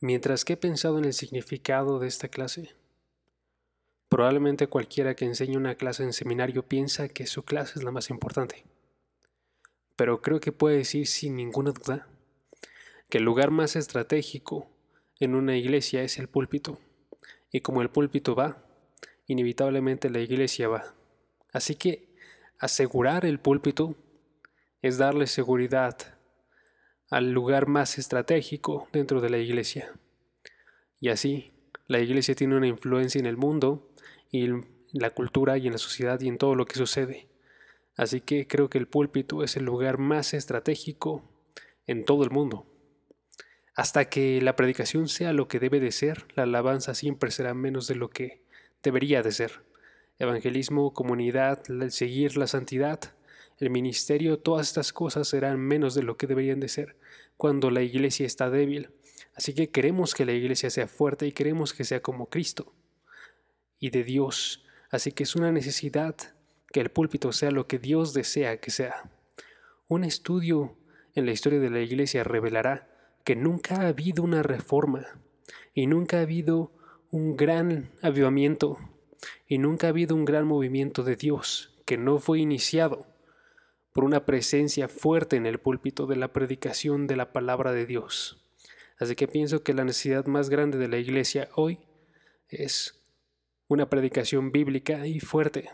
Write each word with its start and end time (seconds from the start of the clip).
Mientras 0.00 0.44
que 0.44 0.54
he 0.54 0.56
pensado 0.56 0.98
en 0.98 1.04
el 1.04 1.12
significado 1.12 1.98
de 1.98 2.08
esta 2.08 2.28
clase, 2.28 2.74
probablemente 4.08 4.66
cualquiera 4.66 5.14
que 5.14 5.24
enseñe 5.24 5.56
una 5.56 5.76
clase 5.76 6.02
en 6.02 6.12
seminario 6.12 6.66
piensa 6.66 7.08
que 7.08 7.26
su 7.26 7.44
clase 7.44 7.78
es 7.78 7.84
la 7.84 7.90
más 7.90 8.10
importante. 8.10 8.64
Pero 9.96 10.20
creo 10.20 10.40
que 10.40 10.52
puede 10.52 10.78
decir 10.78 11.06
sin 11.06 11.36
ninguna 11.36 11.72
duda 11.72 12.08
que 13.08 13.18
el 13.18 13.24
lugar 13.24 13.50
más 13.50 13.76
estratégico 13.76 14.68
en 15.20 15.34
una 15.34 15.56
iglesia 15.56 16.02
es 16.02 16.18
el 16.18 16.28
púlpito. 16.28 16.78
Y 17.50 17.60
como 17.60 17.82
el 17.82 17.90
púlpito 17.90 18.34
va, 18.34 18.64
inevitablemente 19.26 20.10
la 20.10 20.20
iglesia 20.20 20.68
va. 20.68 20.94
Así 21.52 21.76
que 21.76 22.08
asegurar 22.58 23.24
el 23.24 23.38
púlpito 23.38 23.94
es 24.82 24.98
darle 24.98 25.26
seguridad 25.26 26.13
al 27.14 27.30
lugar 27.30 27.68
más 27.68 27.96
estratégico 27.96 28.88
dentro 28.92 29.20
de 29.20 29.30
la 29.30 29.38
iglesia. 29.38 29.92
Y 30.98 31.10
así, 31.10 31.52
la 31.86 32.00
iglesia 32.00 32.34
tiene 32.34 32.56
una 32.56 32.66
influencia 32.66 33.20
en 33.20 33.26
el 33.26 33.36
mundo 33.36 33.88
y 34.32 34.46
en 34.46 34.66
la 34.92 35.10
cultura 35.10 35.56
y 35.56 35.68
en 35.68 35.74
la 35.74 35.78
sociedad 35.78 36.20
y 36.20 36.26
en 36.26 36.38
todo 36.38 36.56
lo 36.56 36.66
que 36.66 36.74
sucede. 36.74 37.28
Así 37.94 38.20
que 38.20 38.48
creo 38.48 38.68
que 38.68 38.78
el 38.78 38.88
púlpito 38.88 39.44
es 39.44 39.56
el 39.56 39.64
lugar 39.64 39.98
más 39.98 40.34
estratégico 40.34 41.22
en 41.86 42.04
todo 42.04 42.24
el 42.24 42.30
mundo. 42.30 42.66
Hasta 43.76 44.06
que 44.06 44.40
la 44.40 44.56
predicación 44.56 45.06
sea 45.06 45.32
lo 45.32 45.46
que 45.46 45.60
debe 45.60 45.78
de 45.78 45.92
ser, 45.92 46.26
la 46.34 46.42
alabanza 46.42 46.96
siempre 46.96 47.30
será 47.30 47.54
menos 47.54 47.86
de 47.86 47.94
lo 47.94 48.10
que 48.10 48.42
debería 48.82 49.22
de 49.22 49.30
ser. 49.30 49.62
Evangelismo, 50.18 50.92
comunidad, 50.92 51.62
seguir 51.90 52.36
la 52.36 52.48
santidad, 52.48 53.14
el 53.58 53.70
ministerio, 53.70 54.38
todas 54.38 54.68
estas 54.68 54.92
cosas 54.92 55.28
serán 55.28 55.60
menos 55.60 55.94
de 55.94 56.02
lo 56.02 56.16
que 56.16 56.26
deberían 56.26 56.60
de 56.60 56.68
ser 56.68 56.96
cuando 57.36 57.70
la 57.70 57.82
iglesia 57.82 58.26
está 58.26 58.50
débil. 58.50 58.90
Así 59.34 59.54
que 59.54 59.70
queremos 59.70 60.14
que 60.14 60.24
la 60.24 60.32
iglesia 60.32 60.70
sea 60.70 60.88
fuerte 60.88 61.26
y 61.26 61.32
queremos 61.32 61.72
que 61.72 61.84
sea 61.84 62.00
como 62.00 62.28
Cristo 62.28 62.72
y 63.78 63.90
de 63.90 64.04
Dios. 64.04 64.64
Así 64.90 65.12
que 65.12 65.24
es 65.24 65.34
una 65.34 65.52
necesidad 65.52 66.16
que 66.72 66.80
el 66.80 66.90
púlpito 66.90 67.32
sea 67.32 67.50
lo 67.50 67.66
que 67.66 67.78
Dios 67.78 68.14
desea 68.14 68.58
que 68.58 68.70
sea. 68.70 69.10
Un 69.88 70.04
estudio 70.04 70.76
en 71.14 71.26
la 71.26 71.32
historia 71.32 71.60
de 71.60 71.70
la 71.70 71.80
iglesia 71.80 72.24
revelará 72.24 72.88
que 73.24 73.36
nunca 73.36 73.76
ha 73.76 73.88
habido 73.88 74.22
una 74.22 74.42
reforma 74.42 75.06
y 75.72 75.86
nunca 75.86 76.18
ha 76.18 76.22
habido 76.22 76.72
un 77.10 77.36
gran 77.36 77.92
avivamiento 78.02 78.78
y 79.46 79.58
nunca 79.58 79.86
ha 79.86 79.90
habido 79.90 80.14
un 80.14 80.24
gran 80.24 80.46
movimiento 80.46 81.02
de 81.02 81.16
Dios 81.16 81.74
que 81.84 81.96
no 81.96 82.18
fue 82.18 82.40
iniciado 82.40 83.06
por 83.94 84.04
una 84.04 84.26
presencia 84.26 84.88
fuerte 84.88 85.36
en 85.36 85.46
el 85.46 85.60
púlpito 85.60 86.06
de 86.06 86.16
la 86.16 86.32
predicación 86.32 87.06
de 87.06 87.14
la 87.14 87.32
palabra 87.32 87.72
de 87.72 87.86
Dios. 87.86 88.44
Así 88.98 89.14
que 89.14 89.28
pienso 89.28 89.62
que 89.62 89.72
la 89.72 89.84
necesidad 89.84 90.26
más 90.26 90.50
grande 90.50 90.78
de 90.78 90.88
la 90.88 90.98
iglesia 90.98 91.48
hoy 91.54 91.78
es 92.48 93.06
una 93.68 93.88
predicación 93.88 94.50
bíblica 94.50 95.06
y 95.06 95.20
fuerte. 95.20 95.70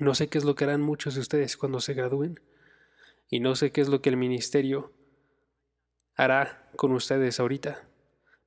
No 0.00 0.14
sé 0.14 0.28
qué 0.28 0.38
es 0.38 0.44
lo 0.44 0.54
que 0.54 0.64
harán 0.64 0.80
muchos 0.80 1.14
de 1.14 1.20
ustedes 1.20 1.58
cuando 1.58 1.80
se 1.80 1.92
gradúen 1.92 2.40
y 3.28 3.40
no 3.40 3.56
sé 3.56 3.70
qué 3.70 3.82
es 3.82 3.88
lo 3.88 4.00
que 4.00 4.08
el 4.08 4.16
ministerio 4.16 4.90
hará 6.16 6.70
con 6.76 6.92
ustedes 6.92 7.40
ahorita, 7.40 7.86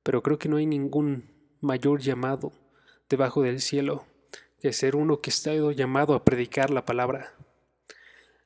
pero 0.02 0.24
creo 0.24 0.40
que 0.40 0.48
no 0.48 0.56
hay 0.56 0.66
ningún 0.66 1.30
mayor 1.60 2.00
llamado 2.00 2.52
debajo 3.08 3.42
del 3.42 3.60
cielo 3.60 4.06
que 4.60 4.72
ser 4.72 4.96
uno 4.96 5.20
que 5.20 5.30
está 5.30 5.54
llamado 5.54 6.14
a 6.14 6.24
predicar 6.24 6.70
la 6.70 6.84
palabra. 6.84 7.32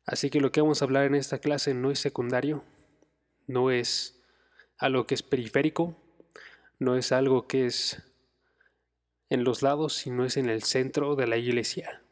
Así 0.05 0.31
que 0.31 0.41
lo 0.41 0.50
que 0.50 0.61
vamos 0.61 0.83
a 0.83 0.85
hablar 0.85 1.05
en 1.05 1.14
esta 1.14 1.39
clase 1.39 1.74
no 1.74 1.90
es 1.90 2.01
secundario, 2.01 2.64
no 3.46 3.70
es 3.70 4.20
algo 4.77 5.07
que 5.07 5.14
es 5.14 5.23
periférico, 5.23 5.96
no 6.79 6.96
es 6.96 7.13
algo 7.13 7.46
que 7.46 7.67
es 7.67 8.02
en 9.29 9.45
los 9.45 9.63
lados, 9.63 9.95
sino 9.95 10.24
es 10.24 10.36
en 10.36 10.48
el 10.48 10.64
centro 10.64 11.14
de 11.14 11.27
la 11.27 11.36
iglesia. 11.36 12.02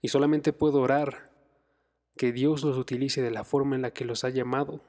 Y 0.00 0.08
solamente 0.08 0.52
puedo 0.52 0.80
orar 0.80 1.30
que 2.16 2.32
Dios 2.32 2.64
los 2.64 2.78
utilice 2.78 3.22
de 3.22 3.30
la 3.30 3.44
forma 3.44 3.76
en 3.76 3.82
la 3.82 3.92
que 3.92 4.04
los 4.04 4.24
ha 4.24 4.30
llamado 4.30 4.82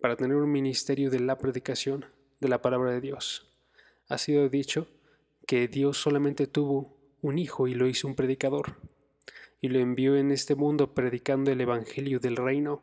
para 0.00 0.16
tener 0.16 0.36
un 0.36 0.50
ministerio 0.50 1.10
de 1.10 1.20
la 1.20 1.38
predicación 1.38 2.06
de 2.40 2.48
la 2.48 2.60
palabra 2.60 2.90
de 2.90 3.00
Dios. 3.00 3.50
Ha 4.08 4.18
sido 4.18 4.48
dicho 4.48 4.88
que 5.46 5.68
Dios 5.68 5.98
solamente 5.98 6.46
tuvo 6.46 6.96
un 7.20 7.38
hijo 7.38 7.68
y 7.68 7.74
lo 7.74 7.86
hizo 7.86 8.08
un 8.08 8.16
predicador 8.16 8.76
y 9.62 9.68
lo 9.68 9.78
envió 9.78 10.16
en 10.16 10.32
este 10.32 10.56
mundo 10.56 10.92
predicando 10.92 11.52
el 11.52 11.60
Evangelio 11.60 12.18
del 12.18 12.36
reino 12.36 12.82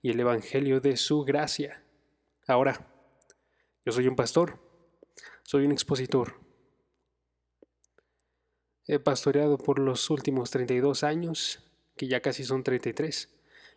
y 0.00 0.10
el 0.10 0.20
Evangelio 0.20 0.80
de 0.80 0.96
su 0.96 1.24
gracia. 1.24 1.82
Ahora, 2.46 2.88
yo 3.84 3.90
soy 3.90 4.06
un 4.06 4.14
pastor, 4.14 4.60
soy 5.42 5.66
un 5.66 5.72
expositor. 5.72 6.40
He 8.86 9.00
pastoreado 9.00 9.58
por 9.58 9.80
los 9.80 10.08
últimos 10.08 10.52
32 10.52 11.02
años, 11.02 11.68
que 11.96 12.06
ya 12.06 12.20
casi 12.20 12.44
son 12.44 12.62
33, 12.62 13.28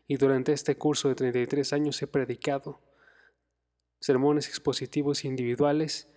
y 0.06 0.18
durante 0.18 0.54
este 0.54 0.76
curso 0.76 1.10
de 1.10 1.16
33 1.16 1.74
años 1.74 2.02
he 2.04 2.08
predicado 2.08 2.82
sermones 4.00 4.48
expositivos 4.48 5.26
individuales 5.26 6.08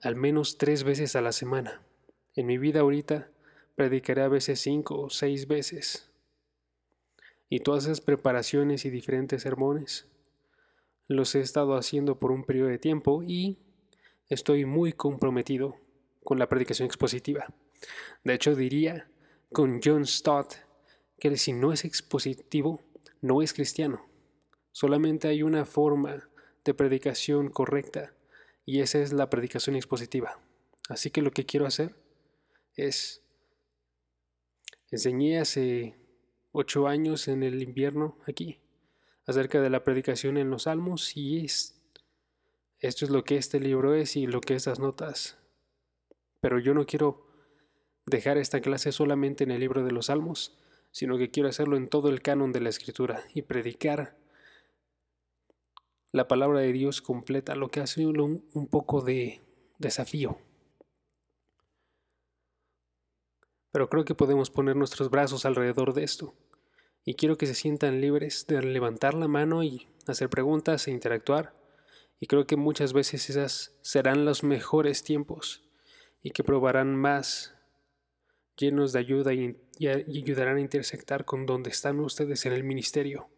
al 0.00 0.16
menos 0.16 0.56
tres 0.56 0.84
veces 0.84 1.16
a 1.16 1.20
la 1.20 1.32
semana. 1.32 1.82
En 2.34 2.46
mi 2.46 2.56
vida 2.56 2.80
ahorita 2.80 3.31
predicaré 3.74 4.22
a 4.22 4.28
veces 4.28 4.60
cinco 4.60 5.00
o 5.00 5.10
seis 5.10 5.46
veces. 5.48 6.08
Y 7.48 7.60
todas 7.60 7.84
esas 7.84 8.00
preparaciones 8.00 8.84
y 8.84 8.90
diferentes 8.90 9.42
sermones 9.42 10.06
los 11.08 11.34
he 11.34 11.40
estado 11.40 11.74
haciendo 11.74 12.18
por 12.18 12.32
un 12.32 12.44
periodo 12.44 12.68
de 12.68 12.78
tiempo 12.78 13.22
y 13.22 13.58
estoy 14.28 14.64
muy 14.64 14.92
comprometido 14.92 15.76
con 16.24 16.38
la 16.38 16.48
predicación 16.48 16.86
expositiva. 16.86 17.52
De 18.24 18.34
hecho, 18.34 18.54
diría 18.54 19.08
con 19.52 19.80
John 19.84 20.06
Stott 20.06 20.54
que 21.18 21.36
si 21.36 21.52
no 21.52 21.72
es 21.72 21.84
expositivo, 21.84 22.80
no 23.20 23.42
es 23.42 23.52
cristiano. 23.52 24.06
Solamente 24.72 25.28
hay 25.28 25.42
una 25.42 25.64
forma 25.64 26.28
de 26.64 26.74
predicación 26.74 27.50
correcta 27.50 28.14
y 28.64 28.80
esa 28.80 28.98
es 28.98 29.12
la 29.12 29.28
predicación 29.28 29.76
expositiva. 29.76 30.40
Así 30.88 31.10
que 31.10 31.22
lo 31.22 31.30
que 31.32 31.44
quiero 31.44 31.66
hacer 31.66 31.94
es 32.74 33.21
Enseñé 34.92 35.40
hace 35.40 35.96
ocho 36.52 36.86
años 36.86 37.26
en 37.26 37.42
el 37.42 37.62
invierno 37.62 38.18
aquí 38.26 38.60
acerca 39.24 39.58
de 39.62 39.70
la 39.70 39.84
predicación 39.84 40.36
en 40.36 40.50
los 40.50 40.64
salmos 40.64 41.16
y 41.16 41.46
es, 41.46 41.80
esto 42.78 43.06
es 43.06 43.10
lo 43.10 43.24
que 43.24 43.38
este 43.38 43.58
libro 43.58 43.94
es 43.94 44.16
y 44.16 44.26
lo 44.26 44.42
que 44.42 44.54
estas 44.54 44.80
notas. 44.80 45.38
Pero 46.40 46.58
yo 46.58 46.74
no 46.74 46.84
quiero 46.84 47.26
dejar 48.04 48.36
esta 48.36 48.60
clase 48.60 48.92
solamente 48.92 49.44
en 49.44 49.50
el 49.50 49.60
libro 49.60 49.82
de 49.82 49.92
los 49.92 50.06
salmos, 50.06 50.58
sino 50.90 51.16
que 51.16 51.30
quiero 51.30 51.48
hacerlo 51.48 51.78
en 51.78 51.88
todo 51.88 52.10
el 52.10 52.20
canon 52.20 52.52
de 52.52 52.60
la 52.60 52.68
escritura 52.68 53.24
y 53.32 53.42
predicar 53.42 54.18
la 56.10 56.28
palabra 56.28 56.60
de 56.60 56.70
Dios 56.70 57.00
completa, 57.00 57.54
lo 57.54 57.70
que 57.70 57.80
hace 57.80 58.06
un, 58.06 58.46
un 58.52 58.66
poco 58.66 59.00
de 59.00 59.40
desafío. 59.78 60.36
Pero 63.72 63.88
creo 63.88 64.04
que 64.04 64.14
podemos 64.14 64.50
poner 64.50 64.76
nuestros 64.76 65.10
brazos 65.10 65.44
alrededor 65.44 65.94
de 65.94 66.04
esto. 66.04 66.34
Y 67.04 67.14
quiero 67.14 67.36
que 67.36 67.46
se 67.46 67.54
sientan 67.54 68.00
libres 68.00 68.46
de 68.46 68.62
levantar 68.62 69.14
la 69.14 69.26
mano 69.26 69.64
y 69.64 69.88
hacer 70.06 70.28
preguntas 70.28 70.86
e 70.86 70.92
interactuar. 70.92 71.54
Y 72.20 72.26
creo 72.26 72.46
que 72.46 72.56
muchas 72.56 72.92
veces 72.92 73.28
esas 73.30 73.74
serán 73.80 74.24
los 74.24 74.44
mejores 74.44 75.02
tiempos 75.02 75.64
y 76.22 76.30
que 76.30 76.44
probarán 76.44 76.94
más 76.94 77.54
llenos 78.56 78.92
de 78.92 79.00
ayuda 79.00 79.32
y, 79.34 79.58
ayudarán 79.80 80.58
a 80.58 80.60
intersectar 80.60 81.24
con 81.24 81.46
donde 81.46 81.70
están 81.70 81.98
ustedes 81.98 82.46
en 82.46 82.52
el 82.52 82.62
ministerio. 82.62 83.28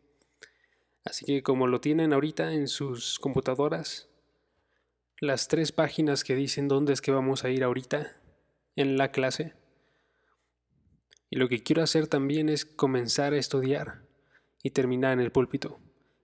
Así 1.04 1.24
que 1.24 1.42
como 1.42 1.66
lo 1.66 1.80
tienen 1.80 2.12
ahorita 2.12 2.52
en 2.52 2.68
sus 2.68 3.18
computadoras, 3.18 4.08
las 5.20 5.48
tres 5.48 5.72
páginas 5.72 6.24
que 6.24 6.34
dicen 6.34 6.68
dónde 6.68 6.92
es 6.92 7.00
que 7.00 7.12
vamos 7.12 7.44
a 7.44 7.50
ir 7.50 7.62
ahorita 7.64 8.20
en 8.76 8.98
la 8.98 9.12
clase, 9.12 9.54
y 11.34 11.36
lo 11.36 11.48
que 11.48 11.64
quiero 11.64 11.82
hacer 11.82 12.06
también 12.06 12.48
es 12.48 12.64
comenzar 12.64 13.32
a 13.32 13.38
estudiar 13.38 14.02
y 14.62 14.70
terminar 14.70 15.14
en 15.14 15.18
el 15.18 15.32
púlpito. 15.32 15.80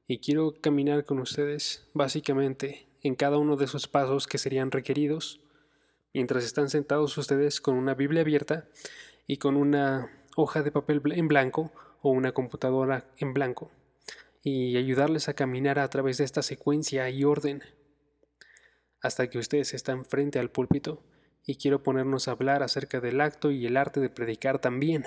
Y 0.06 0.18
quiero 0.18 0.54
caminar 0.60 1.04
con 1.04 1.18
ustedes 1.18 1.84
básicamente 1.94 2.86
en 3.02 3.16
cada 3.16 3.36
uno 3.36 3.56
de 3.56 3.64
esos 3.64 3.88
pasos 3.88 4.28
que 4.28 4.38
serían 4.38 4.70
requeridos 4.70 5.40
mientras 6.14 6.44
están 6.44 6.70
sentados 6.70 7.18
ustedes 7.18 7.60
con 7.60 7.74
una 7.74 7.94
Biblia 7.94 8.20
abierta 8.20 8.68
y 9.26 9.38
con 9.38 9.56
una 9.56 10.12
hoja 10.36 10.62
de 10.62 10.70
papel 10.70 11.02
en 11.06 11.26
blanco 11.26 11.72
o 12.02 12.10
una 12.10 12.30
computadora 12.30 13.04
en 13.16 13.34
blanco 13.34 13.72
y 14.44 14.76
ayudarles 14.76 15.28
a 15.28 15.34
caminar 15.34 15.80
a 15.80 15.90
través 15.90 16.18
de 16.18 16.24
esta 16.24 16.42
secuencia 16.42 17.10
y 17.10 17.24
orden 17.24 17.64
hasta 19.00 19.28
que 19.28 19.38
ustedes 19.38 19.74
están 19.74 20.04
frente 20.04 20.38
al 20.38 20.52
púlpito 20.52 21.02
y 21.50 21.56
quiero 21.56 21.82
ponernos 21.82 22.28
a 22.28 22.30
hablar 22.30 22.62
acerca 22.62 23.00
del 23.00 23.20
acto 23.20 23.50
y 23.50 23.66
el 23.66 23.76
arte 23.76 23.98
de 23.98 24.08
predicar 24.08 24.60
también. 24.60 25.04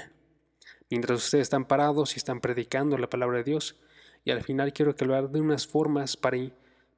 Mientras 0.89 1.23
ustedes 1.23 1.43
están 1.43 1.65
parados 1.65 2.15
y 2.15 2.17
están 2.17 2.41
predicando 2.41 2.97
la 2.97 3.09
palabra 3.09 3.37
de 3.37 3.45
Dios, 3.45 3.79
y 4.25 4.31
al 4.31 4.43
final 4.43 4.73
quiero 4.73 4.91
hagan 4.91 5.31
de 5.31 5.39
unas 5.39 5.65
formas 5.65 6.17
para 6.17 6.37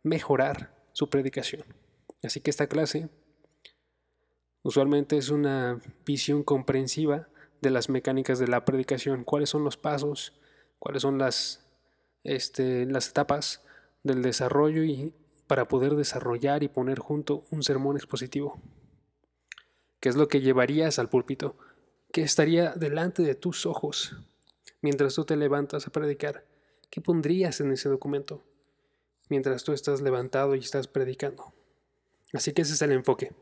mejorar 0.01 0.73
su 0.93 1.11
predicación. 1.11 1.63
Así 2.23 2.39
que 2.39 2.49
esta 2.49 2.65
clase 2.65 3.09
usualmente 4.63 5.15
es 5.15 5.29
una 5.29 5.79
visión 6.07 6.41
comprensiva 6.41 7.27
de 7.61 7.69
las 7.69 7.87
mecánicas 7.87 8.39
de 8.39 8.47
la 8.47 8.65
predicación, 8.65 9.23
cuáles 9.23 9.49
son 9.51 9.63
los 9.63 9.77
pasos, 9.77 10.33
cuáles 10.79 11.03
son 11.03 11.19
las, 11.19 11.63
este, 12.23 12.87
las 12.87 13.09
etapas 13.09 13.61
del 14.01 14.23
desarrollo 14.23 14.83
y 14.83 15.13
para 15.45 15.65
poder 15.65 15.93
desarrollar 15.93 16.63
y 16.63 16.67
poner 16.67 16.97
junto 16.97 17.43
un 17.51 17.61
sermón 17.61 17.95
expositivo. 17.95 18.59
¿Qué 19.99 20.09
es 20.09 20.15
lo 20.15 20.27
que 20.27 20.41
llevarías 20.41 20.99
al 20.99 21.09
púlpito? 21.09 21.57
¿Qué 22.11 22.21
estaría 22.21 22.71
delante 22.71 23.23
de 23.23 23.35
tus 23.35 23.65
ojos 23.65 24.15
mientras 24.81 25.15
tú 25.15 25.25
te 25.25 25.35
levantas 25.35 25.87
a 25.87 25.91
predicar? 25.91 26.45
¿Qué 26.89 27.01
pondrías 27.01 27.59
en 27.59 27.71
ese 27.71 27.89
documento 27.89 28.43
mientras 29.29 29.63
tú 29.63 29.73
estás 29.73 30.01
levantado 30.01 30.55
y 30.55 30.59
estás 30.59 30.87
predicando? 30.87 31.53
Así 32.33 32.53
que 32.53 32.61
ese 32.61 32.73
es 32.73 32.81
el 32.81 32.91
enfoque. 32.91 33.33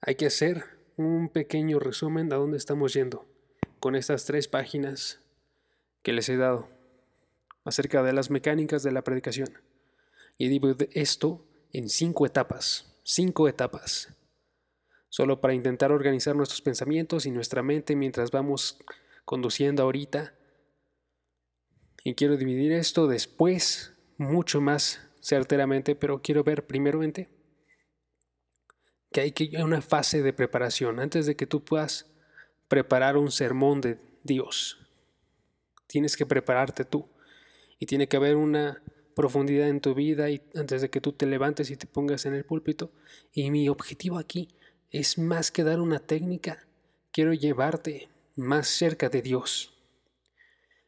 Hay 0.00 0.14
que 0.14 0.26
hacer 0.26 0.64
un 0.96 1.28
pequeño 1.28 1.78
resumen 1.78 2.28
de 2.28 2.36
dónde 2.36 2.56
estamos 2.56 2.94
yendo 2.94 3.26
con 3.80 3.94
estas 3.94 4.24
tres 4.24 4.48
páginas 4.48 5.20
que 6.02 6.12
les 6.12 6.28
he 6.28 6.36
dado 6.36 6.68
acerca 7.64 8.02
de 8.02 8.12
las 8.12 8.30
mecánicas 8.30 8.82
de 8.82 8.92
la 8.92 9.02
predicación. 9.02 9.48
Y 10.38 10.48
digo 10.48 10.74
esto 10.92 11.44
en 11.72 11.88
cinco 11.88 12.26
etapas, 12.26 12.92
cinco 13.02 13.48
etapas, 13.48 14.14
solo 15.18 15.40
para 15.40 15.52
intentar 15.52 15.90
organizar 15.90 16.36
nuestros 16.36 16.62
pensamientos 16.62 17.26
y 17.26 17.32
nuestra 17.32 17.60
mente 17.60 17.96
mientras 17.96 18.30
vamos 18.30 18.78
conduciendo 19.24 19.82
ahorita. 19.82 20.32
Y 22.04 22.14
quiero 22.14 22.36
dividir 22.36 22.70
esto 22.70 23.08
después 23.08 23.94
mucho 24.16 24.60
más 24.60 25.00
certeramente, 25.20 25.96
pero 25.96 26.22
quiero 26.22 26.44
ver 26.44 26.68
primeramente 26.68 27.28
que 29.10 29.22
hay 29.22 29.32
que 29.32 29.60
una 29.60 29.82
fase 29.82 30.22
de 30.22 30.32
preparación 30.32 31.00
antes 31.00 31.26
de 31.26 31.34
que 31.34 31.48
tú 31.48 31.64
puedas 31.64 32.06
preparar 32.68 33.16
un 33.16 33.32
sermón 33.32 33.80
de 33.80 33.98
Dios. 34.22 34.78
Tienes 35.88 36.16
que 36.16 36.26
prepararte 36.26 36.84
tú 36.84 37.08
y 37.80 37.86
tiene 37.86 38.06
que 38.06 38.18
haber 38.18 38.36
una 38.36 38.84
profundidad 39.16 39.68
en 39.68 39.80
tu 39.80 39.96
vida 39.96 40.30
y 40.30 40.42
antes 40.54 40.80
de 40.80 40.90
que 40.90 41.00
tú 41.00 41.10
te 41.10 41.26
levantes 41.26 41.72
y 41.72 41.76
te 41.76 41.88
pongas 41.88 42.24
en 42.24 42.34
el 42.34 42.44
púlpito. 42.44 42.92
Y 43.32 43.50
mi 43.50 43.68
objetivo 43.68 44.16
aquí 44.16 44.54
es 44.90 45.18
más 45.18 45.50
que 45.50 45.64
dar 45.64 45.80
una 45.80 45.98
técnica, 45.98 46.66
quiero 47.12 47.32
llevarte 47.32 48.08
más 48.36 48.68
cerca 48.68 49.08
de 49.08 49.22
Dios. 49.22 49.74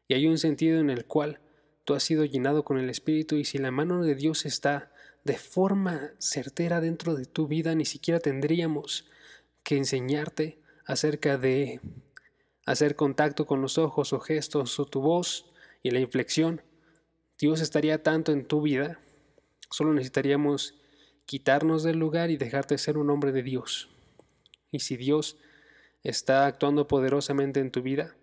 Y 0.08 0.14
hay 0.14 0.26
un 0.26 0.38
sentido 0.38 0.80
en 0.80 0.90
el 0.90 1.04
cual 1.04 1.40
tú 1.84 1.94
has 1.94 2.02
sido 2.02 2.24
llenado 2.24 2.64
con 2.64 2.78
el 2.78 2.90
Espíritu 2.90 3.36
y 3.36 3.44
si 3.44 3.58
la 3.58 3.70
mano 3.70 4.02
de 4.02 4.14
Dios 4.14 4.46
está 4.46 4.92
de 5.24 5.36
forma 5.36 6.12
certera 6.18 6.80
dentro 6.80 7.14
de 7.14 7.26
tu 7.26 7.46
vida, 7.46 7.74
ni 7.74 7.84
siquiera 7.84 8.20
tendríamos 8.20 9.06
que 9.62 9.76
enseñarte 9.76 10.58
acerca 10.86 11.36
de 11.36 11.80
hacer 12.64 12.96
contacto 12.96 13.46
con 13.46 13.60
los 13.60 13.78
ojos 13.78 14.12
o 14.12 14.20
gestos 14.20 14.80
o 14.80 14.86
tu 14.86 15.00
voz 15.00 15.46
y 15.82 15.90
la 15.90 16.00
inflexión. 16.00 16.62
Dios 17.38 17.60
estaría 17.60 18.02
tanto 18.02 18.32
en 18.32 18.46
tu 18.46 18.62
vida, 18.62 19.00
solo 19.70 19.92
necesitaríamos 19.92 20.79
quitarnos 21.30 21.84
del 21.84 21.96
lugar 21.96 22.30
y 22.30 22.36
dejarte 22.36 22.76
ser 22.76 22.98
un 22.98 23.08
hombre 23.08 23.30
de 23.30 23.44
Dios. 23.44 23.88
Y 24.72 24.80
si 24.80 24.96
Dios 24.96 25.38
está 26.02 26.44
actuando 26.46 26.88
poderosamente 26.88 27.60
en 27.60 27.70
tu 27.70 27.82
vida, 27.82 28.16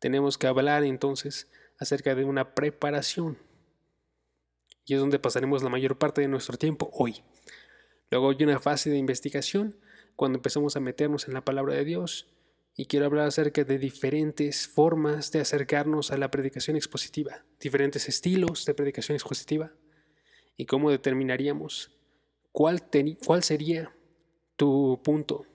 tenemos 0.00 0.38
que 0.38 0.48
hablar 0.48 0.82
entonces 0.82 1.48
acerca 1.78 2.16
de 2.16 2.24
una 2.24 2.56
preparación 2.56 3.38
y 4.84 4.94
es 4.94 4.98
donde 4.98 5.20
pasaremos 5.20 5.62
la 5.62 5.68
mayor 5.68 5.98
parte 5.98 6.20
de 6.20 6.26
nuestro 6.26 6.58
tiempo 6.58 6.90
hoy. 6.94 7.22
Luego 8.10 8.30
hay 8.30 8.42
una 8.42 8.58
fase 8.58 8.90
de 8.90 8.98
investigación 8.98 9.78
cuando 10.16 10.38
empezamos 10.38 10.74
a 10.74 10.80
meternos 10.80 11.28
en 11.28 11.34
la 11.34 11.44
palabra 11.44 11.74
de 11.74 11.84
Dios 11.84 12.26
y 12.74 12.86
quiero 12.86 13.06
hablar 13.06 13.28
acerca 13.28 13.62
de 13.62 13.78
diferentes 13.78 14.66
formas 14.66 15.30
de 15.30 15.42
acercarnos 15.42 16.10
a 16.10 16.16
la 16.16 16.32
predicación 16.32 16.76
expositiva, 16.76 17.44
diferentes 17.60 18.08
estilos 18.08 18.64
de 18.64 18.74
predicación 18.74 19.14
expositiva 19.14 19.72
y 20.60 20.66
cómo 20.66 20.90
determinaríamos 20.90 21.90
cuál, 22.52 22.82
cuál 23.24 23.42
sería 23.42 23.96
tu 24.56 25.00
punto. 25.02 25.46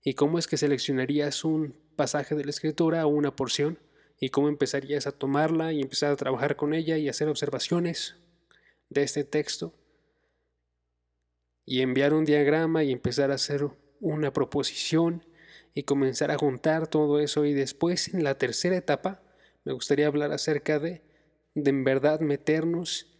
Y 0.00 0.14
cómo 0.14 0.38
es 0.38 0.46
que 0.46 0.56
seleccionarías 0.56 1.44
un 1.44 1.76
pasaje 1.96 2.36
de 2.36 2.44
la 2.44 2.50
escritura 2.50 3.04
o 3.04 3.08
una 3.08 3.34
porción 3.34 3.80
y 4.20 4.28
cómo 4.28 4.48
empezarías 4.48 5.08
a 5.08 5.12
tomarla 5.12 5.72
y 5.72 5.80
empezar 5.80 6.12
a 6.12 6.16
trabajar 6.16 6.54
con 6.54 6.72
ella 6.72 6.96
y 6.98 7.08
hacer 7.08 7.26
observaciones 7.26 8.14
de 8.90 9.02
este 9.02 9.24
texto 9.24 9.74
y 11.64 11.80
enviar 11.80 12.14
un 12.14 12.24
diagrama 12.24 12.84
y 12.84 12.92
empezar 12.92 13.32
a 13.32 13.34
hacer 13.34 13.68
una 13.98 14.32
proposición 14.32 15.24
y 15.74 15.82
comenzar 15.82 16.30
a 16.30 16.38
juntar 16.38 16.86
todo 16.86 17.18
eso. 17.18 17.44
Y 17.44 17.54
después 17.54 18.14
en 18.14 18.22
la 18.22 18.38
tercera 18.38 18.76
etapa 18.76 19.20
me 19.64 19.72
gustaría 19.72 20.06
hablar 20.06 20.30
acerca 20.30 20.78
de 20.78 21.02
de 21.56 21.70
en 21.70 21.84
verdad 21.84 22.20
meternos 22.20 23.15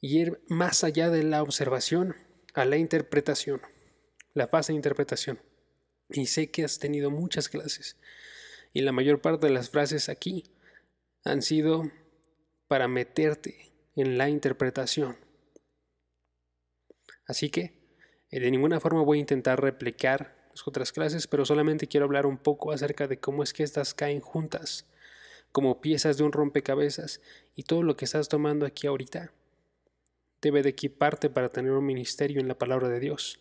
y 0.00 0.18
ir 0.18 0.42
más 0.48 0.84
allá 0.84 1.10
de 1.10 1.22
la 1.22 1.42
observación 1.42 2.16
a 2.54 2.64
la 2.64 2.76
interpretación, 2.76 3.62
la 4.32 4.46
fase 4.46 4.72
de 4.72 4.76
interpretación. 4.76 5.40
Y 6.10 6.26
sé 6.26 6.50
que 6.50 6.64
has 6.64 6.78
tenido 6.78 7.10
muchas 7.10 7.48
clases 7.48 7.96
y 8.74 8.82
la 8.82 8.92
mayor 8.92 9.22
parte 9.22 9.46
de 9.46 9.52
las 9.52 9.70
frases 9.70 10.10
aquí 10.10 10.44
han 11.24 11.40
sido 11.40 11.90
para 12.68 12.88
meterte 12.88 13.72
en 13.96 14.18
la 14.18 14.28
interpretación. 14.28 15.16
Así 17.26 17.48
que, 17.48 17.78
eh, 18.30 18.40
de 18.40 18.50
ninguna 18.50 18.80
forma 18.80 19.02
voy 19.02 19.18
a 19.18 19.20
intentar 19.20 19.62
replicar 19.62 20.48
las 20.50 20.66
otras 20.66 20.92
clases, 20.92 21.28
pero 21.28 21.46
solamente 21.46 21.86
quiero 21.86 22.04
hablar 22.04 22.26
un 22.26 22.36
poco 22.36 22.72
acerca 22.72 23.06
de 23.06 23.18
cómo 23.18 23.42
es 23.44 23.52
que 23.52 23.62
estas 23.62 23.94
caen 23.94 24.20
juntas, 24.20 24.86
como 25.52 25.80
piezas 25.80 26.16
de 26.16 26.24
un 26.24 26.32
rompecabezas, 26.32 27.20
y 27.54 27.62
todo 27.62 27.84
lo 27.84 27.96
que 27.96 28.04
estás 28.04 28.28
tomando 28.28 28.66
aquí 28.66 28.88
ahorita 28.88 29.32
debe 30.44 30.62
de 30.62 30.68
equiparte 30.68 31.30
para 31.30 31.48
tener 31.48 31.72
un 31.72 31.86
ministerio 31.86 32.40
en 32.40 32.48
la 32.48 32.58
palabra 32.58 32.88
de 32.88 33.00
Dios, 33.00 33.40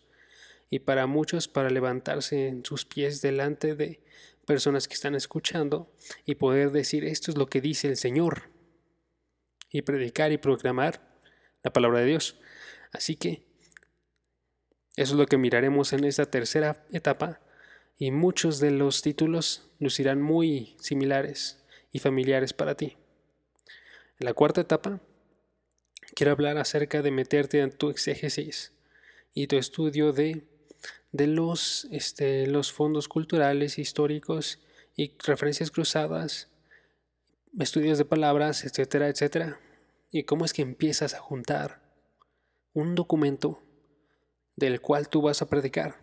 y 0.69 0.79
para 0.79 1.05
muchos 1.05 1.47
para 1.47 1.69
levantarse 1.69 2.47
en 2.47 2.65
sus 2.65 2.85
pies 2.85 3.21
delante 3.21 3.75
de 3.75 4.01
personas 4.45 4.87
que 4.87 4.95
están 4.95 5.13
escuchando 5.13 5.93
y 6.25 6.35
poder 6.35 6.71
decir 6.71 7.05
esto 7.05 7.29
es 7.29 7.37
lo 7.37 7.47
que 7.47 7.61
dice 7.61 7.87
el 7.89 7.97
Señor 7.97 8.49
y 9.69 9.83
predicar 9.83 10.31
y 10.31 10.37
proclamar 10.37 11.01
la 11.61 11.71
palabra 11.71 11.99
de 11.99 12.05
Dios. 12.05 12.39
Así 12.91 13.15
que 13.15 13.45
eso 14.95 15.13
es 15.13 15.19
lo 15.19 15.25
que 15.25 15.37
miraremos 15.37 15.93
en 15.93 16.05
esta 16.05 16.25
tercera 16.25 16.85
etapa 16.91 17.41
y 17.97 18.11
muchos 18.11 18.59
de 18.59 18.71
los 18.71 19.01
títulos 19.01 19.69
lucirán 19.79 20.21
muy 20.21 20.75
similares 20.79 21.63
y 21.91 21.99
familiares 21.99 22.53
para 22.53 22.75
ti. 22.75 22.97
En 24.19 24.25
la 24.25 24.33
cuarta 24.33 24.61
etapa 24.61 25.01
quiero 26.15 26.31
hablar 26.31 26.57
acerca 26.57 27.01
de 27.01 27.11
meterte 27.11 27.59
en 27.59 27.71
tu 27.71 27.89
exégesis 27.89 28.73
y 29.33 29.47
tu 29.47 29.57
estudio 29.57 30.13
de 30.13 30.43
de 31.13 31.27
los, 31.27 31.87
este, 31.91 32.47
los 32.47 32.73
fondos 32.73 33.07
culturales, 33.07 33.77
históricos 33.77 34.59
y 34.95 35.15
referencias 35.19 35.71
cruzadas, 35.71 36.49
estudios 37.59 37.99
de 37.99 38.05
palabras, 38.05 38.65
etcétera, 38.65 39.07
etcétera. 39.07 39.59
Y 40.11 40.23
cómo 40.23 40.43
es 40.43 40.53
que 40.53 40.63
empiezas 40.63 41.13
a 41.13 41.19
juntar 41.19 41.81
un 42.73 42.95
documento 42.95 43.61
del 44.55 44.81
cual 44.81 45.07
tú 45.07 45.21
vas 45.21 45.41
a 45.41 45.49
predicar 45.49 46.01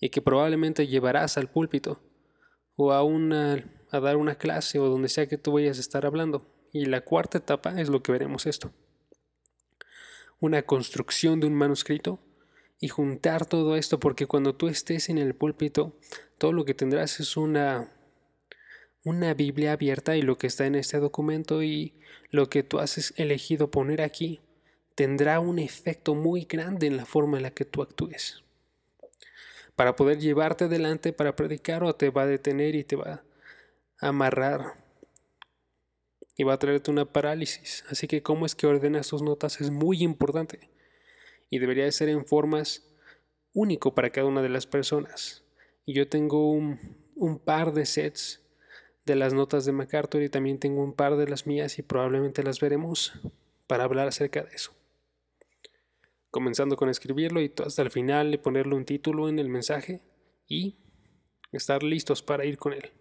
y 0.00 0.08
que 0.08 0.22
probablemente 0.22 0.86
llevarás 0.86 1.36
al 1.36 1.50
púlpito 1.50 2.00
o 2.76 2.92
a, 2.92 3.02
una, 3.02 3.70
a 3.90 4.00
dar 4.00 4.16
una 4.16 4.36
clase 4.36 4.78
o 4.78 4.86
donde 4.86 5.10
sea 5.10 5.28
que 5.28 5.36
tú 5.36 5.52
vayas 5.52 5.76
a 5.76 5.82
estar 5.82 6.06
hablando. 6.06 6.46
Y 6.72 6.86
la 6.86 7.00
cuarta 7.00 7.38
etapa 7.38 7.80
es 7.80 7.88
lo 7.88 8.02
que 8.02 8.12
veremos 8.12 8.46
esto. 8.46 8.72
Una 10.40 10.62
construcción 10.62 11.40
de 11.40 11.46
un 11.46 11.54
manuscrito 11.54 12.20
y 12.80 12.88
juntar 12.88 13.46
todo 13.46 13.76
esto, 13.76 13.98
porque 13.98 14.26
cuando 14.26 14.54
tú 14.54 14.68
estés 14.68 15.08
en 15.08 15.18
el 15.18 15.34
púlpito, 15.34 15.96
todo 16.36 16.52
lo 16.52 16.64
que 16.64 16.74
tendrás 16.74 17.18
es 17.20 17.36
una, 17.36 17.90
una 19.04 19.34
Biblia 19.34 19.72
abierta 19.72 20.16
y 20.16 20.22
lo 20.22 20.38
que 20.38 20.46
está 20.46 20.66
en 20.66 20.76
este 20.76 20.98
documento 20.98 21.62
y 21.62 21.94
lo 22.30 22.48
que 22.48 22.62
tú 22.62 22.78
has 22.78 23.12
elegido 23.16 23.70
poner 23.70 24.02
aquí 24.02 24.40
tendrá 24.94 25.40
un 25.40 25.58
efecto 25.58 26.14
muy 26.14 26.44
grande 26.44 26.86
en 26.86 26.96
la 26.96 27.06
forma 27.06 27.36
en 27.36 27.44
la 27.44 27.50
que 27.52 27.64
tú 27.64 27.82
actúes. 27.82 28.42
Para 29.74 29.96
poder 29.96 30.18
llevarte 30.18 30.64
adelante 30.64 31.12
para 31.12 31.36
predicar 31.36 31.84
o 31.84 31.94
te 31.94 32.10
va 32.10 32.22
a 32.22 32.26
detener 32.26 32.74
y 32.74 32.84
te 32.84 32.96
va 32.96 33.22
a 34.00 34.08
amarrar 34.08 34.87
y 36.38 36.44
va 36.44 36.54
a 36.54 36.58
traerte 36.58 36.92
una 36.92 37.04
parálisis. 37.04 37.84
Así 37.90 38.06
que 38.06 38.22
cómo 38.22 38.46
es 38.46 38.54
que 38.54 38.68
ordenas 38.68 39.08
tus 39.08 39.22
notas 39.22 39.60
es 39.60 39.70
muy 39.70 40.02
importante 40.04 40.70
y 41.50 41.58
debería 41.58 41.84
de 41.84 41.92
ser 41.92 42.08
en 42.08 42.24
formas 42.24 42.88
único 43.52 43.92
para 43.94 44.10
cada 44.10 44.28
una 44.28 44.40
de 44.40 44.48
las 44.48 44.64
personas. 44.64 45.44
Y 45.84 45.94
yo 45.94 46.08
tengo 46.08 46.52
un, 46.52 47.40
par 47.44 47.72
de 47.72 47.84
sets 47.84 48.40
de 49.04 49.16
las 49.16 49.34
notas 49.34 49.64
de 49.64 49.72
MacArthur 49.72 50.22
y 50.22 50.28
también 50.28 50.60
tengo 50.60 50.80
un 50.80 50.92
par 50.92 51.16
de 51.16 51.26
las 51.26 51.46
mías 51.46 51.76
y 51.80 51.82
probablemente 51.82 52.44
las 52.44 52.60
veremos 52.60 53.12
para 53.66 53.82
hablar 53.82 54.06
acerca 54.06 54.44
de 54.44 54.54
eso. 54.54 54.72
Comenzando 56.30 56.76
con 56.76 56.88
escribirlo 56.88 57.42
y 57.42 57.52
hasta 57.66 57.82
el 57.82 57.90
final 57.90 58.30
de 58.30 58.38
ponerle 58.38 58.76
un 58.76 58.84
título 58.84 59.28
en 59.28 59.40
el 59.40 59.48
mensaje 59.48 60.02
y 60.46 60.78
estar 61.50 61.82
listos 61.82 62.22
para 62.22 62.44
ir 62.44 62.58
con 62.58 62.74
él. 62.74 62.92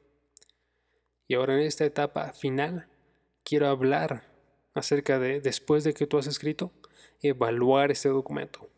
Y 1.27 1.35
ahora 1.35 1.53
en 1.53 1.59
esta 1.59 1.85
etapa 1.85 2.33
final 2.33 2.87
quiero 3.47 3.67
hablar 3.69 4.23
acerca 4.73 5.19
de, 5.19 5.39
después 5.39 5.85
de 5.85 5.93
que 5.93 6.05
tú 6.05 6.17
has 6.17 6.27
escrito, 6.27 6.73
evaluar 7.21 7.91
este 7.91 8.09
documento. 8.09 8.69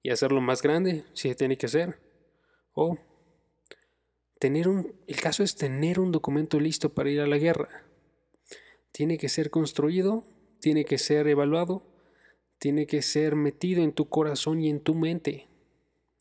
Y 0.00 0.10
hacerlo 0.10 0.40
más 0.40 0.62
grande, 0.62 1.04
si 1.12 1.34
tiene 1.34 1.58
que 1.58 1.66
hacer. 1.66 1.98
O 2.72 2.96
tener 4.38 4.68
un, 4.68 4.94
el 5.08 5.20
caso 5.20 5.42
es 5.42 5.56
tener 5.56 5.98
un 5.98 6.12
documento 6.12 6.60
listo 6.60 6.94
para 6.94 7.10
ir 7.10 7.20
a 7.20 7.26
la 7.26 7.38
guerra. 7.38 7.84
Tiene 8.92 9.18
que 9.18 9.28
ser 9.28 9.50
construido, 9.50 10.22
tiene 10.60 10.84
que 10.84 10.98
ser 10.98 11.26
evaluado, 11.26 11.82
tiene 12.58 12.86
que 12.86 13.02
ser 13.02 13.34
metido 13.34 13.82
en 13.82 13.92
tu 13.92 14.08
corazón 14.08 14.60
y 14.60 14.70
en 14.70 14.78
tu 14.78 14.94
mente. 14.94 15.48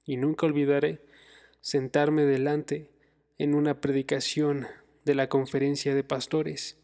Y 0.08 0.18
nunca 0.18 0.48
olvidaré 0.48 1.06
sentarme 1.62 2.24
delante 2.24 2.90
en 3.38 3.54
una 3.54 3.80
predicación 3.80 4.66
de 5.06 5.16
la 5.16 5.30
conferencia 5.30 5.96
de 5.96 6.04
pastores 6.04 6.78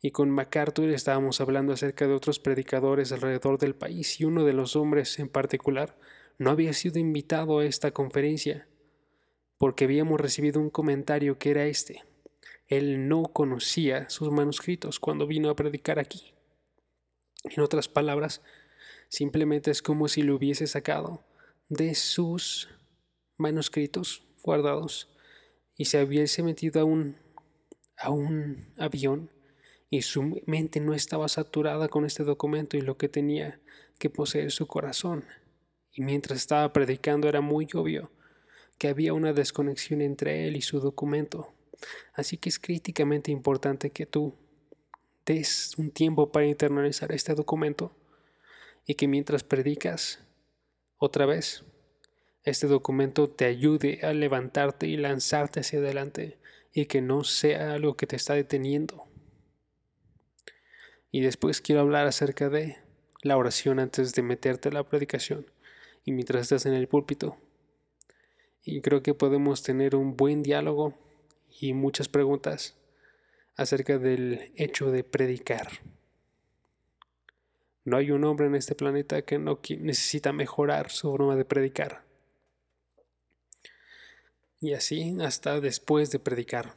y 0.00 0.10
con 0.10 0.30
MacArthur 0.30 0.88
estábamos 0.90 1.40
hablando 1.40 1.72
acerca 1.72 2.08
de 2.08 2.14
otros 2.14 2.40
predicadores 2.40 3.12
alrededor 3.12 3.58
del 3.58 3.76
país 3.76 4.20
y 4.20 4.24
uno 4.24 4.44
de 4.44 4.52
los 4.52 4.74
hombres 4.74 5.18
en 5.20 5.28
particular 5.28 5.96
no 6.38 6.50
había 6.50 6.72
sido 6.72 6.98
invitado 6.98 7.60
a 7.60 7.64
esta 7.64 7.92
conferencia 7.92 8.66
porque 9.58 9.84
habíamos 9.84 10.20
recibido 10.20 10.60
un 10.60 10.70
comentario 10.70 11.38
que 11.38 11.52
era 11.52 11.66
este. 11.66 12.02
Él 12.66 13.06
no 13.06 13.22
conocía 13.32 14.10
sus 14.10 14.32
manuscritos 14.32 14.98
cuando 14.98 15.28
vino 15.28 15.50
a 15.50 15.54
predicar 15.54 16.00
aquí. 16.00 16.34
En 17.44 17.62
otras 17.62 17.86
palabras, 17.86 18.42
simplemente 19.08 19.70
es 19.70 19.82
como 19.82 20.08
si 20.08 20.22
lo 20.22 20.34
hubiese 20.34 20.66
sacado 20.66 21.22
de 21.68 21.94
sus 21.94 22.68
manuscritos 23.36 24.24
guardados 24.42 25.08
y 25.76 25.84
se 25.84 26.02
hubiese 26.02 26.42
metido 26.42 26.80
a 26.80 26.84
un, 26.84 27.21
a 27.96 28.10
un 28.10 28.72
avión 28.78 29.30
y 29.90 30.02
su 30.02 30.40
mente 30.46 30.80
no 30.80 30.94
estaba 30.94 31.28
saturada 31.28 31.88
con 31.88 32.04
este 32.04 32.24
documento 32.24 32.76
y 32.76 32.80
lo 32.80 32.96
que 32.96 33.08
tenía 33.08 33.60
que 33.98 34.10
poseer 34.10 34.50
su 34.50 34.66
corazón. 34.66 35.24
Y 35.92 36.02
mientras 36.02 36.38
estaba 36.38 36.72
predicando 36.72 37.28
era 37.28 37.40
muy 37.40 37.68
obvio 37.74 38.10
que 38.78 38.88
había 38.88 39.12
una 39.12 39.32
desconexión 39.32 40.00
entre 40.00 40.48
él 40.48 40.56
y 40.56 40.62
su 40.62 40.80
documento. 40.80 41.52
Así 42.14 42.36
que 42.38 42.48
es 42.48 42.58
críticamente 42.58 43.30
importante 43.30 43.90
que 43.90 44.06
tú 44.06 44.34
des 45.26 45.76
un 45.78 45.90
tiempo 45.90 46.32
para 46.32 46.46
internalizar 46.46 47.12
este 47.12 47.34
documento 47.34 47.94
y 48.86 48.94
que 48.94 49.06
mientras 49.06 49.44
predicas 49.44 50.20
otra 50.98 51.26
vez, 51.26 51.64
este 52.44 52.66
documento 52.66 53.28
te 53.28 53.44
ayude 53.44 54.00
a 54.02 54.12
levantarte 54.12 54.86
y 54.88 54.96
lanzarte 54.96 55.60
hacia 55.60 55.78
adelante 55.78 56.38
y 56.72 56.86
que 56.86 57.00
no 57.00 57.24
sea 57.24 57.74
algo 57.74 57.96
que 57.96 58.06
te 58.06 58.16
está 58.16 58.34
deteniendo. 58.34 59.04
Y 61.10 61.20
después 61.20 61.60
quiero 61.60 61.82
hablar 61.82 62.06
acerca 62.06 62.48
de 62.48 62.78
la 63.22 63.36
oración 63.36 63.78
antes 63.78 64.14
de 64.14 64.22
meterte 64.22 64.70
a 64.70 64.72
la 64.72 64.88
predicación 64.88 65.46
y 66.04 66.12
mientras 66.12 66.42
estás 66.42 66.66
en 66.66 66.72
el 66.72 66.88
púlpito. 66.88 67.36
Y 68.64 68.80
creo 68.80 69.02
que 69.02 69.14
podemos 69.14 69.62
tener 69.62 69.94
un 69.94 70.16
buen 70.16 70.42
diálogo 70.42 70.94
y 71.60 71.74
muchas 71.74 72.08
preguntas 72.08 72.76
acerca 73.56 73.98
del 73.98 74.52
hecho 74.56 74.90
de 74.90 75.04
predicar. 75.04 75.68
No 77.84 77.96
hay 77.96 78.12
un 78.12 78.24
hombre 78.24 78.46
en 78.46 78.54
este 78.54 78.74
planeta 78.74 79.22
que 79.22 79.38
no 79.38 79.60
necesita 79.80 80.32
mejorar 80.32 80.90
su 80.90 81.10
forma 81.10 81.36
de 81.36 81.44
predicar. 81.44 82.04
Y 84.62 84.74
así 84.74 85.16
hasta 85.20 85.60
después 85.60 86.12
de 86.12 86.20
predicar 86.20 86.76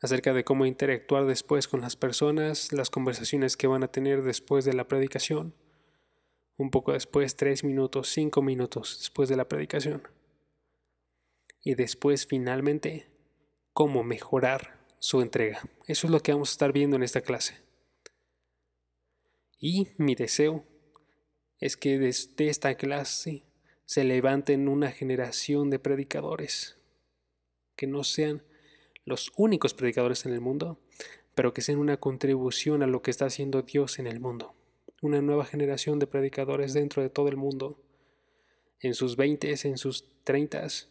acerca 0.00 0.32
de 0.32 0.42
cómo 0.42 0.64
interactuar 0.64 1.26
después 1.26 1.68
con 1.68 1.82
las 1.82 1.96
personas, 1.96 2.72
las 2.72 2.88
conversaciones 2.88 3.58
que 3.58 3.66
van 3.66 3.82
a 3.82 3.92
tener 3.92 4.22
después 4.22 4.64
de 4.64 4.72
la 4.72 4.88
predicación, 4.88 5.54
un 6.56 6.70
poco 6.70 6.94
después, 6.94 7.36
tres 7.36 7.62
minutos, 7.62 8.08
cinco 8.08 8.40
minutos 8.40 9.00
después 9.00 9.28
de 9.28 9.36
la 9.36 9.48
predicación. 9.48 10.08
Y 11.62 11.74
después, 11.74 12.26
finalmente, 12.26 13.10
cómo 13.74 14.02
mejorar 14.02 14.82
su 14.98 15.20
entrega. 15.20 15.60
Eso 15.86 16.06
es 16.06 16.10
lo 16.10 16.20
que 16.20 16.32
vamos 16.32 16.48
a 16.48 16.52
estar 16.52 16.72
viendo 16.72 16.96
en 16.96 17.02
esta 17.02 17.20
clase. 17.20 17.60
Y 19.58 19.88
mi 19.98 20.14
deseo 20.14 20.64
es 21.58 21.76
que 21.76 21.98
desde 21.98 22.48
esta 22.48 22.76
clase 22.76 23.45
se 23.86 24.02
levanten 24.02 24.68
una 24.68 24.90
generación 24.90 25.70
de 25.70 25.78
predicadores 25.78 26.76
que 27.76 27.86
no 27.86 28.02
sean 28.04 28.42
los 29.04 29.32
únicos 29.36 29.74
predicadores 29.74 30.26
en 30.26 30.32
el 30.32 30.40
mundo, 30.40 30.80
pero 31.36 31.54
que 31.54 31.62
sean 31.62 31.78
una 31.78 31.96
contribución 31.96 32.82
a 32.82 32.88
lo 32.88 33.00
que 33.02 33.12
está 33.12 33.26
haciendo 33.26 33.62
Dios 33.62 34.00
en 34.00 34.08
el 34.08 34.18
mundo. 34.18 34.54
Una 35.02 35.22
nueva 35.22 35.44
generación 35.44 36.00
de 36.00 36.08
predicadores 36.08 36.74
dentro 36.74 37.00
de 37.00 37.10
todo 37.10 37.28
el 37.28 37.36
mundo, 37.36 37.80
en 38.80 38.94
sus 38.94 39.16
veintes, 39.16 39.64
en 39.64 39.78
sus 39.78 40.04
treintas, 40.24 40.88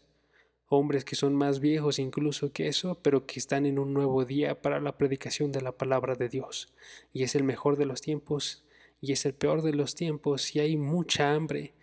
hombres 0.68 1.04
que 1.04 1.16
son 1.16 1.36
más 1.36 1.60
viejos 1.60 2.00
incluso 2.00 2.54
que 2.54 2.68
eso, 2.68 3.00
pero 3.02 3.26
que 3.26 3.40
están 3.40 3.66
en 3.66 3.78
un 3.78 3.94
nuevo 3.94 4.24
día 4.24 4.62
para 4.62 4.80
la 4.80 4.98
predicación 4.98 5.52
de 5.52 5.62
la 5.62 5.74
palabra 5.74 6.16
de 6.16 6.30
Dios. 6.30 6.74
Y 7.12 7.24
es 7.24 7.36
el 7.36 7.44
mejor 7.44 7.76
de 7.76 7.86
los 7.86 8.00
tiempos 8.00 8.64
y 9.02 9.12
es 9.12 9.26
el 9.26 9.34
peor 9.34 9.64
de 9.64 9.74
los 9.74 9.96
tiempos 9.96 10.56
y 10.56 10.60
hay 10.60 10.78
mucha 10.78 11.34
hambre 11.34 11.75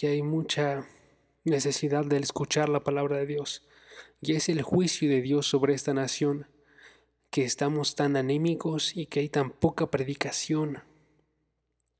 y 0.00 0.06
hay 0.06 0.22
mucha 0.22 0.86
necesidad 1.44 2.04
de 2.04 2.18
escuchar 2.18 2.68
la 2.68 2.84
palabra 2.84 3.16
de 3.16 3.26
Dios. 3.26 3.66
Y 4.20 4.34
es 4.34 4.48
el 4.48 4.62
juicio 4.62 5.08
de 5.08 5.22
Dios 5.22 5.46
sobre 5.46 5.74
esta 5.74 5.92
nación, 5.92 6.46
que 7.30 7.44
estamos 7.44 7.96
tan 7.96 8.16
anémicos 8.16 8.96
y 8.96 9.06
que 9.06 9.20
hay 9.20 9.28
tan 9.28 9.50
poca 9.50 9.90
predicación. 9.90 10.84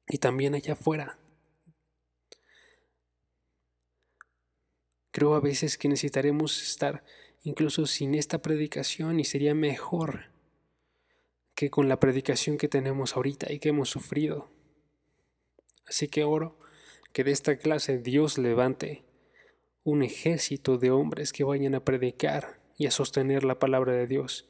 Y 0.07 0.19
también 0.19 0.55
allá 0.55 0.75
afuera. 0.75 1.19
Creo 5.11 5.35
a 5.35 5.41
veces 5.41 5.77
que 5.77 5.89
necesitaremos 5.89 6.63
estar 6.63 7.05
incluso 7.43 7.87
sin 7.87 8.15
esta 8.15 8.41
predicación 8.41 9.19
y 9.19 9.25
sería 9.25 9.55
mejor 9.55 10.31
que 11.55 11.71
con 11.71 11.89
la 11.89 11.99
predicación 11.99 12.59
que 12.59 12.69
tenemos 12.69 13.17
ahorita 13.17 13.53
y 13.53 13.59
que 13.59 13.71
hemos 13.71 13.91
sufrido. 13.91 14.49
Así 15.87 16.07
que 16.07 16.23
oro 16.23 16.59
que 17.13 17.25
de 17.25 17.33
esta 17.33 17.57
clase 17.59 17.99
Dios 17.99 18.39
levante 18.39 19.05
un 19.85 20.03
ejército 20.03 20.79
de 20.79 20.91
hombres 20.91 21.33
que 21.33 21.45
vayan 21.45 21.75
a 21.75 21.85
predicar 21.85 22.61
y 22.77 22.87
a 22.87 22.91
sostener 22.91 23.45
la 23.45 23.59
palabra 23.59 23.93
de 23.93 24.07
Dios. 24.07 24.49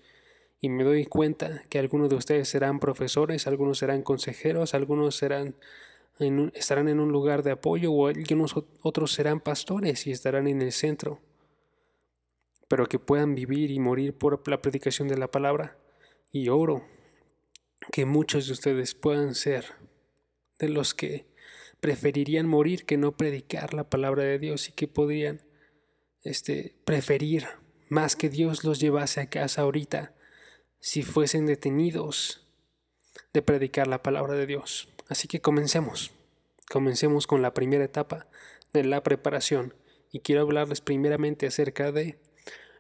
Y 0.61 0.69
me 0.69 0.85
doy 0.85 1.05
cuenta 1.07 1.63
que 1.69 1.79
algunos 1.79 2.11
de 2.11 2.17
ustedes 2.17 2.49
serán 2.49 2.81
profesores, 2.81 3.47
algunos 3.47 3.79
serán 3.79 4.03
consejeros, 4.03 4.75
algunos 4.75 5.17
serán 5.17 5.55
estarán 6.55 6.89
en 6.89 6.99
un 6.99 7.13
lugar 7.13 7.43
de 7.43 7.53
apoyo 7.53 7.93
o 7.93 8.09
algunos 8.09 8.55
otros 8.83 9.13
serán 9.13 9.41
pastores 9.41 10.07
y 10.07 10.11
estarán 10.11 10.49
en 10.49 10.63
el 10.63 10.73
centro. 10.73 11.21
Pero 12.67 12.89
que 12.89 12.99
puedan 12.99 13.35
vivir 13.35 13.71
y 13.71 13.79
morir 13.79 14.17
por 14.17 14.47
la 14.49 14.61
predicación 14.61 15.09
de 15.09 15.17
la 15.17 15.31
palabra. 15.31 15.79
Y 16.33 16.49
oro 16.49 16.85
que 17.93 18.05
muchos 18.05 18.47
de 18.47 18.53
ustedes 18.53 18.95
puedan 18.95 19.35
ser 19.35 19.65
de 20.59 20.69
los 20.69 20.93
que 20.93 21.28
preferirían 21.81 22.47
morir 22.47 22.85
que 22.85 22.97
no 22.97 23.17
predicar 23.17 23.75
la 23.75 23.89
palabra 23.89 24.25
de 24.25 24.39
Dios 24.39 24.69
y 24.69 24.73
que 24.73 24.89
podrían 24.89 25.43
este, 26.23 26.75
preferir 26.85 27.47
más 27.89 28.17
que 28.17 28.29
Dios 28.29 28.65
los 28.65 28.81
llevase 28.81 29.21
a 29.21 29.31
casa 29.31 29.63
ahorita 29.63 30.15
si 30.81 31.03
fuesen 31.03 31.47
detenidos 31.47 32.47
de 33.33 33.43
predicar 33.43 33.87
la 33.87 34.03
palabra 34.03 34.35
de 34.35 34.47
Dios. 34.47 34.89
Así 35.09 35.29
que 35.29 35.41
comencemos. 35.41 36.13
Comencemos 36.69 37.27
con 37.27 37.41
la 37.41 37.55
primera 37.55 37.85
etapa 37.85 38.27
de 38.73 38.85
la 38.85 39.03
preparación 39.03 39.75
y 40.11 40.21
quiero 40.21 40.43
hablarles 40.43 40.81
primeramente 40.81 41.47
acerca 41.47 41.93
de 41.93 42.19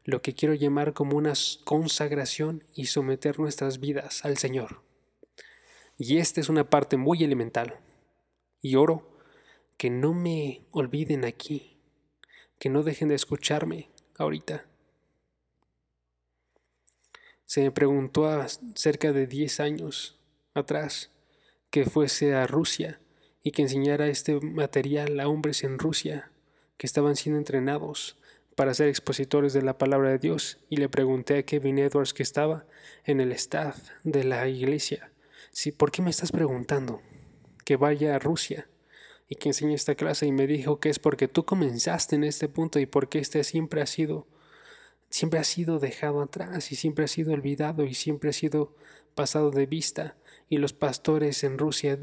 lo 0.04 0.20
que 0.22 0.34
quiero 0.34 0.54
llamar 0.54 0.92
como 0.92 1.16
una 1.16 1.32
consagración 1.64 2.64
y 2.74 2.86
someter 2.86 3.38
nuestras 3.38 3.80
vidas 3.80 4.24
al 4.24 4.36
Señor. 4.36 4.82
Y 5.96 6.18
esta 6.18 6.40
es 6.40 6.48
una 6.48 6.68
parte 6.68 6.96
muy 6.96 7.24
elemental 7.24 7.80
y 8.60 8.76
oro 8.76 9.18
que 9.76 9.90
no 9.90 10.12
me 10.12 10.66
olviden 10.70 11.24
aquí, 11.24 11.78
que 12.58 12.68
no 12.68 12.82
dejen 12.82 13.08
de 13.08 13.14
escucharme 13.14 13.90
ahorita. 14.16 14.66
Se 17.44 17.62
me 17.62 17.70
preguntó 17.70 18.28
cerca 18.74 19.12
de 19.12 19.26
10 19.26 19.60
años 19.60 20.18
atrás 20.54 21.10
que 21.70 21.84
fuese 21.84 22.34
a 22.34 22.46
Rusia 22.46 23.00
y 23.42 23.52
que 23.52 23.62
enseñara 23.62 24.08
este 24.08 24.40
material 24.40 25.18
a 25.20 25.28
hombres 25.28 25.64
en 25.64 25.78
Rusia 25.78 26.30
que 26.76 26.86
estaban 26.86 27.16
siendo 27.16 27.38
entrenados 27.38 28.18
para 28.54 28.74
ser 28.74 28.88
expositores 28.88 29.52
de 29.52 29.62
la 29.62 29.78
palabra 29.78 30.10
de 30.10 30.18
Dios 30.18 30.58
y 30.68 30.76
le 30.78 30.88
pregunté 30.88 31.38
a 31.38 31.42
Kevin 31.44 31.78
Edwards 31.78 32.12
que 32.12 32.24
estaba 32.24 32.66
en 33.04 33.20
el 33.20 33.30
staff 33.32 33.78
de 34.02 34.24
la 34.24 34.48
iglesia, 34.48 35.12
si, 35.50 35.70
¿por 35.72 35.92
qué 35.92 36.02
me 36.02 36.10
estás 36.10 36.32
preguntando? 36.32 37.00
Que 37.68 37.76
vaya 37.76 38.16
a 38.16 38.18
Rusia 38.18 38.66
y 39.28 39.34
que 39.34 39.50
enseñe 39.50 39.74
esta 39.74 39.94
clase 39.94 40.24
y 40.24 40.32
me 40.32 40.46
dijo 40.46 40.80
que 40.80 40.88
es 40.88 40.98
porque 40.98 41.28
tú 41.28 41.44
comenzaste 41.44 42.16
en 42.16 42.24
este 42.24 42.48
punto 42.48 42.78
y 42.78 42.86
porque 42.86 43.18
este 43.18 43.44
siempre 43.44 43.82
ha 43.82 43.86
sido 43.86 44.26
siempre 45.10 45.38
ha 45.38 45.44
sido 45.44 45.78
dejado 45.78 46.22
atrás 46.22 46.72
y 46.72 46.76
siempre 46.76 47.04
ha 47.04 47.08
sido 47.08 47.34
olvidado 47.34 47.84
y 47.84 47.92
siempre 47.92 48.30
ha 48.30 48.32
sido 48.32 48.74
pasado 49.14 49.50
de 49.50 49.66
vista 49.66 50.16
y 50.48 50.56
los 50.56 50.72
pastores 50.72 51.44
en 51.44 51.58
Rusia 51.58 51.98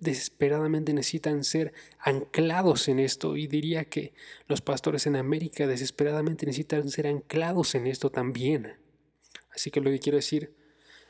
desesperadamente 0.00 0.92
necesitan 0.92 1.44
ser 1.44 1.72
anclados 1.98 2.86
en 2.86 2.98
esto 2.98 3.38
y 3.38 3.46
diría 3.46 3.86
que 3.86 4.12
los 4.48 4.60
pastores 4.60 5.06
en 5.06 5.16
América 5.16 5.66
desesperadamente 5.66 6.44
necesitan 6.44 6.90
ser 6.90 7.06
anclados 7.06 7.74
en 7.74 7.86
esto 7.86 8.10
también. 8.10 8.76
Así 9.50 9.70
que 9.70 9.80
lo 9.80 9.88
que 9.88 9.98
quiero 9.98 10.16
decir 10.16 10.52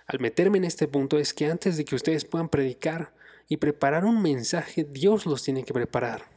al 0.07 0.21
meterme 0.21 0.59
en 0.59 0.65
este 0.65 0.87
punto 0.87 1.19
es 1.19 1.35
que 1.35 1.47
antes 1.47 1.77
de 1.77 1.85
que 1.85 1.97
ustedes 1.97 2.25
puedan 2.25 2.49
predicar 2.49 3.17
y 3.49 3.59
preparar 3.59 4.05
un 4.05 4.23
mensaje, 4.23 4.85
Dios 4.85 5.27
los 5.27 5.43
tiene 5.43 5.65
que 5.65 5.73
preparar. 5.73 6.31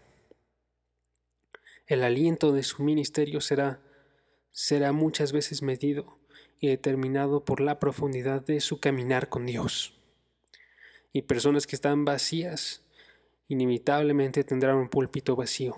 El 1.87 2.03
aliento 2.03 2.51
de 2.51 2.63
su 2.63 2.83
ministerio 2.83 3.41
será 3.41 3.81
será 4.51 4.91
muchas 4.91 5.31
veces 5.31 5.61
medido 5.61 6.19
y 6.59 6.67
determinado 6.67 7.45
por 7.45 7.61
la 7.61 7.79
profundidad 7.79 8.45
de 8.45 8.59
su 8.59 8.79
caminar 8.79 9.29
con 9.29 9.45
Dios. 9.45 9.97
Y 11.13 11.23
personas 11.23 11.65
que 11.65 11.75
están 11.75 12.05
vacías 12.05 12.85
inevitablemente 13.47 14.43
tendrán 14.43 14.75
un 14.75 14.89
púlpito 14.89 15.35
vacío. 15.35 15.77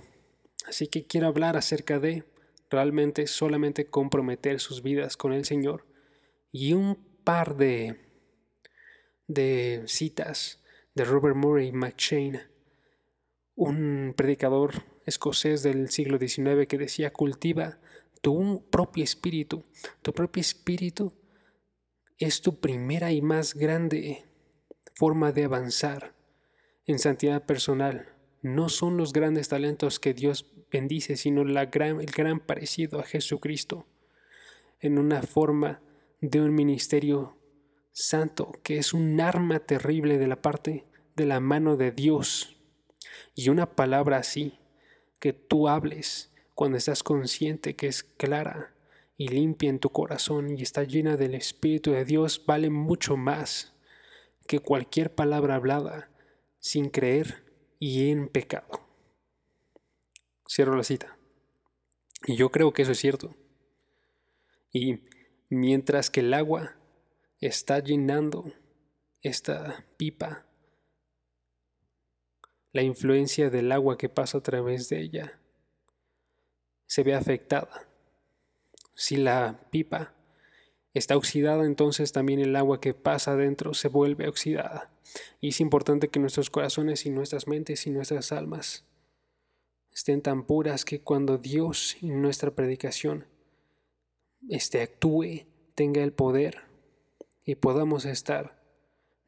Así 0.67 0.87
que 0.87 1.05
quiero 1.05 1.27
hablar 1.27 1.57
acerca 1.57 1.99
de 1.99 2.25
realmente 2.69 3.27
solamente 3.27 3.85
comprometer 3.85 4.59
sus 4.59 4.81
vidas 4.81 5.15
con 5.15 5.33
el 5.33 5.45
Señor 5.45 5.85
y 6.51 6.73
un 6.73 6.95
par 7.23 7.55
de, 7.55 7.99
de 9.27 9.83
citas 9.85 10.60
de 10.93 11.05
Robert 11.05 11.35
Murray 11.35 11.71
McChain, 11.71 12.41
un 13.55 14.13
predicador 14.15 14.83
escocés 15.05 15.63
del 15.63 15.89
siglo 15.89 16.17
XIX 16.17 16.67
que 16.67 16.77
decía 16.77 17.11
cultiva 17.11 17.79
tu 18.21 18.67
propio 18.69 19.03
espíritu. 19.03 19.65
Tu 20.01 20.13
propio 20.13 20.41
espíritu 20.41 21.13
es 22.17 22.41
tu 22.41 22.59
primera 22.59 23.11
y 23.11 23.21
más 23.21 23.55
grande 23.55 24.25
forma 24.95 25.31
de 25.31 25.45
avanzar 25.45 26.13
en 26.85 26.99
santidad 26.99 27.45
personal. 27.45 28.15
No 28.41 28.69
son 28.69 28.97
los 28.97 29.13
grandes 29.13 29.49
talentos 29.49 29.99
que 29.99 30.13
Dios 30.13 30.51
bendice, 30.71 31.17
sino 31.17 31.43
la 31.43 31.63
el 31.63 32.11
gran 32.11 32.39
parecido 32.39 32.99
a 32.99 33.03
Jesucristo 33.03 33.87
en 34.79 34.97
una 34.97 35.21
forma 35.21 35.81
de 36.21 36.41
un 36.41 36.53
ministerio 36.53 37.37
santo 37.91 38.59
que 38.63 38.77
es 38.77 38.93
un 38.93 39.19
arma 39.19 39.59
terrible 39.59 40.17
de 40.17 40.27
la 40.27 40.41
parte 40.41 40.85
de 41.15 41.25
la 41.25 41.39
mano 41.39 41.77
de 41.77 41.91
Dios. 41.91 42.55
Y 43.35 43.49
una 43.49 43.75
palabra 43.75 44.17
así 44.17 44.59
que 45.19 45.33
tú 45.33 45.67
hables 45.67 46.31
cuando 46.55 46.77
estás 46.77 47.03
consciente 47.03 47.75
que 47.75 47.87
es 47.87 48.03
clara 48.03 48.73
y 49.17 49.27
limpia 49.27 49.69
en 49.69 49.79
tu 49.79 49.89
corazón 49.89 50.57
y 50.57 50.63
está 50.63 50.83
llena 50.83 51.17
del 51.17 51.35
Espíritu 51.35 51.91
de 51.91 52.05
Dios, 52.05 52.43
vale 52.45 52.69
mucho 52.69 53.17
más 53.17 53.73
que 54.47 54.59
cualquier 54.59 55.13
palabra 55.13 55.55
hablada 55.55 56.09
sin 56.59 56.89
creer 56.89 57.43
y 57.79 58.09
en 58.09 58.27
pecado. 58.27 58.81
Cierro 60.47 60.75
la 60.75 60.83
cita. 60.83 61.17
Y 62.25 62.35
yo 62.35 62.49
creo 62.49 62.73
que 62.73 62.81
eso 62.81 62.91
es 62.91 62.99
cierto. 62.99 63.35
Y 64.71 65.01
mientras 65.49 66.09
que 66.09 66.19
el 66.19 66.33
agua 66.33 66.75
está 67.41 67.79
llenando 67.79 68.53
esta 69.21 69.85
pipa, 69.97 70.45
la 72.71 72.83
influencia 72.83 73.49
del 73.49 73.71
agua 73.71 73.97
que 73.97 74.09
pasa 74.09 74.37
a 74.37 74.43
través 74.43 74.87
de 74.89 75.01
ella 75.01 75.39
se 76.85 77.03
ve 77.03 77.15
afectada. 77.15 77.87
Si 78.93 79.17
la 79.17 79.67
pipa 79.71 80.13
está 80.93 81.17
oxidada, 81.17 81.65
entonces 81.65 82.11
también 82.11 82.39
el 82.39 82.55
agua 82.55 82.79
que 82.79 82.93
pasa 82.93 83.31
adentro 83.31 83.73
se 83.73 83.87
vuelve 83.87 84.27
oxidada. 84.27 84.91
Y 85.39 85.49
es 85.49 85.59
importante 85.59 86.09
que 86.09 86.19
nuestros 86.19 86.49
corazones 86.49 87.05
y 87.05 87.09
nuestras 87.09 87.47
mentes 87.47 87.87
y 87.87 87.89
nuestras 87.89 88.31
almas 88.31 88.85
estén 89.91 90.21
tan 90.21 90.45
puras 90.45 90.85
que 90.85 91.01
cuando 91.01 91.37
Dios 91.37 91.97
en 92.01 92.21
nuestra 92.21 92.51
predicación 92.51 93.25
este 94.49 94.81
actúe, 94.81 95.45
tenga 95.75 96.03
el 96.03 96.13
poder 96.13 96.70
y 97.45 97.55
podamos 97.55 98.05
estar 98.05 98.61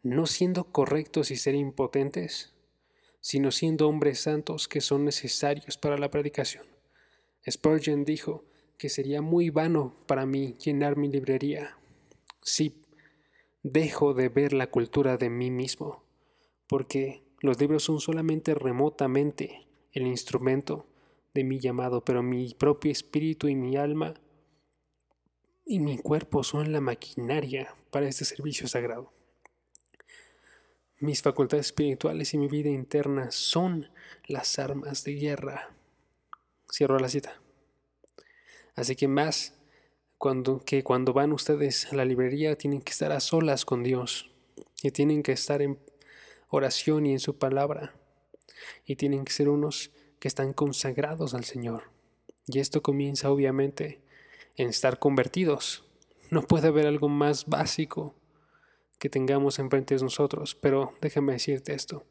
no 0.03 0.25
siendo 0.25 0.65
correctos 0.65 1.31
y 1.31 1.37
ser 1.37 1.55
impotentes, 1.55 2.53
sino 3.21 3.51
siendo 3.51 3.87
hombres 3.87 4.19
santos 4.19 4.67
que 4.67 4.81
son 4.81 5.05
necesarios 5.05 5.77
para 5.77 5.97
la 5.97 6.11
predicación. 6.11 6.65
Spurgeon 7.49 8.03
dijo 8.03 8.43
que 8.77 8.89
sería 8.89 9.21
muy 9.21 9.49
vano 9.49 9.95
para 10.07 10.25
mí 10.25 10.55
llenar 10.63 10.97
mi 10.97 11.07
librería 11.07 11.77
si 12.41 12.83
dejo 13.63 14.13
de 14.13 14.27
ver 14.27 14.51
la 14.51 14.69
cultura 14.69 15.15
de 15.15 15.29
mí 15.29 15.49
mismo, 15.49 16.03
porque 16.67 17.23
los 17.39 17.59
libros 17.59 17.83
son 17.83 18.01
solamente 18.01 18.53
remotamente 18.53 19.67
el 19.93 20.05
instrumento 20.05 20.85
de 21.33 21.45
mi 21.45 21.59
llamado, 21.59 22.03
pero 22.03 22.21
mi 22.21 22.53
propio 22.53 22.91
espíritu 22.91 23.47
y 23.47 23.55
mi 23.55 23.77
alma 23.77 24.15
y 25.65 25.79
mi 25.79 25.97
cuerpo 25.97 26.43
son 26.43 26.73
la 26.73 26.81
maquinaria 26.81 27.73
para 27.93 28.09
este 28.09 28.25
servicio 28.25 28.67
sagrado. 28.67 29.13
Mis 30.99 31.21
facultades 31.21 31.67
espirituales 31.67 32.33
y 32.33 32.37
mi 32.37 32.49
vida 32.49 32.69
interna 32.69 33.31
son 33.31 33.89
las 34.27 34.59
armas 34.59 35.05
de 35.05 35.13
guerra 35.13 35.73
Cierro 36.73 36.97
la 36.97 37.07
cita. 37.07 37.39
Así 38.75 38.95
que 38.95 39.07
más 39.07 39.53
cuando, 40.17 40.65
que 40.65 40.83
cuando 40.83 41.13
van 41.13 41.31
ustedes 41.31 41.91
a 41.91 41.95
la 41.95 42.03
librería 42.03 42.57
tienen 42.57 42.81
que 42.81 42.91
estar 42.91 43.11
a 43.11 43.19
solas 43.19 43.63
con 43.63 43.83
Dios 43.83 44.31
y 44.81 44.89
tienen 44.89 45.21
que 45.21 45.33
estar 45.33 45.61
en 45.61 45.77
oración 46.47 47.05
y 47.05 47.13
en 47.13 47.19
su 47.19 47.37
palabra 47.37 47.93
y 48.85 48.95
tienen 48.95 49.23
que 49.23 49.31
ser 49.31 49.49
unos 49.49 49.91
que 50.19 50.27
están 50.27 50.51
consagrados 50.53 51.35
al 51.35 51.43
Señor. 51.43 51.91
Y 52.47 52.57
esto 52.57 52.81
comienza 52.81 53.29
obviamente 53.29 54.01
en 54.55 54.69
estar 54.69 54.97
convertidos. 54.97 55.85
No 56.33 56.41
puede 56.41 56.67
haber 56.67 56.87
algo 56.87 57.09
más 57.09 57.45
básico 57.45 58.15
que 58.99 59.09
tengamos 59.09 59.59
enfrente 59.59 59.95
de 59.95 60.03
nosotros, 60.03 60.55
pero 60.55 60.93
déjame 61.01 61.33
decirte 61.33 61.73
esto 61.73 62.05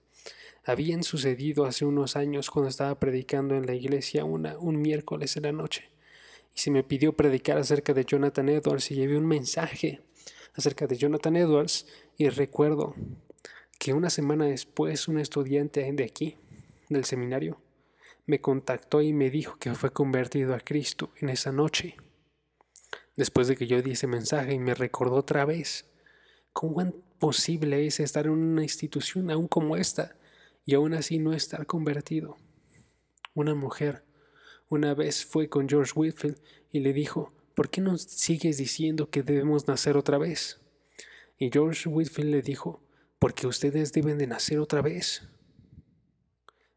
habían 0.65 1.03
sucedido 1.03 1.65
hace 1.65 1.85
unos 1.85 2.17
años 2.17 2.51
cuando 2.51 2.69
estaba 2.69 2.99
predicando 2.99 3.57
en 3.57 3.67
la 3.67 3.75
iglesia 3.75 4.25
un 4.25 4.81
miércoles 4.81 5.37
en 5.37 5.45
la 5.45 5.53
noche. 5.53 5.91
Y 6.55 6.61
se 6.61 6.71
me 6.71 6.85
pidió 6.85 7.15
predicar 7.15 7.59
acerca 7.59 7.95
de 7.95 8.05
Jonathan 8.05 8.49
Edwards 8.49 8.91
y 8.91 8.95
llevé 8.95 9.17
un 9.17 9.27
mensaje 9.27 10.03
acerca 10.55 10.87
de 10.87 10.97
Jonathan 10.97 11.37
Edwards 11.37 11.87
y 12.17 12.29
recuerdo 12.29 12.95
que 13.79 13.93
una 13.93 14.11
semana 14.11 14.45
después 14.45 15.09
un 15.09 15.19
estudiante 15.19 15.91
de 15.93 16.05
aquí, 16.05 16.37
del 16.89 17.05
seminario, 17.05 17.61
me 18.27 18.41
contactó 18.41 19.03
y 19.03 19.13
me 19.13 19.31
dijo 19.31 19.57
que 19.59 19.75
fue 19.75 19.93
convertido 19.93 20.55
a 20.55 20.61
Cristo 20.61 21.11
en 21.21 21.31
esa 21.31 21.51
noche. 21.51 21.97
Después 23.17 23.49
de 23.49 23.57
que 23.57 23.67
yo 23.67 23.83
di 23.83 23.93
ese 23.93 24.07
mensaje 24.07 24.55
y 24.55 24.59
me 24.59 24.75
recordó 24.75 25.17
otra 25.17 25.45
vez 25.45 25.87
cómo 26.53 26.93
posible 27.19 27.87
es 27.87 28.01
estar 28.01 28.27
en 28.27 28.33
una 28.33 28.63
institución 28.63 29.31
aún 29.31 29.49
como 29.49 29.77
esta, 29.77 30.17
y 30.65 30.75
aún 30.75 30.95
así 30.95 31.19
no 31.19 31.33
estar 31.33 31.67
convertido. 31.67 32.37
Una 33.35 33.55
mujer 33.55 34.05
una 34.69 34.95
vez 34.95 35.25
fue 35.25 35.49
con 35.49 35.69
George 35.69 35.93
Whitfield 35.95 36.41
y 36.71 36.81
le 36.81 36.93
dijo, 36.93 37.33
¿por 37.55 37.69
qué 37.69 37.81
no 37.81 37.99
sigues 37.99 38.59
diciendo 38.59 39.11
que 39.11 39.23
debemos 39.23 39.67
nacer 39.69 39.97
otra 39.97 40.19
vez? 40.19 40.61
Y 41.39 41.51
George 41.51 41.89
Whitfield 41.89 42.31
le 42.31 42.43
dijo, 42.43 42.83
porque 43.19 43.47
ustedes 43.47 43.93
deben 43.93 44.19
de 44.19 44.27
nacer 44.27 44.59
otra 44.59 44.83
vez. 44.83 45.23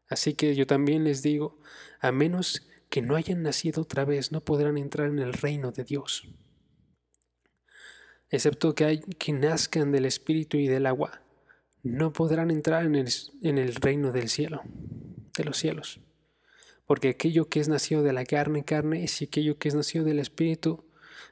Así 0.08 0.34
que 0.34 0.54
yo 0.54 0.66
también 0.66 1.04
les 1.04 1.22
digo, 1.22 1.58
a 2.00 2.12
menos 2.12 2.66
que 2.96 3.02
no 3.02 3.14
hayan 3.14 3.42
nacido 3.42 3.82
otra 3.82 4.06
vez, 4.06 4.32
no 4.32 4.40
podrán 4.40 4.78
entrar 4.78 5.08
en 5.08 5.18
el 5.18 5.34
reino 5.34 5.70
de 5.70 5.84
Dios. 5.84 6.26
Excepto 8.30 8.74
que, 8.74 8.86
hay, 8.86 9.00
que 9.00 9.34
nazcan 9.34 9.92
del 9.92 10.06
espíritu 10.06 10.56
y 10.56 10.66
del 10.66 10.86
agua 10.86 11.20
no 11.82 12.14
podrán 12.14 12.50
entrar 12.50 12.86
en 12.86 12.96
el, 12.96 13.74
reino 13.74 14.12
del 14.12 14.30
cielo, 14.30 14.62
de 15.36 15.44
los 15.44 15.58
cielos. 15.58 16.00
Porque 16.86 17.10
aquello 17.10 17.50
que 17.50 17.60
es 17.60 17.68
nacido 17.68 18.02
de 18.02 18.14
la 18.14 18.24
carne, 18.24 18.64
carne 18.64 19.04
es, 19.04 19.20
aquello 19.20 19.58
que 19.58 19.68
es 19.68 19.74
nacido 19.74 20.06
del 20.06 20.18
espíritu, 20.18 20.82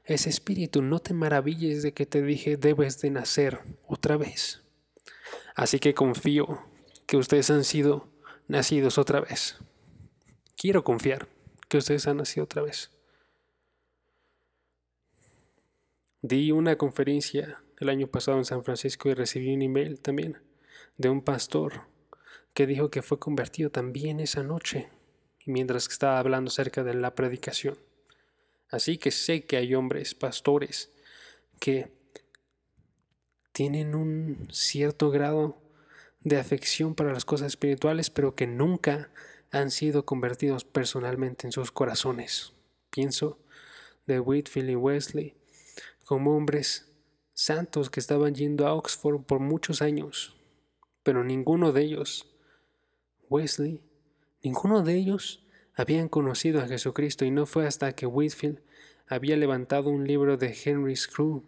es 0.05 0.27
espíritu. 0.27 0.83
No 0.83 0.99
te 0.99 1.15
maravilles 1.15 1.83
de 1.83 1.95
que 1.95 2.05
te 2.05 2.21
dije 2.21 2.59
debes 2.59 3.01
de 3.01 3.09
nacer 3.09 3.61
otra 3.87 4.19
vez. 4.19 4.61
Así 5.55 5.79
que 5.79 5.95
confío 5.95 6.63
que 7.07 7.17
ustedes 7.17 7.49
han 7.49 7.65
sido 7.65 8.13
nacidos 8.49 8.99
otra 8.99 9.23
vez. 9.23 9.57
Quiero 10.57 10.85
confiar 10.85 11.33
que 11.75 11.79
ustedes 11.79 12.07
han 12.07 12.19
nacido 12.19 12.45
otra 12.45 12.63
vez. 12.63 12.93
Di 16.23 16.53
una 16.53 16.79
conferencia 16.79 17.65
el 17.81 17.89
año 17.89 18.07
pasado 18.07 18.39
en 18.39 18.45
San 18.45 18.63
Francisco 18.63 19.09
y 19.09 19.15
recibí 19.15 19.53
un 19.53 19.61
email 19.61 19.99
también 19.99 20.41
de 20.99 21.09
un 21.09 21.21
pastor 21.21 21.89
que 22.53 22.69
dijo 22.69 22.93
que 22.93 23.03
fue 23.03 23.19
convertido 23.19 23.71
también 23.71 24.21
esa 24.21 24.45
noche 24.45 24.89
mientras 25.47 25.89
estaba 25.89 26.21
hablando 26.21 26.49
acerca 26.49 26.85
de 26.85 26.95
la 26.95 27.17
predicación. 27.17 27.77
Así 28.71 28.97
que 28.97 29.11
sé 29.11 29.45
que 29.45 29.57
hay 29.57 29.75
hombres, 29.75 30.15
pastores, 30.15 30.93
que 31.59 31.91
tienen 33.51 33.97
un 33.97 34.47
cierto 34.53 35.11
grado 35.11 35.61
de 36.21 36.39
afección 36.39 36.95
para 36.95 37.13
las 37.13 37.25
cosas 37.25 37.49
espirituales, 37.49 38.11
pero 38.11 38.37
que 38.37 38.47
nunca 38.47 39.11
han 39.55 39.71
sido 39.71 40.05
convertidos 40.05 40.65
personalmente 40.65 41.47
en 41.47 41.53
sus 41.53 41.71
corazones. 41.71 42.53
Pienso 42.91 43.39
de 44.07 44.19
Whitfield 44.19 44.71
y 44.71 44.77
Wesley 44.77 45.35
como 46.05 46.37
hombres 46.37 46.93
santos 47.35 47.89
que 47.89 48.01
estaban 48.01 48.35
yendo 48.35 48.67
a 48.67 48.75
Oxford 48.75 49.23
por 49.23 49.39
muchos 49.39 49.81
años, 49.81 50.37
pero 51.03 51.23
ninguno 51.23 51.73
de 51.73 51.83
ellos, 51.83 52.27
Wesley, 53.31 53.81
ninguno 54.43 54.83
de 54.83 54.95
ellos 54.95 55.47
habían 55.75 56.09
conocido 56.09 56.61
a 56.61 56.67
Jesucristo 56.67 57.25
y 57.25 57.31
no 57.31 57.47
fue 57.47 57.67
hasta 57.67 57.95
que 57.95 58.07
Whitfield 58.07 58.61
había 59.07 59.37
levantado 59.37 59.91
un 59.91 60.07
libro 60.07 60.37
de 60.37 60.57
Henry 60.65 60.97
Screw 60.97 61.45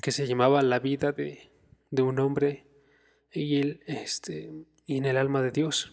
que 0.00 0.12
se 0.12 0.26
llamaba 0.26 0.62
La 0.62 0.78
vida 0.78 1.10
de, 1.10 1.50
de 1.90 2.02
un 2.02 2.20
hombre 2.20 2.66
y, 3.32 3.60
el, 3.60 3.80
este, 3.86 4.52
y 4.90 4.96
en 4.96 5.04
el 5.04 5.16
alma 5.16 5.40
de 5.40 5.52
Dios, 5.52 5.92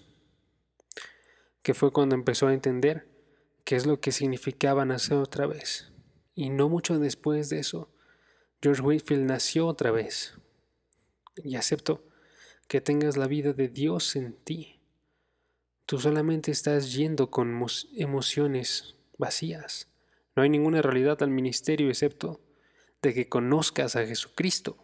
que 1.61 1.75
fue 1.75 1.93
cuando 1.93 2.15
empezó 2.15 2.47
a 2.47 2.53
entender 2.55 3.07
qué 3.63 3.75
es 3.75 3.85
lo 3.85 4.01
que 4.01 4.11
significaba 4.11 4.85
nacer 4.85 5.17
otra 5.17 5.45
vez. 5.45 5.91
Y 6.33 6.49
no 6.49 6.67
mucho 6.67 6.97
después 6.97 7.49
de 7.49 7.59
eso, 7.59 7.93
George 8.59 8.81
Whitfield 8.81 9.25
nació 9.25 9.67
otra 9.67 9.91
vez. 9.91 10.33
Y 11.35 11.57
acepto 11.57 12.07
que 12.67 12.81
tengas 12.81 13.17
la 13.17 13.27
vida 13.27 13.53
de 13.53 13.67
Dios 13.67 14.15
en 14.15 14.33
ti. 14.33 14.81
Tú 15.85 15.99
solamente 15.99 16.49
estás 16.49 16.91
yendo 16.91 17.29
con 17.29 17.63
emociones 17.97 18.95
vacías. 19.19 19.89
No 20.35 20.41
hay 20.41 20.49
ninguna 20.49 20.81
realidad 20.81 21.21
al 21.21 21.29
ministerio 21.29 21.89
excepto 21.89 22.41
de 23.03 23.13
que 23.13 23.29
conozcas 23.29 23.95
a 23.95 24.07
Jesucristo. 24.07 24.83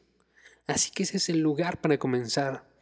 Así 0.67 0.91
que 0.91 1.02
ese 1.02 1.17
es 1.17 1.30
el 1.30 1.39
lugar 1.39 1.82
para 1.82 1.97
comenzar. 1.97 2.72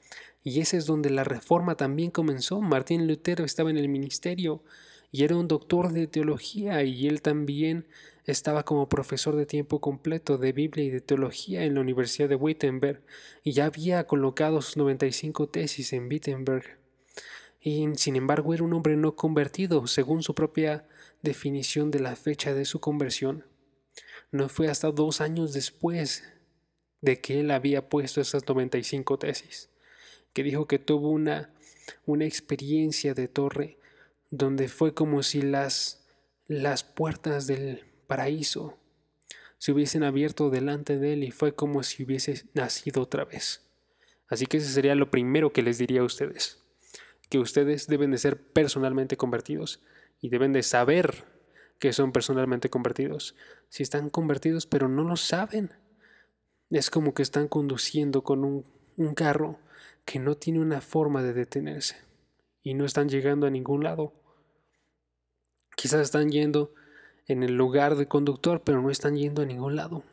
Y 0.44 0.60
ese 0.60 0.78
es 0.78 0.86
donde 0.86 1.10
la 1.10 1.24
reforma 1.24 1.76
también 1.76 2.12
comenzó. 2.12 2.62
Martín 2.62 3.08
Lutero 3.08 3.46
estaba 3.46 3.70
en 3.70 3.78
el 3.78 3.90
ministerio 3.90 4.64
y 5.12 5.24
era 5.24 5.36
un 5.36 5.48
doctor 5.48 5.92
de 5.92 6.08
teología 6.08 6.84
y 6.84 7.08
él 7.08 7.22
también 7.22 7.88
estaba 8.26 8.64
como 8.64 8.88
profesor 8.88 9.36
de 9.36 9.46
tiempo 9.46 9.82
completo 9.82 10.38
de 10.38 10.52
Biblia 10.54 10.86
y 10.86 10.90
de 10.90 11.02
teología 11.02 11.64
en 11.64 11.76
la 11.76 11.82
Universidad 11.82 12.30
de 12.30 12.36
Wittenberg 12.36 13.02
y 13.44 13.52
ya 13.52 13.66
había 13.66 14.06
colocado 14.06 14.62
sus 14.62 14.78
95 14.78 15.50
tesis 15.50 15.94
en 15.94 16.08
Wittenberg. 16.08 16.80
Y 17.60 17.88
sin 17.96 18.16
embargo 18.16 18.54
era 18.54 18.64
un 18.64 18.74
hombre 18.74 18.96
no 18.98 19.16
convertido, 19.16 19.86
según 19.86 20.24
su 20.24 20.34
propia 20.34 20.88
definición 21.22 21.92
de 21.92 22.00
la 22.00 22.16
fecha 22.16 22.54
de 22.54 22.66
su 22.66 22.80
conversión. 22.80 23.46
No 24.32 24.50
fue 24.50 24.70
hasta 24.70 24.92
dos 24.92 25.22
años 25.22 25.54
después 25.54 26.24
de 27.02 27.20
que 27.20 27.40
él 27.40 27.52
había 27.52 27.90
puesto 27.90 28.22
esas 28.22 28.48
95 28.48 29.20
tesis, 29.20 29.70
que 30.34 30.44
dijo 30.44 30.68
que 30.68 30.80
tuvo 30.80 31.10
una, 31.10 31.50
una 32.06 32.26
experiencia 32.26 33.14
de 33.14 33.28
torre 33.28 33.78
donde 34.30 34.70
fue 34.70 34.94
como 34.94 35.24
si 35.24 35.42
las, 35.42 36.06
las 36.48 36.84
puertas 36.84 37.48
del 37.48 37.84
paraíso 38.08 38.78
se 39.58 39.72
hubiesen 39.72 40.04
abierto 40.04 40.50
delante 40.50 40.98
de 40.98 41.14
él 41.14 41.24
y 41.24 41.32
fue 41.32 41.54
como 41.54 41.84
si 41.84 42.04
hubiese 42.04 42.46
nacido 42.54 43.04
otra 43.04 43.26
vez. 43.26 43.62
Así 44.28 44.46
que 44.48 44.58
ese 44.58 44.70
sería 44.70 44.96
lo 44.96 45.12
primero 45.12 45.54
que 45.54 45.62
les 45.62 45.78
diría 45.78 46.02
a 46.02 46.06
ustedes, 46.06 46.64
que 47.30 47.38
ustedes 47.38 47.88
deben 47.88 48.12
de 48.12 48.18
ser 48.18 48.42
personalmente 48.42 49.18
convertidos 49.18 49.84
y 50.20 50.30
deben 50.30 50.54
de 50.54 50.64
saber 50.64 51.26
que 51.78 51.94
son 51.94 52.12
personalmente 52.12 52.70
convertidos. 52.70 53.36
Si 53.70 53.84
están 53.84 54.10
convertidos 54.10 54.66
pero 54.66 54.88
no 54.88 55.04
lo 55.04 55.18
saben, 55.18 55.72
es 56.70 56.90
como 56.90 57.14
que 57.14 57.22
están 57.22 57.48
conduciendo 57.48 58.24
con 58.24 58.46
un, 58.46 58.66
un 58.98 59.14
carro 59.14 59.60
que 60.06 60.20
no 60.20 60.36
tiene 60.36 60.60
una 60.60 60.82
forma 60.82 61.24
de 61.24 61.34
detenerse 61.34 61.96
y 62.64 62.74
no 62.74 62.86
están 62.86 63.10
llegando 63.10 63.48
a 63.48 63.50
ningún 63.50 63.84
lado. 63.84 64.14
Quizás 65.76 66.02
están 66.02 66.32
yendo 66.32 66.74
en 67.28 67.44
el 67.44 67.56
lugar 67.56 67.96
de 67.96 68.08
conductor, 68.08 68.62
pero 68.64 68.82
no 68.82 68.90
están 68.90 69.16
yendo 69.16 69.42
a 69.42 69.46
ningún 69.46 69.76
lado. 69.76 70.04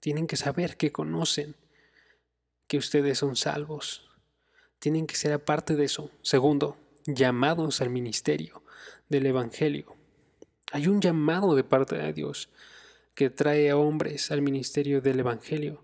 Tienen 0.00 0.26
que 0.26 0.36
saber 0.36 0.76
que 0.76 0.92
conocen 0.92 1.56
que 2.66 2.78
ustedes 2.78 3.18
son 3.18 3.36
salvos. 3.36 4.08
Tienen 4.78 5.06
que 5.06 5.16
ser 5.16 5.32
aparte 5.32 5.74
de 5.74 5.84
eso. 5.84 6.10
Segundo, 6.22 6.76
llamados 7.06 7.80
al 7.80 7.90
ministerio 7.90 8.62
del 9.08 9.26
Evangelio. 9.26 9.96
Hay 10.70 10.86
un 10.86 11.00
llamado 11.00 11.54
de 11.54 11.64
parte 11.64 11.96
de 11.96 12.12
Dios 12.12 12.50
que 13.14 13.30
trae 13.30 13.70
a 13.70 13.76
hombres 13.76 14.30
al 14.30 14.42
ministerio 14.42 15.00
del 15.00 15.20
Evangelio. 15.20 15.82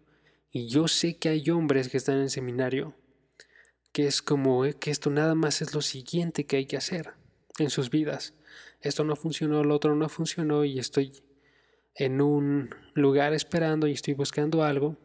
Y 0.52 0.68
yo 0.68 0.86
sé 0.86 1.16
que 1.16 1.30
hay 1.30 1.50
hombres 1.50 1.88
que 1.88 1.96
están 1.96 2.16
en 2.16 2.22
el 2.22 2.30
seminario 2.30 2.94
que 3.94 4.08
es 4.08 4.22
como 4.22 4.64
eh, 4.64 4.74
que 4.74 4.90
esto 4.90 5.08
nada 5.08 5.36
más 5.36 5.62
es 5.62 5.72
lo 5.72 5.80
siguiente 5.80 6.46
que 6.46 6.56
hay 6.56 6.66
que 6.66 6.76
hacer 6.76 7.14
en 7.58 7.70
sus 7.70 7.90
vidas. 7.90 8.34
Esto 8.80 9.04
no 9.04 9.14
funcionó, 9.14 9.62
lo 9.62 9.76
otro 9.76 9.94
no 9.94 10.08
funcionó 10.08 10.64
y 10.64 10.80
estoy 10.80 11.22
en 11.94 12.20
un 12.20 12.74
lugar 12.94 13.32
esperando 13.34 13.86
y 13.86 13.92
estoy 13.92 14.14
buscando 14.14 14.64
algo. 14.64 14.96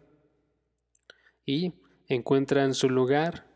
Y 1.45 1.75
encuentran 2.07 2.73
su 2.73 2.89
lugar 2.89 3.47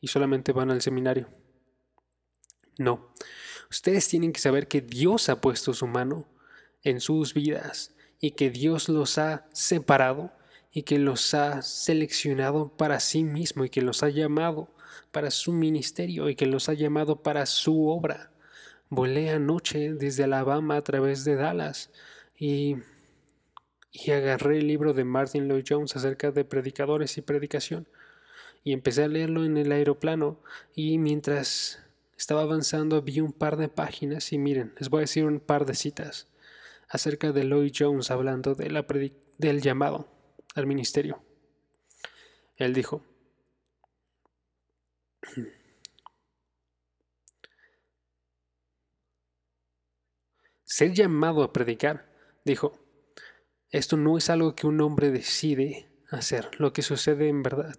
y 0.00 0.06
solamente 0.06 0.52
van 0.52 0.70
al 0.70 0.80
seminario. 0.80 1.28
No, 2.78 3.12
ustedes 3.70 4.06
tienen 4.06 4.32
que 4.32 4.40
saber 4.40 4.68
que 4.68 4.80
Dios 4.80 5.28
ha 5.28 5.40
puesto 5.40 5.74
su 5.74 5.88
mano 5.88 6.28
en 6.84 7.00
sus 7.00 7.34
vidas 7.34 7.96
y 8.20 8.30
que 8.30 8.48
Dios 8.50 8.88
los 8.88 9.18
ha 9.18 9.48
separado 9.52 10.32
y 10.78 10.84
que 10.84 11.00
los 11.00 11.34
ha 11.34 11.60
seleccionado 11.62 12.68
para 12.68 13.00
sí 13.00 13.24
mismo 13.24 13.64
y 13.64 13.68
que 13.68 13.82
los 13.82 14.04
ha 14.04 14.10
llamado 14.10 14.68
para 15.10 15.32
su 15.32 15.50
ministerio 15.50 16.28
y 16.28 16.36
que 16.36 16.46
los 16.46 16.68
ha 16.68 16.74
llamado 16.74 17.20
para 17.20 17.46
su 17.46 17.88
obra. 17.88 18.30
Volé 18.88 19.30
anoche 19.30 19.94
desde 19.94 20.22
Alabama 20.22 20.76
a 20.76 20.82
través 20.82 21.24
de 21.24 21.34
Dallas 21.34 21.90
y, 22.38 22.76
y 23.90 24.12
agarré 24.12 24.58
el 24.58 24.68
libro 24.68 24.94
de 24.94 25.02
Martin 25.02 25.48
Lloyd 25.48 25.64
Jones 25.68 25.96
acerca 25.96 26.30
de 26.30 26.44
predicadores 26.44 27.18
y 27.18 27.22
predicación 27.22 27.88
y 28.62 28.72
empecé 28.72 29.02
a 29.02 29.08
leerlo 29.08 29.44
en 29.44 29.56
el 29.56 29.72
aeroplano 29.72 30.40
y 30.76 30.98
mientras 30.98 31.80
estaba 32.16 32.42
avanzando 32.42 33.02
vi 33.02 33.18
un 33.18 33.32
par 33.32 33.56
de 33.56 33.68
páginas 33.68 34.32
y 34.32 34.38
miren, 34.38 34.74
les 34.78 34.90
voy 34.90 34.98
a 34.98 35.00
decir 35.00 35.24
un 35.24 35.40
par 35.40 35.66
de 35.66 35.74
citas 35.74 36.28
acerca 36.88 37.32
de 37.32 37.42
Lloyd 37.42 37.72
Jones 37.76 38.12
hablando 38.12 38.54
de 38.54 38.70
la 38.70 38.86
del 39.38 39.60
llamado 39.60 40.17
al 40.54 40.66
ministerio. 40.66 41.22
Él 42.56 42.74
dijo, 42.74 43.02
ser 50.64 50.92
llamado 50.92 51.42
a 51.42 51.52
predicar. 51.52 52.12
Dijo, 52.44 52.78
esto 53.70 53.96
no 53.96 54.16
es 54.18 54.30
algo 54.30 54.54
que 54.54 54.66
un 54.66 54.80
hombre 54.80 55.10
decide 55.10 55.88
hacer. 56.10 56.50
Lo 56.58 56.72
que 56.72 56.82
sucede 56.82 57.28
en 57.28 57.42
verdad 57.42 57.78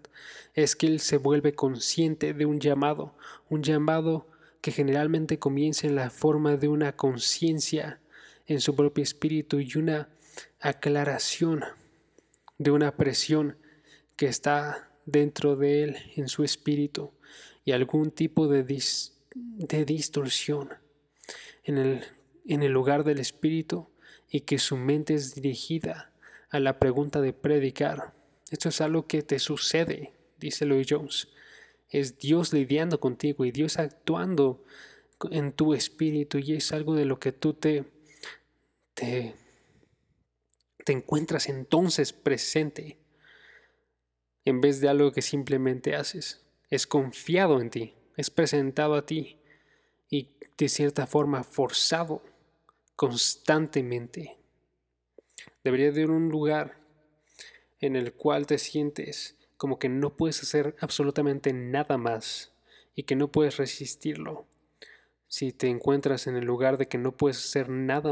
es 0.54 0.76
que 0.76 0.88
él 0.88 1.00
se 1.00 1.18
vuelve 1.18 1.54
consciente 1.54 2.34
de 2.34 2.46
un 2.46 2.60
llamado, 2.60 3.16
un 3.50 3.64
llamado 3.64 4.28
que 4.62 4.72
generalmente 4.72 5.40
comienza 5.40 5.88
en 5.88 5.96
la 5.96 6.10
forma 6.10 6.58
de 6.58 6.68
una 6.68 6.96
conciencia 6.96 8.02
en 8.46 8.62
su 8.62 8.76
propio 8.76 9.04
espíritu 9.04 9.60
y 9.60 9.78
una 9.78 10.10
aclaración 10.60 11.64
de 12.60 12.70
una 12.70 12.96
presión 12.96 13.58
que 14.16 14.28
está 14.28 14.92
dentro 15.08 15.56
de 15.56 15.84
él 15.84 15.98
en 16.16 16.28
su 16.28 16.44
espíritu 16.44 17.12
y 17.66 17.72
algún 17.72 18.12
tipo 18.12 18.48
de, 18.48 18.64
de 19.34 19.86
distorsión 19.86 20.70
en 21.64 21.78
el 21.80 22.04
en 22.50 22.64
el 22.64 22.72
lugar 22.72 23.04
del 23.04 23.20
Espíritu 23.20 23.90
y 24.28 24.42
que 24.42 24.58
su 24.58 24.76
mente 24.76 25.14
es 25.14 25.36
dirigida 25.36 26.12
a 26.50 26.60
la 26.60 26.80
pregunta 26.80 27.22
de 27.22 27.32
predicar. 27.32 28.14
Esto 28.50 28.70
es 28.70 28.82
algo 28.82 29.06
que 29.06 29.22
te 29.22 29.38
sucede, 29.38 30.14
dice 30.40 30.66
Louis 30.66 30.88
Jones. 30.90 31.28
Es 31.90 32.18
Dios 32.18 32.52
lidiando 32.52 33.00
contigo 33.00 33.46
y 33.46 33.52
Dios 33.52 33.78
actuando 33.78 34.64
en 35.30 35.52
tu 35.52 35.76
espíritu 35.76 36.40
y 36.40 36.54
es 36.54 36.72
algo 36.72 36.96
de 36.96 37.06
lo 37.06 37.20
que 37.20 37.32
tú 37.32 37.54
te, 37.54 37.86
te 40.90 40.94
encuentras 40.94 41.50
entonces 41.50 42.14
presente 42.14 42.98
en 44.44 44.60
vez 44.60 44.82
de 44.82 44.90
algo 44.90 45.12
que 45.12 45.22
simplemente 45.22 45.96
haces. 45.96 46.48
Es 46.72 46.88
confiado 46.88 47.62
en 47.62 47.70
ti, 47.70 47.94
es 48.18 48.32
presentado 48.32 48.96
a 48.96 49.06
ti 49.06 49.40
y 50.10 50.32
de 50.58 50.68
cierta 50.68 51.06
forma 51.06 51.44
forzado 51.44 52.24
constantemente 52.96 54.40
Debería 55.64 55.92
de 55.92 56.08
un 56.08 56.30
lugar 56.30 56.82
en 57.82 57.96
el 57.96 58.14
cual 58.14 58.48
te 58.48 58.58
sientes 58.58 59.38
como 59.58 59.78
que 59.78 59.90
no 59.90 60.18
puedes 60.18 60.42
hacer 60.42 60.76
absolutamente 60.80 61.54
nada 61.54 62.00
más 62.00 62.52
y 62.96 63.04
que 63.04 63.16
no 63.16 63.32
puedes 63.32 63.58
resistirlo. 63.58 64.48
Si 65.28 65.52
te 65.52 65.68
encuentras 65.68 66.26
en 66.26 66.36
el 66.36 66.46
lugar 66.46 66.80
de 66.80 66.88
que 66.88 66.98
no 66.98 67.16
puedes 67.16 67.38
hacer 67.38 67.70
nada 67.70 68.12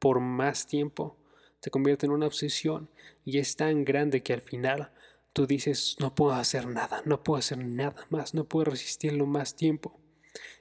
por 0.00 0.18
más 0.18 0.66
tiempo, 0.66 1.19
te 1.60 1.70
convierte 1.70 2.06
en 2.06 2.12
una 2.12 2.26
obsesión 2.26 2.90
y 3.24 3.38
es 3.38 3.56
tan 3.56 3.84
grande 3.84 4.22
que 4.22 4.32
al 4.32 4.42
final 4.42 4.92
tú 5.32 5.46
dices, 5.46 5.96
no 6.00 6.14
puedo 6.14 6.32
hacer 6.32 6.66
nada, 6.66 7.02
no 7.04 7.22
puedo 7.22 7.38
hacer 7.38 7.58
nada 7.58 8.06
más, 8.10 8.34
no 8.34 8.44
puedo 8.44 8.64
resistirlo 8.64 9.26
más 9.26 9.56
tiempo. 9.56 10.00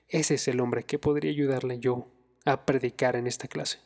Ese 0.08 0.36
es 0.36 0.48
el 0.48 0.60
hombre 0.60 0.84
que 0.84 1.00
podría 1.00 1.32
ayudarle 1.32 1.80
yo 1.80 2.12
a 2.46 2.66
predicar 2.66 3.16
en 3.16 3.28
esta 3.28 3.48
clase. 3.48 3.80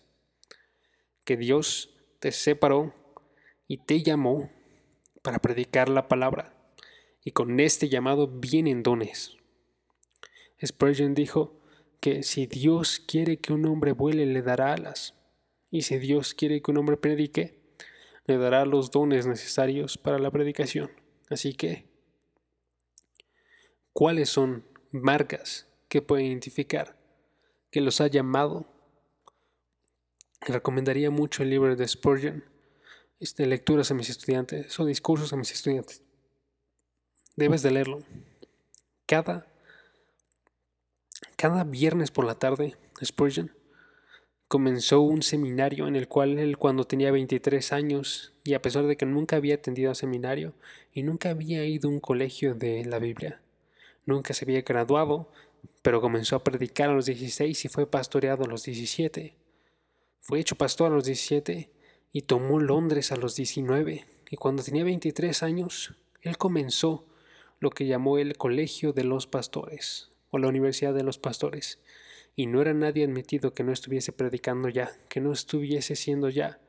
Que 1.24 1.38
Dios 1.38 1.94
te 2.20 2.32
separó 2.32 2.94
y 3.68 3.78
te 3.78 4.04
llamó 4.04 4.50
para 5.22 5.40
predicar 5.40 5.90
la 5.90 6.08
palabra, 6.08 6.54
y 7.24 7.32
con 7.32 7.60
este 7.60 7.88
llamado 7.88 8.28
vienen 8.28 8.84
dones. 8.84 9.38
Spurgeon 10.64 11.14
dijo 11.14 11.62
que 12.02 12.24
si 12.24 12.46
Dios 12.46 13.02
quiere 13.06 13.38
que 13.38 13.54
un 13.54 13.66
hombre 13.66 13.94
vuele, 13.94 14.26
le 14.26 14.42
dará 14.42 14.74
alas, 14.74 15.16
y 15.74 15.82
si 15.82 15.98
Dios 15.98 16.36
quiere 16.36 16.62
que 16.62 16.70
un 16.70 16.78
hombre 16.78 16.98
predique, 16.98 17.60
le 18.28 18.38
dará 18.38 18.64
los 18.64 18.92
dones 18.92 19.26
necesarios 19.26 19.98
para 19.98 20.20
la 20.20 20.30
predicación. 20.30 20.92
Así 21.32 21.56
que, 21.56 21.88
¿cuáles 23.92 24.30
son 24.30 24.64
marcas 24.92 25.68
que 25.90 26.04
puede 26.04 26.26
identificar 26.26 26.96
que 27.72 27.82
los 27.82 28.02
ha 28.02 28.08
llamado? 28.08 28.68
Recomendaría 30.42 31.10
mucho 31.10 31.42
el 31.42 31.50
libro 31.50 31.76
de 31.76 31.88
Spurgeon, 31.88 32.44
este, 33.20 33.48
lecturas 33.48 33.90
a 33.90 33.96
mis 33.96 34.12
estudiantes 34.12 34.80
o 34.80 34.86
discursos 34.86 35.34
a 35.34 35.38
mis 35.38 35.52
estudiantes. 35.52 36.04
Debes 37.36 37.64
de 37.64 37.72
leerlo. 37.72 38.04
Cada, 39.08 39.48
cada 41.36 41.64
viernes 41.64 42.12
por 42.12 42.26
la 42.26 42.36
tarde, 42.36 42.78
Spurgeon 43.04 43.63
comenzó 44.54 45.02
un 45.02 45.24
seminario 45.24 45.88
en 45.88 45.96
el 45.96 46.08
cual 46.08 46.38
él 46.38 46.60
cuando 46.60 46.84
tenía 46.84 47.12
23 47.12 47.74
años 47.74 48.34
y 48.44 48.54
a 48.54 48.62
pesar 48.62 48.86
de 48.86 48.96
que 48.96 49.08
nunca 49.08 49.38
había 49.38 49.56
atendido 49.56 49.90
a 49.90 49.96
seminario 49.96 50.54
y 50.94 51.02
nunca 51.02 51.32
había 51.32 51.66
ido 51.66 51.90
a 51.90 51.92
un 51.92 52.00
colegio 52.00 52.54
de 52.54 52.86
la 52.86 53.00
Biblia, 53.00 53.42
nunca 54.06 54.36
se 54.36 54.46
había 54.46 54.62
graduado, 54.62 55.32
pero 55.82 56.02
comenzó 56.02 56.36
a 56.36 56.44
predicar 56.44 56.92
a 56.92 56.94
los 56.94 57.08
16 57.08 57.66
y 57.66 57.68
fue 57.68 57.88
pastoreado 57.88 58.44
a 58.44 58.48
los 58.48 58.64
17. 58.64 59.34
Fue 60.20 60.40
hecho 60.40 60.56
pastor 60.56 60.92
a 60.92 60.96
los 60.98 61.06
17 61.06 61.72
y 62.12 62.22
tomó 62.22 62.60
Londres 62.60 63.12
a 63.12 63.16
los 63.16 63.36
19 63.36 64.06
y 64.30 64.36
cuando 64.36 64.62
tenía 64.62 64.84
23 64.84 65.42
años, 65.42 65.96
él 66.22 66.38
comenzó 66.38 67.08
lo 67.60 67.72
que 67.72 67.88
llamó 67.88 68.20
el 68.20 68.38
Colegio 68.38 68.94
de 68.94 69.04
los 69.04 69.26
Pastores 69.26 70.12
o 70.30 70.38
la 70.38 70.48
Universidad 70.48 70.94
de 70.94 71.02
los 71.02 71.18
Pastores 71.18 71.80
y 72.36 72.48
no 72.48 72.62
era 72.62 72.74
nadie 72.74 73.06
admitido 73.06 73.54
que 73.54 73.64
no 73.64 73.72
estuviese 73.72 74.12
predicando 74.12 74.70
ya, 74.70 74.92
que 75.10 75.22
no 75.22 75.32
estuviese 75.32 75.96
siendo 75.96 76.30
ya 76.30 76.60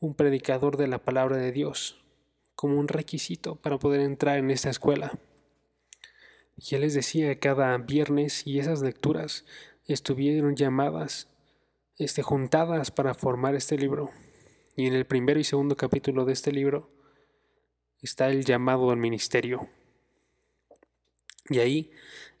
un 0.00 0.14
predicador 0.14 0.76
de 0.76 0.88
la 0.88 0.98
palabra 0.98 1.36
de 1.36 1.52
Dios, 1.52 2.02
como 2.54 2.78
un 2.78 2.88
requisito 2.88 3.56
para 3.56 3.78
poder 3.78 4.00
entrar 4.00 4.38
en 4.38 4.50
esta 4.50 4.70
escuela. 4.70 5.18
Y 6.56 6.74
él 6.74 6.82
les 6.82 6.94
decía 6.94 7.38
cada 7.38 7.76
viernes 7.78 8.46
y 8.46 8.58
esas 8.58 8.82
lecturas 8.82 9.44
estuvieron 9.86 10.56
llamadas, 10.56 11.28
este, 11.98 12.22
juntadas 12.22 12.90
para 12.90 13.14
formar 13.14 13.54
este 13.54 13.78
libro. 13.78 14.10
Y 14.76 14.86
en 14.86 14.94
el 14.94 15.06
primero 15.06 15.38
y 15.38 15.44
segundo 15.44 15.76
capítulo 15.76 16.24
de 16.24 16.32
este 16.32 16.52
libro 16.52 16.90
está 18.00 18.28
el 18.28 18.44
llamado 18.44 18.90
al 18.90 18.96
ministerio. 18.96 19.68
Y 21.48 21.58
ahí 21.58 21.90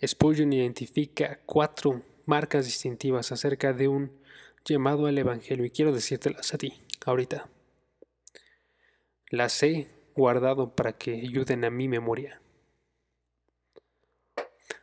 Spurgeon 0.06 0.52
identifica 0.52 1.40
cuatro 1.44 2.02
marcas 2.30 2.64
distintivas 2.64 3.32
acerca 3.32 3.72
de 3.72 3.88
un 3.88 4.12
llamado 4.64 5.06
al 5.06 5.18
Evangelio 5.18 5.64
y 5.64 5.70
quiero 5.70 5.92
decírtelas 5.92 6.54
a 6.54 6.58
ti 6.58 6.80
ahorita. 7.04 7.48
Las 9.30 9.60
he 9.64 9.90
guardado 10.14 10.76
para 10.76 10.92
que 10.92 11.14
ayuden 11.14 11.64
a 11.64 11.70
mi 11.70 11.88
memoria. 11.88 12.40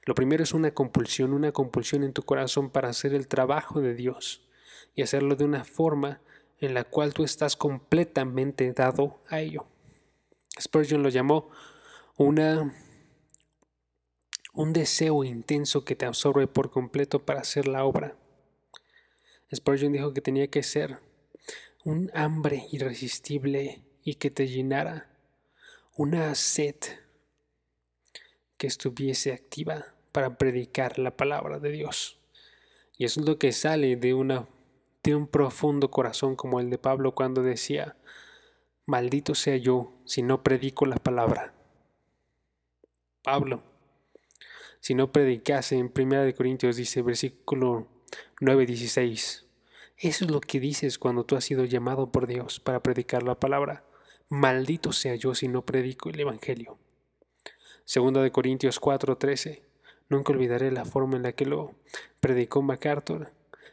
Lo 0.04 0.14
primero 0.14 0.44
es 0.44 0.54
una 0.54 0.72
compulsión, 0.72 1.32
una 1.32 1.54
compulsión 1.54 2.04
en 2.04 2.12
tu 2.12 2.24
corazón 2.24 2.70
para 2.70 2.90
hacer 2.90 3.14
el 3.14 3.30
trabajo 3.30 3.80
de 3.80 3.96
Dios 3.96 4.46
y 4.94 5.02
hacerlo 5.02 5.38
de 5.38 5.46
una 5.46 5.64
forma 5.64 6.20
en 6.60 6.74
la 6.74 6.84
cual 6.84 7.14
tú 7.14 7.24
estás 7.24 7.56
completamente 7.56 8.74
dado 8.74 9.22
a 9.30 9.40
ello. 9.40 9.68
Spurgeon 10.60 11.02
lo 11.02 11.08
llamó 11.08 11.50
una 12.18 12.74
un 14.58 14.74
deseo 14.74 15.24
intenso 15.24 15.86
que 15.86 15.96
te 15.96 16.08
absorbe 16.08 16.48
por 16.48 16.72
completo 16.72 17.24
para 17.24 17.42
hacer 17.42 17.68
la 17.68 17.86
obra. 17.86 18.18
Spurgeon 19.54 19.94
dijo 19.94 20.16
que 20.16 20.22
tenía 20.22 20.48
que 20.48 20.64
ser 20.64 20.98
un 21.86 22.10
hambre 22.16 22.66
irresistible 22.72 23.84
y 24.04 24.16
que 24.16 24.32
te 24.32 24.48
llenara, 24.48 25.12
una 25.96 26.34
sed 26.34 26.76
que 28.58 28.66
estuviese 28.66 29.32
activa 29.32 29.94
para 30.12 30.40
predicar 30.40 30.98
la 30.98 31.16
palabra 31.16 31.60
de 31.60 31.70
Dios. 31.70 32.18
Y 32.98 33.06
eso 33.06 33.20
es 33.20 33.28
lo 33.28 33.38
que 33.38 33.52
sale 33.52 33.96
de, 33.96 34.44
de 35.04 35.16
un 35.16 35.28
profundo 35.28 35.92
corazón 35.92 36.36
como 36.36 36.60
el 36.60 36.72
de 36.72 36.80
Pablo 36.80 37.14
cuando 37.14 37.44
decía, 37.44 37.96
maldito 38.88 39.36
sea 39.36 39.58
yo 39.58 39.94
si 40.06 40.24
no 40.24 40.42
predico 40.42 40.88
la 40.88 40.98
palabra. 40.98 41.54
Pablo 43.22 43.77
si 44.80 44.96
no 44.96 45.12
predicase 45.12 45.78
en 45.78 45.92
1 45.96 46.36
Corintios 46.36 46.76
dice 46.76 47.02
versículo 47.02 47.88
9, 48.40 48.66
16. 48.66 49.46
Eso 49.98 50.26
es 50.26 50.32
lo 50.32 50.40
que 50.42 50.60
dices 50.60 51.00
cuando 51.00 51.26
tú 51.26 51.36
has 51.36 51.44
sido 51.44 51.66
llamado 51.66 52.12
por 52.12 52.28
Dios 52.28 52.60
para 52.60 52.84
predicar 52.84 53.24
la 53.24 53.40
palabra. 53.40 53.84
Maldito 54.30 54.94
sea 54.94 55.16
yo 55.16 55.34
si 55.34 55.48
no 55.48 55.66
predico 55.66 56.10
el 56.10 56.20
Evangelio. 56.20 56.78
Segunda 57.86 58.30
Corintios 58.30 58.80
4, 58.80 59.18
13. 59.18 59.64
Nunca 60.10 60.34
olvidaré 60.34 60.72
la 60.72 60.86
forma 60.86 61.18
en 61.18 61.24
la 61.24 61.32
que 61.32 61.46
lo 61.46 61.76
predicó 62.20 62.62
MacArthur 62.62 63.32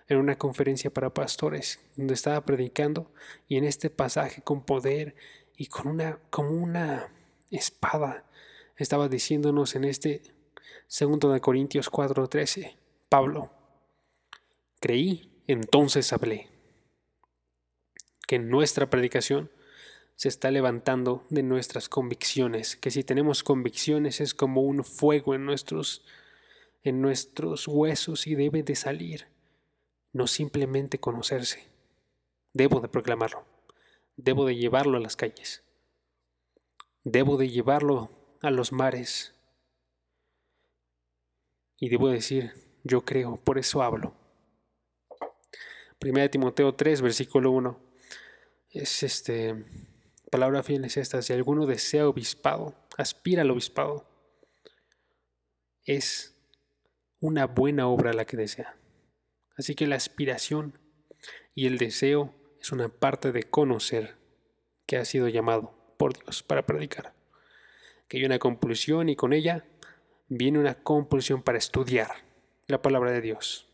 en 0.09 0.19
una 0.19 0.37
conferencia 0.37 0.93
para 0.93 1.15
pastores, 1.15 1.81
donde 1.97 2.15
estaba 2.15 2.45
predicando 2.45 3.11
y 3.49 3.57
en 3.57 3.65
este 3.65 3.91
pasaje 3.91 4.43
con 4.43 4.65
poder 4.65 5.15
y 5.57 5.67
con 5.67 5.89
una 5.89 6.19
como 6.31 6.51
una 6.51 7.13
espada 7.51 8.25
estaba 8.77 9.09
diciéndonos 9.09 9.77
en 9.77 9.85
este 9.85 10.34
Segundo 10.87 11.33
de 11.33 11.41
Corintios 11.41 11.91
4:13. 11.91 12.77
Pablo. 13.09 13.51
Creí, 14.81 15.43
entonces 15.47 16.13
hablé. 16.13 16.49
Que 18.27 18.39
nuestra 18.39 18.91
predicación 18.91 19.51
se 20.17 20.29
está 20.29 20.51
levantando 20.51 21.25
de 21.31 21.43
nuestras 21.43 21.89
convicciones, 21.89 22.77
que 22.77 22.91
si 22.91 23.03
tenemos 23.03 23.43
convicciones 23.43 24.21
es 24.21 24.35
como 24.35 24.63
un 24.63 24.85
fuego 24.85 25.35
en 25.35 25.45
nuestros 25.45 26.05
en 26.85 27.01
nuestros 27.01 27.67
huesos 27.67 28.27
y 28.27 28.35
debe 28.35 28.63
de 28.63 28.77
salir, 28.77 29.27
no 30.13 30.27
simplemente 30.27 31.01
conocerse. 31.01 31.67
Debo 32.53 32.81
de 32.81 32.89
proclamarlo. 32.89 33.47
Debo 34.17 34.45
de 34.45 34.55
llevarlo 34.55 34.99
a 34.99 35.01
las 35.01 35.17
calles. 35.17 35.63
Debo 37.03 37.39
de 37.39 37.49
llevarlo 37.49 38.11
a 38.43 38.51
los 38.51 38.71
mares, 38.71 39.34
y 41.79 41.89
debo 41.89 42.09
decir, 42.09 42.53
yo 42.83 43.05
creo, 43.05 43.37
por 43.37 43.59
eso 43.59 43.83
hablo. 43.83 44.15
Primera 45.99 46.31
Timoteo 46.31 46.75
3, 46.75 47.03
versículo 47.03 47.51
1. 47.51 47.81
Es 48.71 49.03
este, 49.03 49.65
palabra 50.31 50.63
fiel 50.63 50.85
es 50.85 50.97
esta, 50.97 51.23
si 51.23 51.33
alguno 51.33 51.65
desea 51.65 52.09
obispado, 52.09 52.75
aspira 52.99 53.43
al 53.43 53.51
obispado, 53.51 54.05
es 55.85 56.37
una 57.21 57.47
buena 57.47 57.87
obra 57.87 58.13
la 58.13 58.25
que 58.25 58.37
desea. 58.37 58.77
Así 59.57 59.75
que 59.75 59.87
la 59.87 59.97
aspiración 59.97 60.79
y 61.55 61.67
el 61.67 61.79
deseo 61.79 62.35
es 62.61 62.73
una 62.73 62.89
parte 62.89 63.31
de 63.31 63.45
conocer 63.45 64.17
que 64.87 64.97
ha 64.97 65.05
sido 65.05 65.29
llamado 65.29 65.95
por 65.99 66.19
Dios 66.19 66.43
para 66.43 66.67
predicar. 66.67 67.15
Que 68.09 68.19
hay 68.19 68.25
una 68.25 68.39
compulsión 68.39 69.09
y 69.09 69.17
con 69.17 69.33
ella 69.33 69.65
viene 70.37 70.59
una 70.59 70.83
compulsión 70.83 71.43
para 71.43 71.59
estudiar 71.59 72.09
la 72.67 72.83
palabra 72.83 73.11
de 73.11 73.21
Dios. 73.21 73.69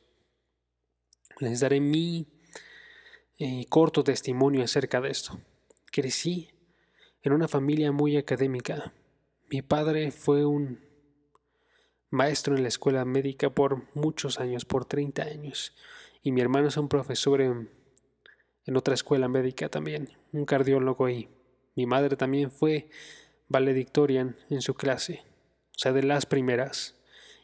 Les 1.39 1.61
daré 1.61 1.81
mi 1.81 2.27
eh, 3.39 3.65
corto 3.69 4.05
testimonio 4.05 4.63
acerca 4.63 5.01
de 5.01 5.11
esto. 5.11 5.41
Crecí 5.91 6.51
en 7.23 7.33
una 7.33 7.49
familia 7.49 7.93
muy 7.93 8.17
académica. 8.17 8.93
Mi 9.49 9.63
padre 9.63 10.11
fue 10.11 10.45
un 10.45 10.81
maestro 12.11 12.57
en 12.57 12.63
la 12.63 12.69
escuela 12.69 13.05
médica 13.05 13.51
por 13.51 13.85
muchos 13.95 14.39
años, 14.39 14.65
por 14.65 14.85
30 14.85 15.23
años, 15.23 15.75
y 16.23 16.33
mi 16.33 16.41
hermano 16.41 16.69
es 16.69 16.77
un 16.77 16.89
profesor 16.89 17.41
en, 17.41 17.71
otra 18.75 18.95
escuela 18.95 19.29
médica 19.29 19.69
también, 19.69 20.11
un 20.33 20.45
cardiólogo 20.45 21.09
y 21.09 21.29
mi 21.75 21.87
madre 21.87 22.17
también 22.17 22.53
fue 22.53 22.89
valedictorian 23.49 24.37
en 24.49 24.63
su 24.63 24.75
clase, 24.75 25.25
sea, 25.81 25.93
de 25.93 26.03
las 26.03 26.27
primeras, 26.27 26.95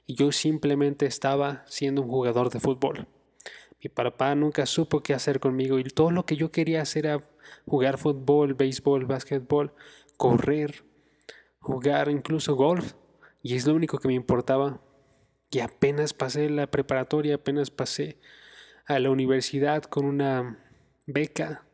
y 0.04 0.14
yo 0.14 0.30
simplemente 0.30 1.06
estaba 1.06 1.64
siendo 1.66 2.02
un 2.02 2.08
jugador 2.08 2.50
de 2.50 2.60
fútbol. 2.60 3.08
Mi 3.82 3.88
papá 3.88 4.34
nunca 4.34 4.66
supo 4.66 5.02
qué 5.02 5.14
hacer 5.14 5.40
conmigo 5.40 5.78
y 5.78 5.84
todo 5.84 6.10
lo 6.10 6.26
que 6.26 6.36
yo 6.36 6.50
quería 6.50 6.82
hacer 6.82 7.06
era 7.06 7.30
jugar 7.64 7.96
fútbol, 7.96 8.52
béisbol, 8.52 9.06
básquetbol, 9.06 9.72
correr, 10.18 10.84
jugar 11.60 12.10
incluso 12.10 12.56
golf, 12.56 12.92
y 13.42 13.56
es 13.56 13.66
lo 13.66 13.74
único 13.74 13.98
que 13.98 14.08
me 14.08 14.14
importaba. 14.14 14.82
Y 15.50 15.60
apenas 15.60 16.12
pasé 16.12 16.50
la 16.50 16.70
preparatoria, 16.70 17.36
apenas 17.36 17.70
pasé 17.70 18.18
a 18.84 18.98
la 18.98 19.10
universidad 19.10 19.82
con 19.84 20.04
una 20.04 20.62
beca 21.06 21.66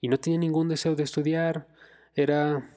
y 0.00 0.08
no 0.08 0.18
tenía 0.18 0.38
ningún 0.38 0.70
deseo 0.70 0.94
de 0.94 1.02
estudiar, 1.02 1.68
era 2.14 2.71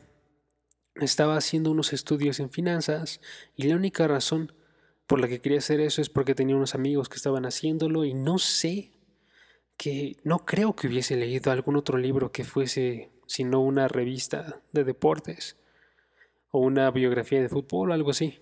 estaba 0.95 1.38
haciendo 1.38 1.71
unos 1.71 1.93
estudios 1.93 2.39
en 2.39 2.49
finanzas 2.49 3.19
y 3.55 3.63
la 3.63 3.75
única 3.75 4.08
razón 4.08 4.53
por 5.08 5.19
la 5.19 5.27
que 5.27 5.41
quería 5.41 5.60
hacer 5.60 5.81
eso 5.81 6.01
es 6.01 6.10
porque 6.10 6.36
tenía 6.36 6.55
unos 6.55 6.75
amigos 6.75 7.10
que 7.10 7.17
estaban 7.17 7.45
haciéndolo 7.45 8.05
y 8.05 8.13
no 8.13 8.39
sé 8.39 8.91
que 9.77 10.17
no 10.23 10.45
creo 10.45 10.75
que 10.75 10.88
hubiese 10.88 11.15
leído 11.15 11.51
algún 11.51 11.75
otro 11.75 11.97
libro 11.97 12.31
que 12.31 12.43
fuese 12.43 13.12
sino 13.27 13.60
una 13.62 13.88
revista 13.88 14.62
de 14.71 14.84
deportes 14.84 15.58
o 16.51 16.60
una 16.60 16.89
biografía 16.91 17.41
de 17.41 17.49
fútbol 17.49 17.91
o 17.91 17.93
algo 17.93 18.12
así. 18.12 18.39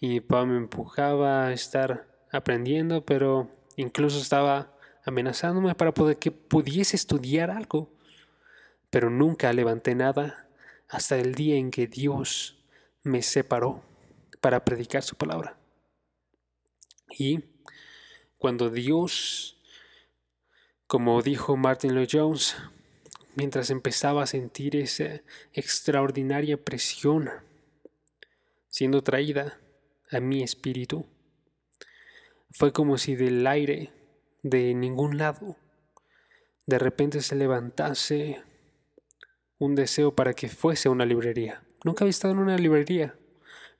Y 0.00 0.08
mi 0.08 0.20
papá 0.20 0.46
me 0.46 0.56
empujaba 0.56 1.46
a 1.46 1.52
estar 1.52 2.08
aprendiendo, 2.30 3.04
pero 3.04 3.50
incluso 3.76 4.18
estaba 4.18 4.72
amenazándome 5.04 5.74
para 5.74 5.92
poder 5.92 6.18
que 6.18 6.30
pudiese 6.30 6.96
estudiar 6.96 7.50
algo. 7.50 7.92
Pero 8.90 9.10
nunca 9.10 9.52
levanté 9.52 9.94
nada 9.94 10.47
hasta 10.88 11.16
el 11.16 11.34
día 11.34 11.56
en 11.56 11.70
que 11.70 11.86
Dios 11.86 12.56
me 13.02 13.22
separó 13.22 13.82
para 14.40 14.64
predicar 14.64 15.02
su 15.02 15.16
palabra. 15.16 15.58
Y 17.10 17.44
cuando 18.38 18.70
Dios, 18.70 19.56
como 20.86 21.22
dijo 21.22 21.56
Martin 21.56 21.94
Lloyd 21.94 22.08
Jones, 22.10 22.56
mientras 23.34 23.70
empezaba 23.70 24.22
a 24.22 24.26
sentir 24.26 24.76
esa 24.76 25.20
extraordinaria 25.52 26.62
presión 26.62 27.30
siendo 28.68 29.02
traída 29.02 29.58
a 30.10 30.20
mi 30.20 30.42
espíritu, 30.42 31.06
fue 32.50 32.72
como 32.72 32.98
si 32.98 33.14
del 33.14 33.46
aire, 33.46 33.92
de 34.42 34.72
ningún 34.74 35.18
lado, 35.18 35.56
de 36.66 36.78
repente 36.78 37.20
se 37.22 37.34
levantase 37.34 38.42
un 39.58 39.74
deseo 39.74 40.14
para 40.14 40.34
que 40.34 40.48
fuese 40.48 40.88
una 40.88 41.04
librería. 41.04 41.62
Nunca 41.84 42.04
había 42.04 42.10
estado 42.10 42.34
en 42.34 42.40
una 42.40 42.56
librería. 42.56 43.16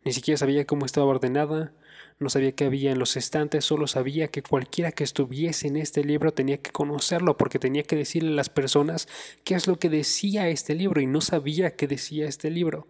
Ni 0.05 0.13
siquiera 0.13 0.39
sabía 0.39 0.67
cómo 0.67 0.87
estaba 0.87 1.07
ordenada, 1.07 1.73
no 2.19 2.31
sabía 2.31 2.53
qué 2.53 2.65
había 2.65 2.91
en 2.91 2.99
los 2.99 3.17
estantes, 3.17 3.65
solo 3.65 3.87
sabía 3.87 4.29
que 4.29 4.43
cualquiera 4.43 4.91
que 4.91 5.05
estuviese 5.05 5.69
en 5.69 5.77
este 5.77 6.03
libro 6.03 6.33
tenía 6.33 6.59
que 6.59 6.73
conocerlo 6.73 7.37
porque 7.37 7.61
tenía 7.61 7.85
que 7.85 7.97
decirle 7.97 8.31
a 8.31 8.35
las 8.35 8.49
personas 8.49 9.07
qué 9.45 9.55
es 9.55 9.69
lo 9.69 9.79
que 9.79 9.89
decía 9.89 10.49
este 10.49 10.75
libro 10.75 11.01
y 11.01 11.07
no 11.07 11.21
sabía 11.21 11.77
qué 11.77 11.87
decía 11.87 12.27
este 12.27 12.51
libro. 12.51 12.89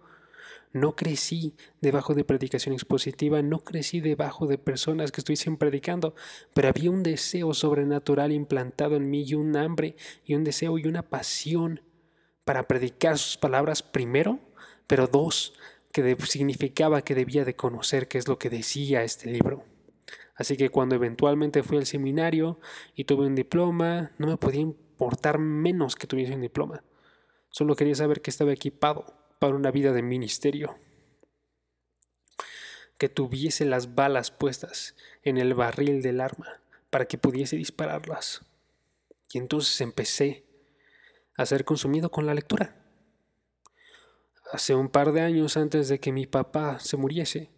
No 0.72 0.96
crecí 0.96 1.54
debajo 1.80 2.14
de 2.14 2.24
predicación 2.24 2.74
expositiva, 2.74 3.42
no 3.42 3.60
crecí 3.60 4.00
debajo 4.00 4.46
de 4.46 4.58
personas 4.58 5.12
que 5.12 5.22
estuviesen 5.22 5.56
predicando, 5.56 6.14
pero 6.54 6.68
había 6.68 6.90
un 6.90 7.02
deseo 7.02 7.54
sobrenatural 7.54 8.32
implantado 8.32 8.96
en 8.96 9.10
mí 9.10 9.24
y 9.26 9.34
un 9.34 9.56
hambre 9.56 9.96
y 10.24 10.34
un 10.34 10.44
deseo 10.44 10.78
y 10.78 10.86
una 10.86 11.02
pasión 11.02 11.80
para 12.48 12.66
predicar 12.66 13.18
sus 13.18 13.36
palabras 13.36 13.82
primero, 13.82 14.40
pero 14.86 15.06
dos, 15.06 15.52
que 15.92 16.16
significaba 16.24 17.02
que 17.02 17.14
debía 17.14 17.44
de 17.44 17.54
conocer 17.54 18.08
qué 18.08 18.16
es 18.16 18.26
lo 18.26 18.38
que 18.38 18.48
decía 18.48 19.04
este 19.04 19.30
libro. 19.30 19.66
Así 20.34 20.56
que 20.56 20.70
cuando 20.70 20.94
eventualmente 20.94 21.62
fui 21.62 21.76
al 21.76 21.84
seminario 21.84 22.58
y 22.94 23.04
tuve 23.04 23.26
un 23.26 23.34
diploma, 23.34 24.12
no 24.16 24.28
me 24.28 24.38
podía 24.38 24.62
importar 24.62 25.38
menos 25.38 25.94
que 25.94 26.06
tuviese 26.06 26.36
un 26.36 26.40
diploma. 26.40 26.82
Solo 27.50 27.76
quería 27.76 27.94
saber 27.94 28.22
que 28.22 28.30
estaba 28.30 28.50
equipado 28.50 29.04
para 29.38 29.54
una 29.54 29.70
vida 29.70 29.92
de 29.92 30.00
ministerio. 30.00 30.78
Que 32.96 33.10
tuviese 33.10 33.66
las 33.66 33.94
balas 33.94 34.30
puestas 34.30 34.96
en 35.22 35.36
el 35.36 35.52
barril 35.52 36.00
del 36.00 36.22
arma 36.22 36.62
para 36.88 37.04
que 37.04 37.18
pudiese 37.18 37.56
dispararlas. 37.56 38.40
Y 39.34 39.36
entonces 39.36 39.78
empecé 39.82 40.47
a 41.38 41.46
ser 41.46 41.64
consumido 41.64 42.10
con 42.10 42.26
la 42.26 42.34
lectura. 42.34 42.74
Hace 44.52 44.74
un 44.74 44.88
par 44.88 45.12
de 45.12 45.20
años 45.20 45.56
antes 45.56 45.88
de 45.88 46.00
que 46.00 46.10
mi 46.10 46.26
papá 46.26 46.80
se 46.80 46.96
muriese, 46.96 47.50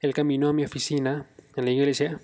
él 0.00 0.12
caminó 0.12 0.50
a 0.50 0.52
mi 0.52 0.64
oficina 0.64 1.30
en 1.56 1.64
la 1.64 1.70
iglesia. 1.70 2.20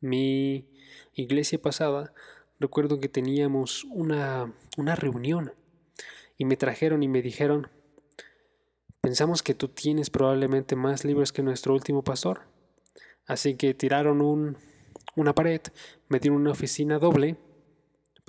Mi 0.00 0.68
iglesia 1.14 1.62
pasada, 1.62 2.12
recuerdo 2.58 2.98
que 2.98 3.08
teníamos 3.08 3.84
una, 3.84 4.52
una 4.76 4.96
reunión 4.96 5.54
y 6.36 6.44
me 6.44 6.56
trajeron 6.56 7.04
y 7.04 7.08
me 7.08 7.22
dijeron, 7.22 7.70
pensamos 9.00 9.44
que 9.44 9.54
tú 9.54 9.68
tienes 9.68 10.10
probablemente 10.10 10.74
más 10.74 11.04
libros 11.04 11.32
que 11.32 11.44
nuestro 11.44 11.72
último 11.72 12.02
pastor. 12.02 12.48
Así 13.26 13.54
que 13.54 13.74
tiraron 13.74 14.22
un, 14.22 14.58
una 15.14 15.36
pared, 15.36 15.60
me 16.08 16.18
dieron 16.18 16.40
una 16.40 16.50
oficina 16.50 16.98
doble 16.98 17.36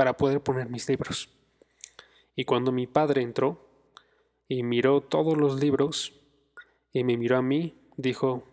para 0.01 0.17
poder 0.17 0.41
poner 0.41 0.67
mis 0.67 0.89
libros. 0.89 1.29
Y 2.35 2.45
cuando 2.45 2.71
mi 2.71 2.87
padre 2.87 3.21
entró 3.21 3.69
y 4.47 4.63
miró 4.63 5.01
todos 5.01 5.37
los 5.37 5.59
libros 5.59 6.19
y 6.91 7.03
me 7.03 7.17
miró 7.17 7.37
a 7.37 7.43
mí, 7.43 7.87
dijo, 7.97 8.43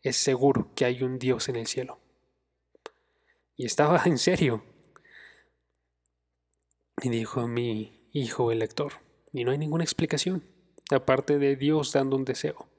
es 0.00 0.16
seguro 0.16 0.70
que 0.74 0.86
hay 0.86 1.02
un 1.02 1.18
Dios 1.18 1.50
en 1.50 1.56
el 1.56 1.66
cielo. 1.66 1.98
Y 3.56 3.66
estaba 3.66 4.04
en 4.06 4.16
serio. 4.16 4.64
Y 7.02 7.10
dijo 7.10 7.46
mi 7.46 8.08
hijo 8.14 8.50
el 8.50 8.60
lector, 8.60 8.94
y 9.34 9.44
no 9.44 9.50
hay 9.50 9.58
ninguna 9.58 9.84
explicación, 9.84 10.44
aparte 10.90 11.38
de 11.38 11.56
Dios 11.56 11.92
dando 11.92 12.16
un 12.16 12.24
deseo, 12.24 12.70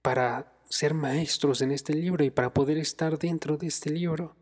para 0.00 0.52
ser 0.68 0.94
maestros 0.94 1.60
en 1.60 1.72
este 1.72 1.92
libro 1.92 2.22
y 2.22 2.30
para 2.30 2.54
poder 2.54 2.78
estar 2.78 3.18
dentro 3.18 3.56
de 3.56 3.66
este 3.66 3.90
libro. 3.90 4.36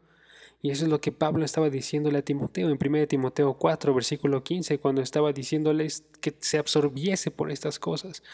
Y 0.61 0.71
eso 0.71 0.85
es 0.85 0.90
lo 0.90 1.01
que 1.01 1.12
Pablo 1.12 1.44
estaba 1.44 1.71
diciéndole 1.71 2.18
a 2.18 2.23
Timoteo 2.23 2.68
en 2.71 2.79
1 2.85 3.07
Timoteo 3.07 3.55
4, 3.55 3.94
versículo 3.94 4.42
15, 4.42 4.79
cuando 4.79 5.03
estaba 5.03 5.33
diciéndoles 5.33 6.05
que 6.21 6.35
se 6.40 6.59
absorbiese 6.59 7.31
por 7.31 7.51
estas 7.51 7.79
cosas, 7.79 8.25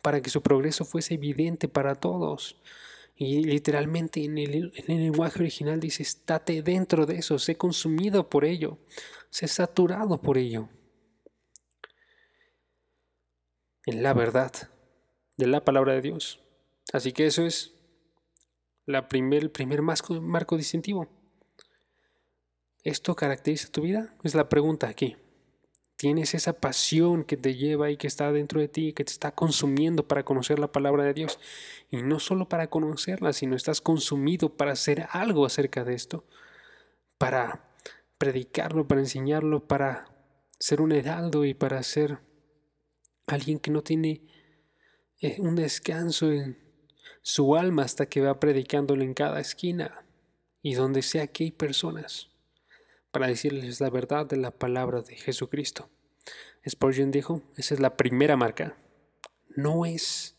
para 0.00 0.20
que 0.20 0.30
su 0.30 0.42
progreso 0.42 0.84
fuese 0.84 1.14
evidente 1.14 1.66
para 1.66 1.96
todos. 1.96 2.56
Y 3.16 3.44
literalmente 3.44 4.24
en 4.24 4.38
el, 4.38 4.72
en 4.74 4.96
el 4.96 5.02
lenguaje 5.02 5.40
original 5.40 5.80
dice, 5.80 6.04
estate 6.04 6.62
dentro 6.62 7.04
de 7.04 7.16
eso, 7.16 7.38
sé 7.38 7.56
consumido 7.56 8.28
por 8.28 8.44
ello, 8.44 8.78
sé 9.30 9.48
saturado 9.48 10.20
por 10.20 10.38
ello. 10.38 10.68
En 13.86 14.04
la 14.04 14.14
verdad 14.14 14.52
de 15.36 15.46
la 15.48 15.64
palabra 15.64 15.94
de 15.94 16.02
Dios. 16.02 16.40
Así 16.92 17.12
que 17.12 17.26
eso 17.26 17.44
es 17.44 17.74
la 18.86 19.08
primer, 19.08 19.42
el 19.42 19.50
primer 19.50 19.82
marco 19.82 20.56
distintivo. 20.56 21.21
¿Esto 22.82 23.14
caracteriza 23.14 23.68
tu 23.68 23.82
vida? 23.82 24.12
Es 24.24 24.34
la 24.34 24.48
pregunta 24.48 24.88
aquí. 24.88 25.16
¿Tienes 25.94 26.34
esa 26.34 26.54
pasión 26.54 27.22
que 27.22 27.36
te 27.36 27.54
lleva 27.54 27.90
y 27.90 27.96
que 27.96 28.08
está 28.08 28.32
dentro 28.32 28.58
de 28.58 28.66
ti, 28.66 28.92
que 28.92 29.04
te 29.04 29.12
está 29.12 29.36
consumiendo 29.36 30.08
para 30.08 30.24
conocer 30.24 30.58
la 30.58 30.72
palabra 30.72 31.04
de 31.04 31.14
Dios? 31.14 31.38
Y 31.90 32.02
no 32.02 32.18
solo 32.18 32.48
para 32.48 32.70
conocerla, 32.70 33.32
sino 33.32 33.54
estás 33.54 33.80
consumido 33.80 34.56
para 34.56 34.72
hacer 34.72 35.06
algo 35.12 35.46
acerca 35.46 35.84
de 35.84 35.94
esto, 35.94 36.24
para 37.18 37.72
predicarlo, 38.18 38.88
para 38.88 39.00
enseñarlo, 39.00 39.68
para 39.68 40.06
ser 40.58 40.80
un 40.80 40.90
heraldo 40.90 41.44
y 41.44 41.54
para 41.54 41.80
ser 41.84 42.18
alguien 43.28 43.60
que 43.60 43.70
no 43.70 43.82
tiene 43.82 44.22
eh, 45.20 45.36
un 45.38 45.54
descanso 45.54 46.32
en 46.32 46.58
su 47.22 47.54
alma 47.54 47.84
hasta 47.84 48.06
que 48.06 48.22
va 48.22 48.40
predicándolo 48.40 49.04
en 49.04 49.14
cada 49.14 49.38
esquina 49.38 50.04
y 50.60 50.74
donde 50.74 51.02
sea 51.02 51.28
que 51.28 51.44
hay 51.44 51.52
personas 51.52 52.31
para 53.12 53.28
decirles 53.28 53.80
la 53.80 53.90
verdad 53.90 54.26
de 54.26 54.38
la 54.38 54.50
palabra 54.50 55.02
de 55.02 55.14
Jesucristo. 55.14 55.88
Spurgeon 56.68 57.10
dijo, 57.10 57.42
esa 57.56 57.74
es 57.74 57.80
la 57.80 57.96
primera 57.96 58.36
marca. 58.36 58.76
No 59.54 59.84
es 59.84 60.36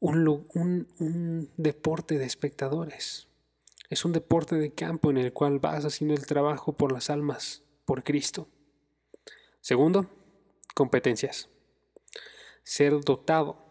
un, 0.00 1.50
deporte 1.56 2.18
de 2.18 2.24
espectadores. 2.24 3.28
Es 3.90 4.04
un 4.04 4.12
deporte 4.12 4.56
de 4.56 4.72
campo 4.74 5.10
en 5.10 5.18
el 5.18 5.32
cual 5.32 5.60
vas 5.60 5.84
haciendo 5.84 6.14
el 6.14 6.26
trabajo 6.26 6.76
por 6.76 6.92
las 6.92 7.10
almas, 7.10 7.62
por 7.84 8.02
Cristo. 8.02 8.48
Segundo, 9.60 10.10
competencias. 10.74 11.48
Ser 12.64 13.00
dotado 13.00 13.64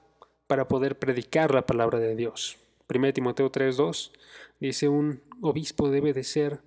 para 0.47 0.67
poder 0.67 0.97
predicar 0.97 1.53
la 1.53 1.65
palabra 1.65 1.99
de 1.99 2.15
Dios. 2.15 2.57
1 2.89 3.13
Timoteo 3.13 3.51
3.2 3.51 4.11
dice 4.59 4.87
un 4.87 5.21
obispo 5.41 5.89
debe 5.89 6.13
de 6.13 6.23
ser 6.23 6.61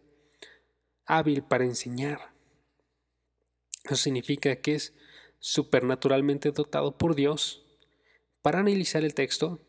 hábil 1.11 1.43
para 1.43 1.65
enseñar. 1.65 2.33
Eso 3.85 3.97
significa 3.97 4.57
que 4.57 4.77
es 4.77 4.95
supernaturalmente 5.41 6.53
dotado 6.53 6.97
por 6.97 7.17
Dios 7.17 7.65
para 8.43 8.61
analizar 8.61 9.05
el 9.05 9.15
texto, 9.15 9.61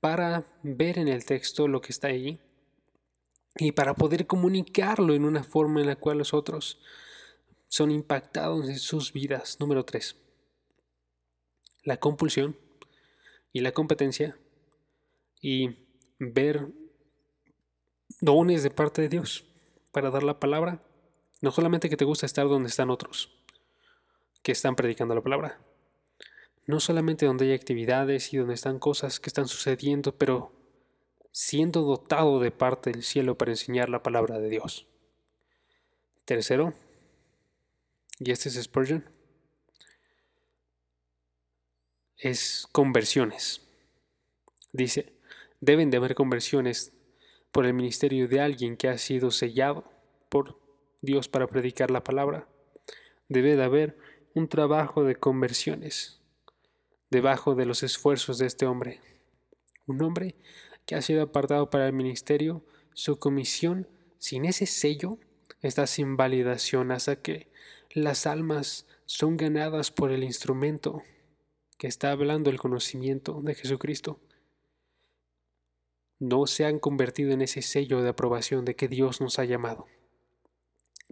para 0.00 0.44
ver 0.62 0.98
en 0.98 1.06
el 1.06 1.24
texto 1.24 1.68
lo 1.68 1.80
que 1.80 1.92
está 1.92 2.08
allí 2.08 2.40
y 3.56 3.72
para 3.72 3.94
poder 3.94 4.26
comunicarlo 4.26 5.14
en 5.14 5.24
una 5.24 5.44
forma 5.44 5.80
en 5.80 5.86
la 5.86 5.96
cual 5.96 6.18
los 6.18 6.34
otros 6.34 6.80
son 7.68 7.90
impactados 7.90 8.68
en 8.68 8.78
sus 8.78 9.12
vidas. 9.12 9.58
Número 9.60 9.84
3. 9.84 10.16
La 11.84 11.98
compulsión 11.98 12.56
y 13.52 13.60
la 13.60 13.72
competencia 13.72 14.36
y 15.40 15.76
ver 16.18 16.68
dones 18.20 18.62
de 18.62 18.70
parte 18.70 19.02
de 19.02 19.08
Dios 19.08 19.51
para 19.92 20.10
dar 20.10 20.22
la 20.22 20.40
palabra. 20.40 20.82
No 21.40 21.52
solamente 21.52 21.88
que 21.88 21.96
te 21.96 22.04
gusta 22.04 22.26
estar 22.26 22.48
donde 22.48 22.68
están 22.68 22.90
otros 22.90 23.30
que 24.42 24.52
están 24.52 24.76
predicando 24.76 25.14
la 25.14 25.22
palabra. 25.22 25.60
No 26.66 26.80
solamente 26.80 27.26
donde 27.26 27.46
hay 27.46 27.52
actividades 27.52 28.32
y 28.32 28.36
donde 28.36 28.54
están 28.54 28.78
cosas 28.78 29.20
que 29.20 29.30
están 29.30 29.48
sucediendo, 29.48 30.16
pero 30.16 30.52
siendo 31.30 31.82
dotado 31.82 32.40
de 32.40 32.50
parte 32.50 32.90
del 32.90 33.02
cielo 33.02 33.38
para 33.38 33.52
enseñar 33.52 33.88
la 33.88 34.02
palabra 34.02 34.38
de 34.38 34.48
Dios. 34.48 34.86
Tercero, 36.24 36.74
y 38.18 38.30
este 38.30 38.48
es 38.48 38.62
Spurgeon, 38.62 39.04
es 42.16 42.68
conversiones. 42.70 43.62
Dice, 44.72 45.12
deben 45.60 45.90
de 45.90 45.96
haber 45.96 46.14
conversiones 46.14 46.92
por 47.52 47.66
el 47.66 47.74
ministerio 47.74 48.26
de 48.28 48.40
alguien 48.40 48.76
que 48.76 48.88
ha 48.88 48.98
sido 48.98 49.30
sellado 49.30 49.84
por 50.28 50.58
Dios 51.02 51.28
para 51.28 51.46
predicar 51.46 51.90
la 51.90 52.02
palabra. 52.02 52.48
Debe 53.28 53.56
de 53.56 53.62
haber 53.62 53.98
un 54.34 54.48
trabajo 54.48 55.04
de 55.04 55.16
conversiones 55.16 56.20
debajo 57.10 57.54
de 57.54 57.66
los 57.66 57.82
esfuerzos 57.82 58.38
de 58.38 58.46
este 58.46 58.66
hombre. 58.66 59.00
Un 59.86 60.02
hombre 60.02 60.34
que 60.86 60.94
ha 60.94 61.02
sido 61.02 61.22
apartado 61.22 61.68
para 61.68 61.86
el 61.86 61.92
ministerio, 61.92 62.64
su 62.94 63.18
comisión, 63.18 63.86
sin 64.18 64.46
ese 64.46 64.64
sello, 64.66 65.18
está 65.60 65.86
sin 65.86 66.16
validación 66.16 66.90
hasta 66.90 67.16
que 67.16 67.50
las 67.90 68.26
almas 68.26 68.86
son 69.04 69.36
ganadas 69.36 69.90
por 69.90 70.10
el 70.10 70.24
instrumento 70.24 71.02
que 71.76 71.86
está 71.86 72.12
hablando 72.12 72.48
el 72.48 72.58
conocimiento 72.58 73.40
de 73.42 73.54
Jesucristo. 73.54 74.20
No 76.22 76.46
se 76.46 76.64
han 76.64 76.78
convertido 76.78 77.32
en 77.32 77.42
ese 77.42 77.62
sello 77.62 78.00
de 78.00 78.10
aprobación 78.10 78.64
de 78.64 78.76
que 78.76 78.86
Dios 78.86 79.20
nos 79.20 79.40
ha 79.40 79.44
llamado. 79.44 79.88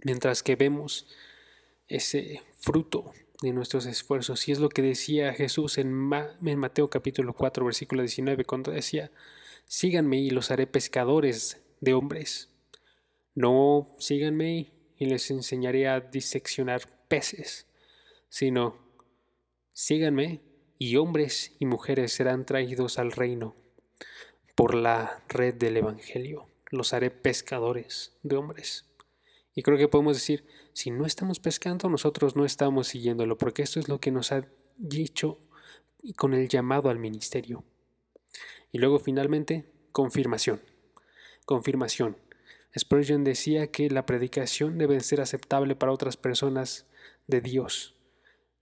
Mientras 0.05 0.41
que 0.41 0.55
vemos 0.55 1.05
ese 1.89 2.41
fruto 2.61 3.11
de 3.41 3.51
nuestros 3.51 3.87
esfuerzos. 3.87 4.47
Y 4.47 4.53
es 4.53 4.59
lo 4.59 4.69
que 4.69 4.81
decía 4.81 5.33
Jesús 5.33 5.77
en, 5.77 5.91
Mateo 5.91 6.89
capítulo 6.89 7.33
4, 7.33 7.65
versículo 7.65 8.03
19, 8.03 8.45
cuando 8.45 8.71
decía, 8.71 9.11
síganme 9.65 10.17
y 10.21 10.29
los 10.29 10.49
haré 10.49 10.65
pescadores 10.65 11.61
de 11.81 11.93
hombres. 11.93 12.47
No 13.35 13.93
síganme 13.99 14.71
y 14.95 15.07
les 15.07 15.29
enseñaré 15.29 15.89
a 15.89 15.99
diseccionar 15.99 16.83
peces, 17.09 17.67
sino 18.29 18.77
síganme 19.73 20.39
y 20.77 20.95
hombres 20.95 21.51
y 21.59 21.65
mujeres 21.65 22.13
serán 22.13 22.45
traídos 22.45 22.97
al 22.97 23.11
reino 23.11 23.57
por 24.61 24.75
la 24.75 25.23
red 25.27 25.55
del 25.55 25.77
Evangelio. 25.77 26.47
Los 26.69 26.93
haré 26.93 27.09
pescadores 27.09 28.13
de 28.21 28.35
hombres. 28.35 28.85
Y 29.55 29.63
creo 29.63 29.75
que 29.75 29.87
podemos 29.87 30.15
decir, 30.15 30.45
si 30.71 30.91
no 30.91 31.07
estamos 31.07 31.39
pescando, 31.39 31.89
nosotros 31.89 32.35
no 32.35 32.45
estamos 32.45 32.89
siguiéndolo, 32.89 33.39
porque 33.39 33.63
esto 33.63 33.79
es 33.79 33.89
lo 33.89 33.99
que 33.99 34.11
nos 34.11 34.31
ha 34.31 34.43
dicho 34.77 35.39
con 36.15 36.35
el 36.35 36.47
llamado 36.47 36.91
al 36.91 36.99
ministerio. 36.99 37.63
Y 38.71 38.77
luego 38.77 38.99
finalmente, 38.99 39.65
confirmación. 39.91 40.61
Confirmación. 41.47 42.17
Spurgeon 42.77 43.23
decía 43.23 43.71
que 43.71 43.89
la 43.89 44.05
predicación 44.05 44.77
debe 44.77 44.99
ser 44.99 45.21
aceptable 45.21 45.75
para 45.75 45.91
otras 45.91 46.17
personas 46.17 46.85
de 47.25 47.41
Dios, 47.41 47.95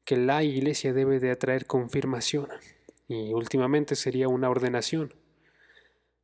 que 0.05 0.15
la 0.15 0.43
iglesia 0.45 0.93
debe 0.93 1.19
de 1.19 1.31
atraer 1.31 1.65
confirmación 1.65 2.47
y 3.09 3.33
últimamente 3.33 3.97
sería 3.97 4.29
una 4.29 4.49
ordenación 4.49 5.13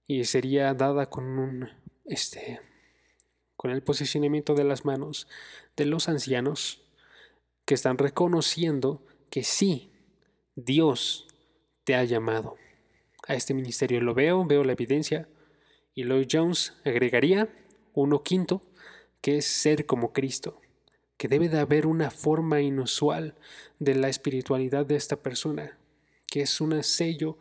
y 0.08 0.24
sería 0.26 0.74
dada 0.74 1.10
con 1.10 1.26
un 1.40 1.70
este 2.06 2.62
con 3.56 3.72
el 3.72 3.82
posicionamiento 3.82 4.54
de 4.54 4.64
las 4.64 4.86
manos 4.86 5.28
de 5.76 5.86
los 5.86 6.10
ancianos 6.10 6.86
que 7.66 7.74
están 7.74 7.98
reconociendo 7.98 9.06
que 9.30 9.44
sí, 9.44 9.92
Dios 10.56 11.28
te 11.84 11.96
ha 11.96 12.04
llamado 12.04 12.58
a 13.28 13.34
este 13.34 13.54
ministerio. 13.54 14.02
Lo 14.02 14.14
veo, 14.14 14.46
veo 14.46 14.64
la 14.64 14.74
evidencia. 14.74 15.28
Y 15.94 16.04
Lloyd 16.04 16.28
Jones 16.32 16.74
agregaría 16.84 17.50
uno 17.94 18.24
quinto, 18.24 18.62
que 19.22 19.38
es 19.38 19.46
ser 19.46 19.86
como 19.86 20.14
Cristo, 20.14 20.62
que 21.18 21.28
debe 21.28 21.50
de 21.50 21.60
haber 21.60 21.88
una 21.88 22.12
forma 22.12 22.62
inusual 22.62 23.36
de 23.80 23.96
la 23.96 24.10
espiritualidad 24.10 24.86
de 24.86 24.96
esta 24.96 25.16
persona, 25.16 25.78
que 26.36 26.42
es 26.42 26.60
un 26.60 26.84
sello 26.84 27.38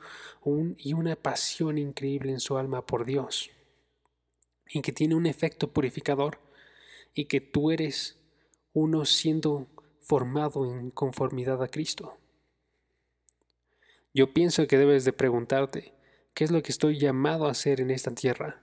y 0.78 0.92
una 0.92 1.16
pasión 1.16 1.78
increíble 1.78 2.30
en 2.30 2.38
su 2.38 2.56
alma 2.56 2.86
por 2.86 3.04
Dios 3.04 3.50
y 4.68 4.82
que 4.82 4.92
tiene 4.92 5.16
un 5.16 5.26
efecto 5.26 5.72
purificador 5.72 6.38
y 7.12 7.24
que 7.24 7.40
tú 7.40 7.72
eres 7.72 8.16
uno 8.72 9.04
siendo 9.04 9.66
formado 10.00 10.72
en 10.72 10.92
conformidad 10.92 11.60
a 11.60 11.66
Cristo. 11.66 12.16
Yo 14.12 14.32
pienso 14.32 14.64
que 14.68 14.78
debes 14.78 15.04
de 15.04 15.12
preguntarte, 15.12 15.92
¿qué 16.32 16.44
es 16.44 16.52
lo 16.52 16.62
que 16.62 16.70
estoy 16.70 16.96
llamado 16.96 17.48
a 17.48 17.50
hacer 17.50 17.80
en 17.80 17.90
esta 17.90 18.14
tierra? 18.14 18.62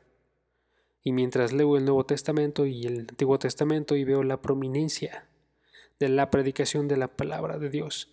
Y 1.04 1.12
mientras 1.12 1.52
leo 1.52 1.76
el 1.76 1.84
Nuevo 1.84 2.06
Testamento 2.06 2.66
y 2.66 2.86
el 2.86 3.00
Antiguo 3.02 3.38
Testamento 3.38 3.98
y 3.98 4.06
veo 4.06 4.24
la 4.24 4.42
prominencia 4.42 5.28
de 6.00 6.08
la 6.08 6.32
predicación 6.32 6.88
de 6.88 6.96
la 6.96 7.10
palabra 7.10 7.60
de 7.60 7.70
Dios, 7.70 8.10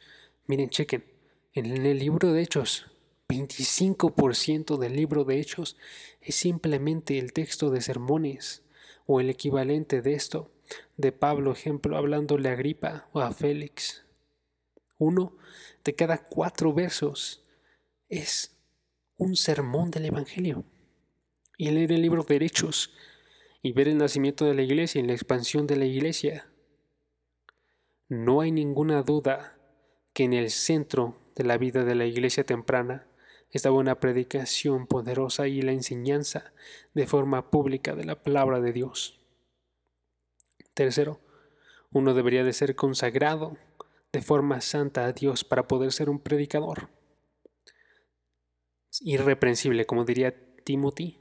miren, 0.49 0.69
chequen, 0.69 1.18
en 1.59 1.85
el 1.87 1.99
libro 1.99 2.33
de 2.33 2.43
Hechos 2.43 2.87
25% 3.29 4.79
del 4.79 4.95
libro 4.95 5.25
de 5.25 5.41
Hechos 5.41 5.77
es 6.21 6.37
simplemente 6.37 7.19
el 7.19 7.33
texto 7.33 7.71
de 7.71 7.83
sermones 7.83 8.63
o 9.07 9.21
el 9.21 9.29
equivalente 9.29 10.01
de 10.01 10.15
esto 10.15 10.51
de 10.97 11.13
Pablo, 11.13 11.53
ejemplo, 11.53 11.97
hablándole 11.97 12.49
a 12.49 12.53
Agripa 12.53 13.09
o 13.13 13.21
a 13.21 13.33
Félix. 13.33 14.05
Uno 14.99 15.37
de 15.85 15.95
cada 15.95 16.19
cuatro 16.19 16.73
versos 16.73 17.45
es 18.09 18.57
un 19.17 19.37
sermón 19.37 19.91
del 19.91 20.07
Evangelio. 20.07 20.65
Y 21.57 21.71
leer 21.71 21.93
el 21.93 22.03
libro 22.03 22.23
de 22.23 22.37
Hechos 22.37 22.93
y 23.63 23.73
ver 23.73 23.89
el 23.89 23.99
nacimiento 23.99 24.45
de 24.45 24.55
la 24.55 24.63
iglesia 24.63 25.01
y 25.01 25.07
la 25.07 25.13
expansión 25.13 25.67
de 25.67 25.77
la 25.77 25.87
iglesia, 25.87 26.51
no 28.09 28.41
hay 28.41 28.53
ninguna 28.53 29.03
duda 29.03 29.59
que 30.13 30.25
en 30.25 30.33
el 30.33 30.51
centro 30.51 31.28
de 31.39 31.45
la 31.45 31.57
vida 31.57 31.85
de 31.85 31.95
la 31.95 32.05
iglesia 32.05 32.45
temprana 32.45 33.07
estaba 33.53 33.77
una 33.77 34.01
predicación 34.01 34.89
poderosa 34.89 35.47
y 35.47 35.63
la 35.63 35.71
enseñanza 35.71 36.53
de 36.95 37.07
forma 37.07 37.51
pública 37.51 37.95
de 37.95 38.05
la 38.05 38.21
palabra 38.21 38.61
de 38.61 38.73
Dios. 38.73 39.21
Tercero, 40.75 41.21
uno 41.93 42.13
debería 42.13 42.43
de 42.43 42.53
ser 42.53 42.75
consagrado 42.75 43.57
de 44.13 44.21
forma 44.21 44.61
santa 44.61 45.07
a 45.07 45.13
Dios 45.13 45.45
para 45.45 45.69
poder 45.69 45.93
ser 45.93 46.11
un 46.11 46.19
predicador. 46.19 46.89
Irreprensible, 49.01 49.87
como 49.87 50.05
diría 50.05 50.35
Timothy 50.65 51.21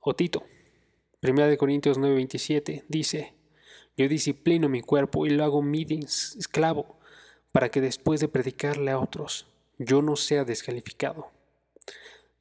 o 0.00 0.16
Tito. 0.16 0.44
Primera 1.20 1.46
de 1.46 1.56
Corintios 1.56 1.98
9:27 1.98 2.84
dice, 2.88 3.34
yo 3.96 4.08
disciplino 4.08 4.68
mi 4.68 4.82
cuerpo 4.82 5.24
y 5.24 5.30
lo 5.30 5.44
hago 5.44 5.62
mi 5.62 5.86
esclavo 6.02 6.99
para 7.52 7.70
que 7.70 7.80
después 7.80 8.20
de 8.20 8.28
predicarle 8.28 8.90
a 8.90 8.98
otros 8.98 9.46
yo 9.78 10.02
no 10.02 10.16
sea 10.16 10.44
descalificado. 10.44 11.30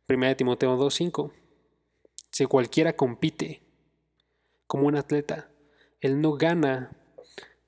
1 0.09 0.35
Timoteo 0.35 0.77
2.5. 0.77 1.31
Si 2.31 2.45
cualquiera 2.45 2.93
compite 2.93 3.61
como 4.67 4.87
un 4.87 4.95
atleta, 4.95 5.49
él 6.01 6.21
no 6.21 6.33
gana 6.33 6.91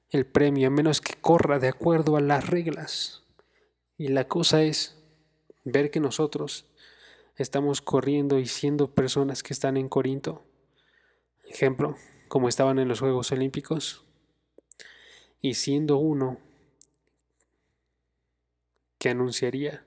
el 0.09 0.25
premio 0.25 0.67
a 0.67 0.71
menos 0.71 0.99
que 0.99 1.13
corra 1.13 1.57
de 1.57 1.69
acuerdo 1.69 2.17
a 2.17 2.21
las 2.21 2.49
reglas. 2.49 3.23
Y 3.97 4.09
la 4.09 4.27
cosa 4.27 4.61
es 4.63 4.97
ver 5.63 5.89
que 5.89 5.99
nosotros 5.99 6.65
estamos 7.37 7.81
corriendo 7.81 8.39
y 8.39 8.47
siendo 8.47 8.93
personas 8.93 9.41
que 9.41 9.53
están 9.53 9.77
en 9.77 9.87
Corinto. 9.87 10.43
Ejemplo, 11.49 11.95
como 12.27 12.49
estaban 12.49 12.79
en 12.79 12.87
los 12.87 12.99
Juegos 12.99 13.31
Olímpicos. 13.31 14.03
Y 15.39 15.55
siendo 15.55 15.97
uno 15.97 16.39
que 19.01 19.09
anunciaría, 19.09 19.83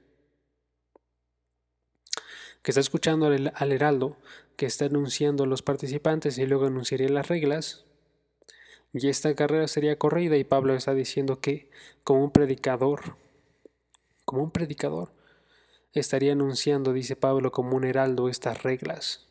que 2.65 2.73
está 2.73 2.81
escuchando 2.81 3.27
al, 3.27 3.73
heraldo, 3.73 4.17
que 4.57 4.67
está 4.67 4.87
anunciando 4.87 5.45
a 5.45 5.47
los 5.47 5.62
participantes 5.62 6.37
y 6.37 6.47
luego 6.47 6.67
anunciaría 6.67 7.09
las 7.09 7.29
reglas, 7.29 7.85
Y 8.93 9.09
esta 9.09 9.33
carrera 9.37 9.69
sería 9.69 10.01
corrida 10.01 10.37
y 10.37 10.43
Pablo 10.43 10.75
está 10.75 10.95
diciendo 10.95 11.41
que 11.41 11.71
como 12.03 12.25
un 12.25 12.33
predicador, 12.33 13.17
como 14.25 14.43
un 14.43 14.51
predicador, 14.51 15.12
estaría 15.93 16.33
anunciando, 16.33 16.93
dice 16.93 17.15
Pablo, 17.15 17.53
como 17.53 17.77
un 17.77 17.85
heraldo 17.85 18.29
estas 18.29 18.65
reglas 18.65 19.29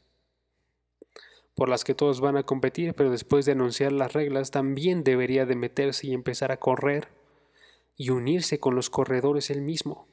por 1.56 1.68
las 1.68 1.84
que 1.84 1.94
todos 1.94 2.22
van 2.22 2.38
a 2.38 2.44
competir, 2.44 2.94
pero 2.94 3.12
después 3.12 3.46
de 3.46 3.52
anunciar 3.52 3.92
las 3.92 4.14
reglas 4.14 4.50
también 4.50 5.04
debería 5.04 5.46
de 5.46 5.58
meterse 5.58 6.08
y 6.08 6.14
empezar 6.14 6.54
a 6.54 6.58
correr 6.58 7.10
y 7.96 8.10
unirse 8.10 8.60
con 8.60 8.76
los 8.76 8.90
corredores 8.90 9.50
él 9.50 9.62
mismo. 9.62 10.08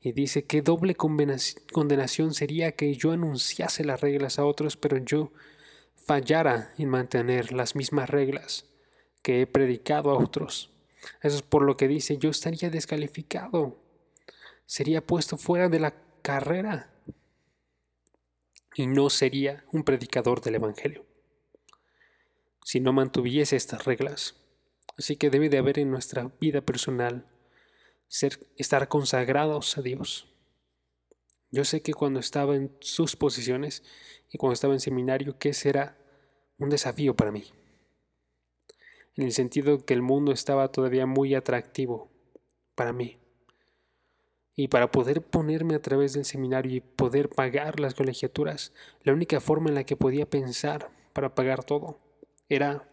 Y 0.00 0.12
dice 0.12 0.44
que 0.44 0.62
doble 0.62 0.94
condenación 0.94 2.34
sería 2.34 2.72
que 2.72 2.94
yo 2.94 3.12
anunciase 3.12 3.84
las 3.84 4.00
reglas 4.00 4.38
a 4.38 4.44
otros, 4.44 4.76
pero 4.76 4.98
yo 4.98 5.32
fallara 5.96 6.72
en 6.76 6.90
mantener 6.90 7.52
las 7.52 7.74
mismas 7.74 8.10
reglas 8.10 8.66
que 9.22 9.40
he 9.40 9.46
predicado 9.46 10.10
a 10.10 10.18
otros. 10.18 10.70
Eso 11.22 11.36
es 11.36 11.42
por 11.42 11.62
lo 11.62 11.76
que 11.76 11.88
dice, 11.88 12.18
yo 12.18 12.30
estaría 12.30 12.70
descalificado, 12.70 13.78
sería 14.66 15.06
puesto 15.06 15.38
fuera 15.38 15.68
de 15.68 15.80
la 15.80 15.94
carrera 16.22 16.90
y 18.74 18.86
no 18.86 19.08
sería 19.08 19.64
un 19.72 19.84
predicador 19.84 20.42
del 20.42 20.56
Evangelio 20.56 21.06
si 22.64 22.80
no 22.80 22.92
mantuviese 22.92 23.54
estas 23.56 23.84
reglas. 23.84 24.34
Así 24.96 25.16
que 25.16 25.30
debe 25.30 25.48
de 25.48 25.58
haber 25.58 25.78
en 25.78 25.90
nuestra 25.90 26.30
vida 26.40 26.60
personal 26.60 27.26
ser, 28.06 28.38
estar 28.56 28.88
consagrados 28.88 29.76
a 29.76 29.82
Dios. 29.82 30.28
Yo 31.50 31.64
sé 31.64 31.82
que 31.82 31.94
cuando 31.94 32.20
estaba 32.20 32.56
en 32.56 32.76
sus 32.80 33.16
posiciones 33.16 33.82
y 34.30 34.38
cuando 34.38 34.54
estaba 34.54 34.74
en 34.74 34.80
seminario, 34.80 35.38
que 35.38 35.52
será 35.52 35.96
un 36.58 36.70
desafío 36.70 37.14
para 37.14 37.32
mí. 37.32 37.44
En 39.16 39.24
el 39.24 39.32
sentido 39.32 39.84
que 39.84 39.94
el 39.94 40.02
mundo 40.02 40.32
estaba 40.32 40.70
todavía 40.72 41.06
muy 41.06 41.34
atractivo 41.34 42.10
para 42.74 42.92
mí. 42.92 43.18
Y 44.56 44.68
para 44.68 44.90
poder 44.90 45.22
ponerme 45.22 45.74
a 45.74 45.82
través 45.82 46.12
del 46.12 46.24
seminario 46.24 46.76
y 46.76 46.80
poder 46.80 47.28
pagar 47.28 47.80
las 47.80 47.94
colegiaturas, 47.94 48.72
la 49.02 49.12
única 49.12 49.40
forma 49.40 49.68
en 49.68 49.74
la 49.74 49.84
que 49.84 49.96
podía 49.96 50.28
pensar 50.28 50.90
para 51.12 51.34
pagar 51.34 51.64
todo 51.64 52.00
era 52.48 52.88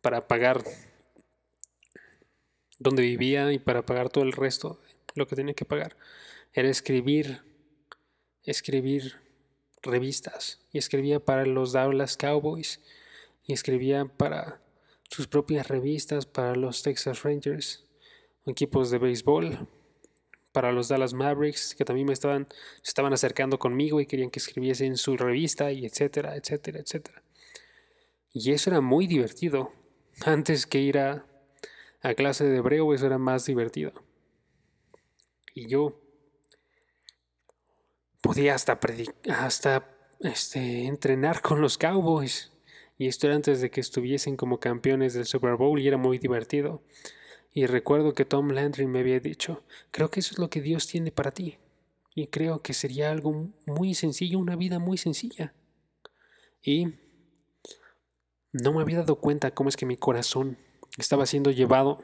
para 0.00 0.26
pagar 0.28 0.62
donde 2.78 3.02
vivía 3.02 3.52
y 3.52 3.58
para 3.58 3.84
pagar 3.84 4.08
todo 4.08 4.24
el 4.24 4.32
resto, 4.32 4.80
lo 5.14 5.26
que 5.26 5.36
tenía 5.36 5.54
que 5.54 5.64
pagar, 5.64 5.96
era 6.52 6.68
escribir, 6.68 7.42
escribir 8.42 9.20
revistas. 9.82 10.60
Y 10.72 10.78
escribía 10.78 11.20
para 11.20 11.46
los 11.46 11.72
Dallas 11.72 12.16
Cowboys 12.16 12.80
y 13.44 13.52
escribía 13.52 14.04
para 14.04 14.60
sus 15.10 15.26
propias 15.26 15.68
revistas, 15.68 16.26
para 16.26 16.54
los 16.54 16.82
Texas 16.82 17.22
Rangers, 17.22 17.84
equipos 18.46 18.90
de 18.90 18.98
béisbol, 18.98 19.68
para 20.52 20.72
los 20.72 20.88
Dallas 20.88 21.14
Mavericks, 21.14 21.74
que 21.74 21.84
también 21.84 22.06
me 22.06 22.12
estaban, 22.12 22.48
se 22.82 22.90
estaban 22.90 23.12
acercando 23.12 23.58
conmigo 23.58 24.00
y 24.00 24.06
querían 24.06 24.30
que 24.30 24.38
escribiese 24.38 24.86
en 24.86 24.96
su 24.96 25.16
revista, 25.16 25.70
y 25.72 25.84
etcétera, 25.84 26.36
etcétera, 26.36 26.80
etcétera. 26.80 27.22
Y 28.32 28.52
eso 28.52 28.70
era 28.70 28.80
muy 28.80 29.06
divertido. 29.06 29.72
Antes 30.24 30.66
que 30.66 30.80
ir 30.80 30.98
a, 30.98 31.24
a 32.02 32.14
clase 32.14 32.44
de 32.44 32.58
hebreo, 32.58 32.92
eso 32.94 33.06
era 33.06 33.18
más 33.18 33.46
divertido. 33.46 33.92
Y 35.54 35.68
yo 35.68 36.00
podía 38.20 38.54
hasta, 38.54 38.78
hasta 39.28 39.88
este, 40.20 40.86
entrenar 40.86 41.40
con 41.40 41.60
los 41.60 41.78
Cowboys. 41.78 42.52
Y 42.98 43.08
esto 43.08 43.26
era 43.26 43.36
antes 43.36 43.60
de 43.60 43.70
que 43.70 43.80
estuviesen 43.80 44.36
como 44.36 44.60
campeones 44.60 45.14
del 45.14 45.24
Super 45.24 45.56
Bowl 45.56 45.80
y 45.80 45.88
era 45.88 45.96
muy 45.96 46.18
divertido. 46.18 46.82
Y 47.52 47.66
recuerdo 47.66 48.14
que 48.14 48.24
Tom 48.24 48.50
Landry 48.50 48.86
me 48.86 49.00
había 49.00 49.20
dicho, 49.20 49.64
creo 49.90 50.10
que 50.10 50.20
eso 50.20 50.34
es 50.34 50.38
lo 50.38 50.50
que 50.50 50.60
Dios 50.60 50.86
tiene 50.86 51.10
para 51.10 51.32
ti. 51.32 51.58
Y 52.14 52.26
creo 52.26 52.62
que 52.62 52.74
sería 52.74 53.10
algo 53.10 53.48
muy 53.66 53.94
sencillo, 53.94 54.38
una 54.38 54.54
vida 54.54 54.78
muy 54.78 54.98
sencilla. 54.98 55.54
Y 56.62 56.94
no 58.52 58.72
me 58.72 58.82
había 58.82 58.98
dado 58.98 59.16
cuenta 59.16 59.52
cómo 59.52 59.68
es 59.68 59.76
que 59.76 59.86
mi 59.86 59.96
corazón 59.96 60.58
estaba 60.98 61.26
siendo 61.26 61.50
llevado 61.50 62.02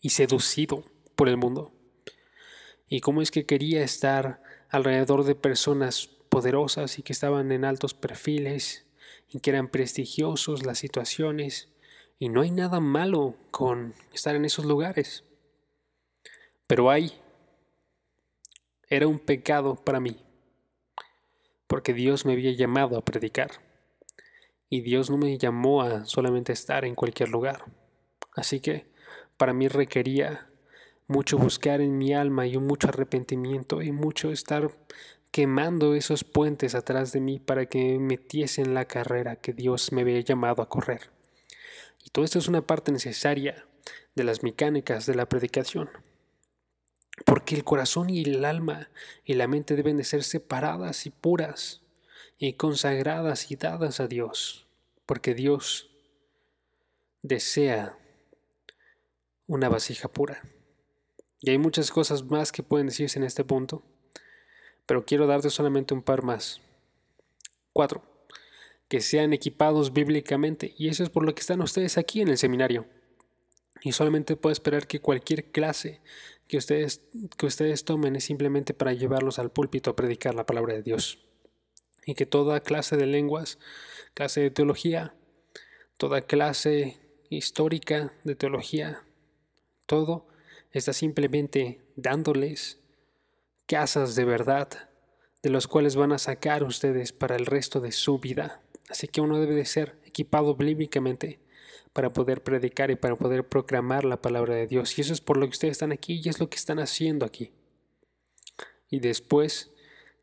y 0.00 0.10
seducido 0.10 0.84
por 1.14 1.28
el 1.28 1.36
mundo. 1.36 1.72
Y 2.88 3.00
cómo 3.00 3.22
es 3.22 3.30
que 3.30 3.46
quería 3.46 3.82
estar 3.82 4.42
alrededor 4.68 5.24
de 5.24 5.34
personas 5.34 6.08
poderosas 6.28 6.98
y 6.98 7.02
que 7.02 7.12
estaban 7.12 7.52
en 7.52 7.64
altos 7.64 7.94
perfiles 7.94 8.86
y 9.28 9.40
que 9.40 9.50
eran 9.50 9.68
prestigiosos 9.68 10.64
las 10.64 10.78
situaciones 10.78 11.68
y 12.18 12.28
no 12.28 12.42
hay 12.42 12.50
nada 12.50 12.80
malo 12.80 13.36
con 13.50 13.94
estar 14.12 14.34
en 14.36 14.44
esos 14.44 14.64
lugares. 14.64 15.24
Pero 16.66 16.90
hay, 16.90 17.12
era 18.88 19.08
un 19.08 19.18
pecado 19.18 19.74
para 19.74 20.00
mí, 20.00 20.22
porque 21.66 21.92
Dios 21.92 22.24
me 22.24 22.32
había 22.32 22.52
llamado 22.52 22.96
a 22.96 23.04
predicar. 23.04 23.71
Y 24.72 24.80
Dios 24.80 25.10
no 25.10 25.18
me 25.18 25.36
llamó 25.36 25.82
a 25.82 26.06
solamente 26.06 26.54
estar 26.54 26.86
en 26.86 26.94
cualquier 26.94 27.28
lugar. 27.28 27.66
Así 28.34 28.60
que 28.60 28.86
para 29.36 29.52
mí 29.52 29.68
requería 29.68 30.48
mucho 31.06 31.36
buscar 31.36 31.82
en 31.82 31.98
mi 31.98 32.14
alma 32.14 32.46
y 32.46 32.56
mucho 32.56 32.88
arrepentimiento 32.88 33.82
y 33.82 33.92
mucho 33.92 34.32
estar 34.32 34.70
quemando 35.30 35.94
esos 35.94 36.24
puentes 36.24 36.74
atrás 36.74 37.12
de 37.12 37.20
mí 37.20 37.38
para 37.38 37.66
que 37.66 37.98
me 37.98 38.16
metiese 38.16 38.62
en 38.62 38.72
la 38.72 38.86
carrera 38.86 39.36
que 39.36 39.52
Dios 39.52 39.92
me 39.92 40.00
había 40.00 40.20
llamado 40.20 40.62
a 40.62 40.70
correr. 40.70 41.10
Y 42.02 42.08
todo 42.08 42.24
esto 42.24 42.38
es 42.38 42.48
una 42.48 42.66
parte 42.66 42.92
necesaria 42.92 43.66
de 44.14 44.24
las 44.24 44.42
mecánicas 44.42 45.04
de 45.04 45.14
la 45.14 45.28
predicación. 45.28 45.90
Porque 47.26 47.56
el 47.56 47.64
corazón 47.64 48.08
y 48.08 48.22
el 48.22 48.42
alma 48.46 48.88
y 49.26 49.34
la 49.34 49.48
mente 49.48 49.76
deben 49.76 49.98
de 49.98 50.04
ser 50.04 50.24
separadas 50.24 51.04
y 51.04 51.10
puras 51.10 51.82
y 52.38 52.54
consagradas 52.54 53.52
y 53.52 53.56
dadas 53.56 54.00
a 54.00 54.08
Dios. 54.08 54.61
Porque 55.12 55.34
Dios 55.34 55.90
desea 57.20 57.98
una 59.46 59.68
vasija 59.68 60.08
pura. 60.10 60.40
Y 61.38 61.50
hay 61.50 61.58
muchas 61.58 61.90
cosas 61.90 62.24
más 62.24 62.50
que 62.50 62.62
pueden 62.62 62.86
decirse 62.86 63.18
en 63.18 63.26
este 63.26 63.44
punto, 63.44 63.82
pero 64.86 65.04
quiero 65.04 65.26
darte 65.26 65.50
solamente 65.50 65.92
un 65.92 66.00
par 66.00 66.22
más. 66.22 66.62
Cuatro 67.74 68.02
que 68.88 69.02
sean 69.02 69.34
equipados 69.34 69.92
bíblicamente. 69.92 70.74
Y 70.78 70.88
eso 70.88 71.02
es 71.02 71.10
por 71.10 71.26
lo 71.26 71.34
que 71.34 71.40
están 71.40 71.60
ustedes 71.60 71.98
aquí 71.98 72.22
en 72.22 72.28
el 72.28 72.38
seminario. 72.38 72.86
Y 73.82 73.92
solamente 73.92 74.36
puedo 74.36 74.54
esperar 74.54 74.86
que 74.86 75.02
cualquier 75.02 75.52
clase 75.52 76.00
que 76.48 76.56
ustedes, 76.56 77.02
que 77.36 77.44
ustedes 77.44 77.84
tomen 77.84 78.16
es 78.16 78.24
simplemente 78.24 78.72
para 78.72 78.94
llevarlos 78.94 79.38
al 79.38 79.50
púlpito 79.50 79.90
a 79.90 79.94
predicar 79.94 80.34
la 80.34 80.46
palabra 80.46 80.72
de 80.72 80.82
Dios. 80.82 81.18
Y 82.04 82.14
que 82.14 82.26
toda 82.26 82.60
clase 82.60 82.96
de 82.96 83.06
lenguas, 83.06 83.58
clase 84.14 84.40
de 84.40 84.50
teología, 84.50 85.14
toda 85.96 86.22
clase 86.22 86.98
histórica 87.28 88.12
de 88.24 88.34
teología, 88.34 89.04
todo 89.86 90.26
está 90.72 90.92
simplemente 90.92 91.80
dándoles 91.96 92.80
casas 93.66 94.14
de 94.14 94.24
verdad 94.24 94.68
de 95.42 95.50
los 95.50 95.66
cuales 95.66 95.96
van 95.96 96.12
a 96.12 96.18
sacar 96.18 96.62
ustedes 96.62 97.12
para 97.12 97.36
el 97.36 97.46
resto 97.46 97.80
de 97.80 97.92
su 97.92 98.18
vida. 98.18 98.62
Así 98.88 99.08
que 99.08 99.20
uno 99.20 99.38
debe 99.40 99.54
de 99.54 99.64
ser 99.64 99.98
equipado 100.04 100.54
bíblicamente 100.54 101.40
para 101.92 102.12
poder 102.12 102.42
predicar 102.42 102.90
y 102.90 102.96
para 102.96 103.16
poder 103.16 103.46
proclamar 103.48 104.04
la 104.04 104.22
palabra 104.22 104.54
de 104.54 104.66
Dios. 104.66 104.96
Y 104.96 105.02
eso 105.02 105.12
es 105.12 105.20
por 105.20 105.36
lo 105.36 105.46
que 105.46 105.52
ustedes 105.52 105.72
están 105.72 105.92
aquí 105.92 106.20
y 106.22 106.28
es 106.28 106.38
lo 106.38 106.48
que 106.48 106.56
están 106.56 106.78
haciendo 106.78 107.26
aquí. 107.26 107.52
Y 108.88 109.00
después 109.00 109.71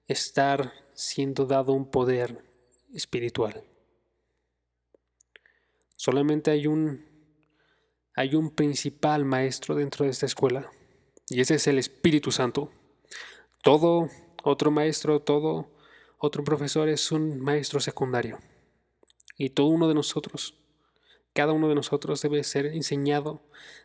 estar 0.10 0.74
siendo 0.94 1.46
dado 1.46 1.72
un 1.72 1.90
poder 1.90 2.44
espiritual. 2.94 3.64
Solamente 5.96 6.52
hay 6.52 6.68
un 6.68 7.08
hay 8.16 8.36
un 8.36 8.54
principal 8.54 9.24
maestro 9.24 9.76
dentro 9.76 10.04
de 10.04 10.12
esta 10.12 10.26
escuela 10.26 10.70
y 11.30 11.40
ese 11.40 11.56
es 11.56 11.68
el 11.68 11.78
Espíritu 11.78 12.32
Santo. 12.32 12.72
Todo 13.62 14.10
otro 14.44 14.72
maestro, 14.72 15.22
todo 15.22 15.72
otro 16.18 16.44
profesor 16.44 16.90
es 16.90 17.12
un 17.12 17.40
maestro 17.40 17.80
secundario. 17.80 18.40
Y 19.38 19.52
todo 19.52 19.68
uno 19.68 19.88
de 19.88 19.94
nosotros, 19.94 20.56
cada 21.34 21.54
uno 21.54 21.70
de 21.70 21.76
nosotros 21.76 22.22
debe 22.22 22.44
ser 22.44 22.66
enseñado 22.66 23.42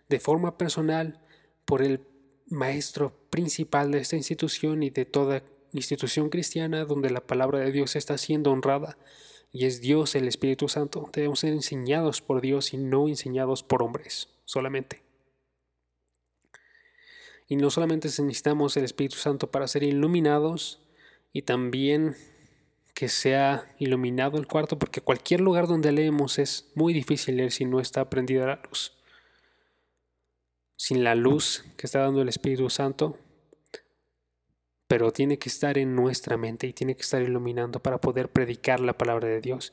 de 0.09 0.19
forma 0.19 0.57
personal 0.59 1.21
por 1.65 1.83
el 1.83 2.09
maestro 2.47 3.15
principal 3.31 3.93
de 3.93 3.99
esta 3.99 4.17
institución 4.17 4.83
y 4.83 4.91
de 4.91 5.05
toda 5.05 5.45
institución 5.79 6.31
cristiana 6.31 6.85
donde 6.85 7.11
la 7.11 7.27
palabra 7.27 7.59
de 7.59 7.73
Dios 7.73 7.97
está 7.97 8.17
siendo 8.19 8.51
honrada 8.51 8.97
y 9.53 9.67
es 9.67 9.81
Dios 9.81 10.15
el 10.15 10.27
Espíritu 10.27 10.69
Santo. 10.69 11.09
Debemos 11.13 11.41
ser 11.41 11.53
enseñados 11.53 12.21
por 12.21 12.41
Dios 12.41 12.75
y 12.75 12.77
no 12.77 13.09
enseñados 13.09 13.63
por 13.63 13.83
hombres 13.83 14.29
solamente. 14.45 15.03
Y 17.47 17.57
no 17.57 17.71
solamente 17.71 18.09
necesitamos 18.09 18.77
el 18.77 18.85
Espíritu 18.85 19.17
Santo 19.17 19.51
para 19.51 19.69
ser 19.69 19.83
iluminados 19.83 20.81
y 21.33 21.43
también 21.43 22.17
que 22.95 23.09
sea 23.09 23.75
iluminado 23.79 24.39
el 24.39 24.47
cuarto, 24.47 24.79
porque 24.79 25.01
cualquier 25.01 25.41
lugar 25.41 25.67
donde 25.67 25.93
leemos 25.93 26.39
es 26.39 26.71
muy 26.75 26.95
difícil 26.95 27.37
leer 27.37 27.51
si 27.51 27.65
no 27.65 27.81
está 27.81 28.09
prendida 28.09 28.47
la 28.47 28.63
luz. 28.69 28.93
Sin 30.77 31.05
la 31.05 31.15
luz 31.15 31.65
que 31.77 31.87
está 31.87 32.01
dando 32.01 32.23
el 32.23 32.29
Espíritu 32.29 32.71
Santo, 32.71 33.19
pero 34.87 35.13
tiene 35.13 35.39
que 35.39 35.49
estar 35.49 35.79
en 35.79 35.95
nuestra 35.95 36.37
mente 36.37 36.67
y 36.67 36.73
tiene 36.73 36.95
que 36.95 37.03
estar 37.03 37.23
iluminando 37.23 37.81
para 37.81 38.01
poder 38.01 38.31
predicar 38.31 38.81
la 38.81 38.99
palabra 38.99 39.29
de 39.29 39.41
Dios. 39.41 39.73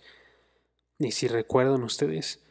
Y 0.99 1.11
si 1.11 1.27
recuerdan 1.27 1.83
ustedes, 1.83 2.43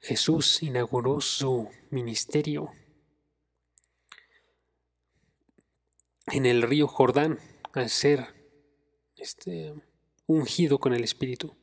Jesús 0.00 0.62
inauguró 0.62 1.20
su 1.20 1.68
ministerio 1.90 2.72
en 6.26 6.46
el 6.46 6.62
río 6.62 6.86
Jordán 6.86 7.38
al 7.72 7.90
ser 7.90 8.26
este, 9.16 9.72
ungido 10.26 10.78
con 10.78 10.94
el 10.94 11.04
Espíritu. 11.04 11.56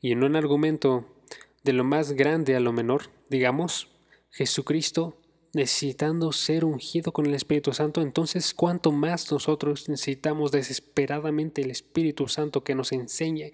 Y 0.00 0.12
en 0.12 0.22
un 0.22 0.36
argumento 0.36 1.22
de 1.64 1.72
lo 1.72 1.84
más 1.84 2.12
grande 2.12 2.54
a 2.54 2.60
lo 2.60 2.72
menor, 2.72 3.10
digamos, 3.28 3.90
Jesucristo 4.30 5.20
necesitando 5.58 6.30
ser 6.30 6.64
ungido 6.64 7.12
con 7.12 7.26
el 7.26 7.34
Espíritu 7.34 7.72
Santo, 7.74 8.00
entonces 8.00 8.54
cuánto 8.54 8.92
más 8.92 9.30
nosotros 9.32 9.88
necesitamos 9.88 10.52
desesperadamente 10.52 11.62
el 11.62 11.72
Espíritu 11.72 12.28
Santo 12.28 12.62
que 12.62 12.76
nos 12.76 12.92
enseñe 12.92 13.52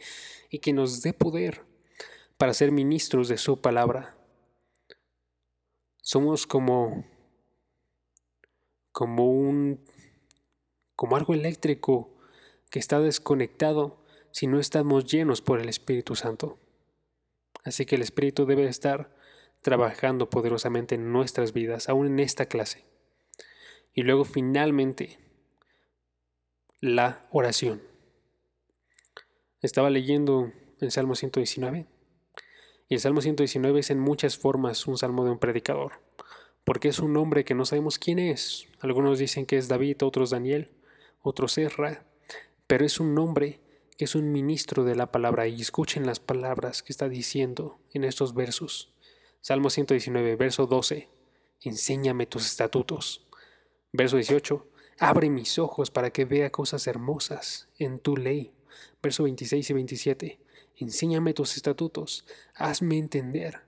y 0.50 0.58
que 0.58 0.74
nos 0.74 1.00
dé 1.00 1.14
poder 1.14 1.64
para 2.36 2.52
ser 2.52 2.72
ministros 2.72 3.28
de 3.28 3.38
su 3.38 3.60
palabra. 3.60 4.18
Somos 6.02 6.46
como 6.46 7.06
como 8.92 9.30
un 9.32 9.80
como 10.96 11.16
algo 11.16 11.32
eléctrico 11.32 12.14
que 12.70 12.78
está 12.78 13.00
desconectado 13.00 14.04
si 14.30 14.46
no 14.46 14.60
estamos 14.60 15.06
llenos 15.06 15.40
por 15.40 15.58
el 15.58 15.70
Espíritu 15.70 16.16
Santo. 16.16 16.58
Así 17.64 17.86
que 17.86 17.96
el 17.96 18.02
Espíritu 18.02 18.44
debe 18.44 18.66
estar 18.66 19.13
trabajando 19.64 20.28
poderosamente 20.28 20.94
en 20.94 21.10
nuestras 21.10 21.54
vidas, 21.54 21.88
aún 21.88 22.06
en 22.06 22.20
esta 22.20 22.44
clase. 22.44 22.84
Y 23.94 24.02
luego 24.02 24.26
finalmente, 24.26 25.18
la 26.80 27.26
oración. 27.30 27.82
Estaba 29.62 29.88
leyendo 29.88 30.52
el 30.80 30.90
Salmo 30.90 31.14
119 31.14 31.86
y 32.90 32.94
el 32.94 33.00
Salmo 33.00 33.22
119 33.22 33.80
es 33.80 33.88
en 33.88 34.00
muchas 34.00 34.36
formas 34.36 34.86
un 34.86 34.98
salmo 34.98 35.24
de 35.24 35.30
un 35.30 35.38
predicador, 35.38 35.92
porque 36.64 36.88
es 36.88 36.98
un 36.98 37.16
hombre 37.16 37.46
que 37.46 37.54
no 37.54 37.64
sabemos 37.64 37.98
quién 37.98 38.18
es. 38.18 38.68
Algunos 38.80 39.18
dicen 39.18 39.46
que 39.46 39.56
es 39.56 39.68
David, 39.68 40.02
otros 40.02 40.28
Daniel, 40.28 40.72
otros 41.22 41.56
Erra, 41.56 42.04
pero 42.66 42.84
es 42.84 43.00
un 43.00 43.16
hombre 43.16 43.60
que 43.96 44.04
es 44.04 44.14
un 44.14 44.30
ministro 44.30 44.84
de 44.84 44.94
la 44.94 45.10
palabra 45.10 45.48
y 45.48 45.62
escuchen 45.62 46.04
las 46.04 46.20
palabras 46.20 46.82
que 46.82 46.92
está 46.92 47.08
diciendo 47.08 47.78
en 47.94 48.04
estos 48.04 48.34
versos. 48.34 48.93
Salmo 49.46 49.68
119, 49.68 50.36
verso 50.36 50.66
12. 50.66 51.06
Enséñame 51.60 52.24
tus 52.24 52.46
estatutos. 52.46 53.26
Verso 53.92 54.16
18. 54.16 54.66
Abre 54.98 55.28
mis 55.28 55.58
ojos 55.58 55.90
para 55.90 56.10
que 56.10 56.24
vea 56.24 56.48
cosas 56.48 56.86
hermosas 56.86 57.68
en 57.78 57.98
tu 57.98 58.16
ley. 58.16 58.54
Verso 59.02 59.24
26 59.24 59.68
y 59.68 59.72
27. 59.74 60.40
Enséñame 60.76 61.34
tus 61.34 61.56
estatutos. 61.56 62.24
Hazme 62.54 62.96
entender 62.96 63.60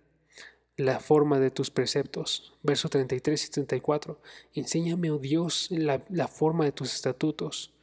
la 0.79 0.99
forma 0.99 1.41
de 1.41 1.51
tus 1.51 1.71
preceptos. 1.71 2.55
Verso 2.63 2.89
33 2.89 3.45
y 3.45 3.51
34. 3.51 4.19
Enséñame, 4.55 5.11
oh 5.11 5.19
Dios, 5.19 5.69
la, 5.71 6.03
la 6.09 6.27
forma 6.27 6.65
de 6.65 6.73
tus 6.73 6.95
estatutos 6.95 7.75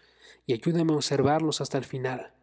y 0.48 0.54
ayúdame 0.54 0.94
a 0.94 0.96
observarlos 0.96 1.62
hasta 1.62 1.78
el 1.78 1.86
final. 1.86 2.34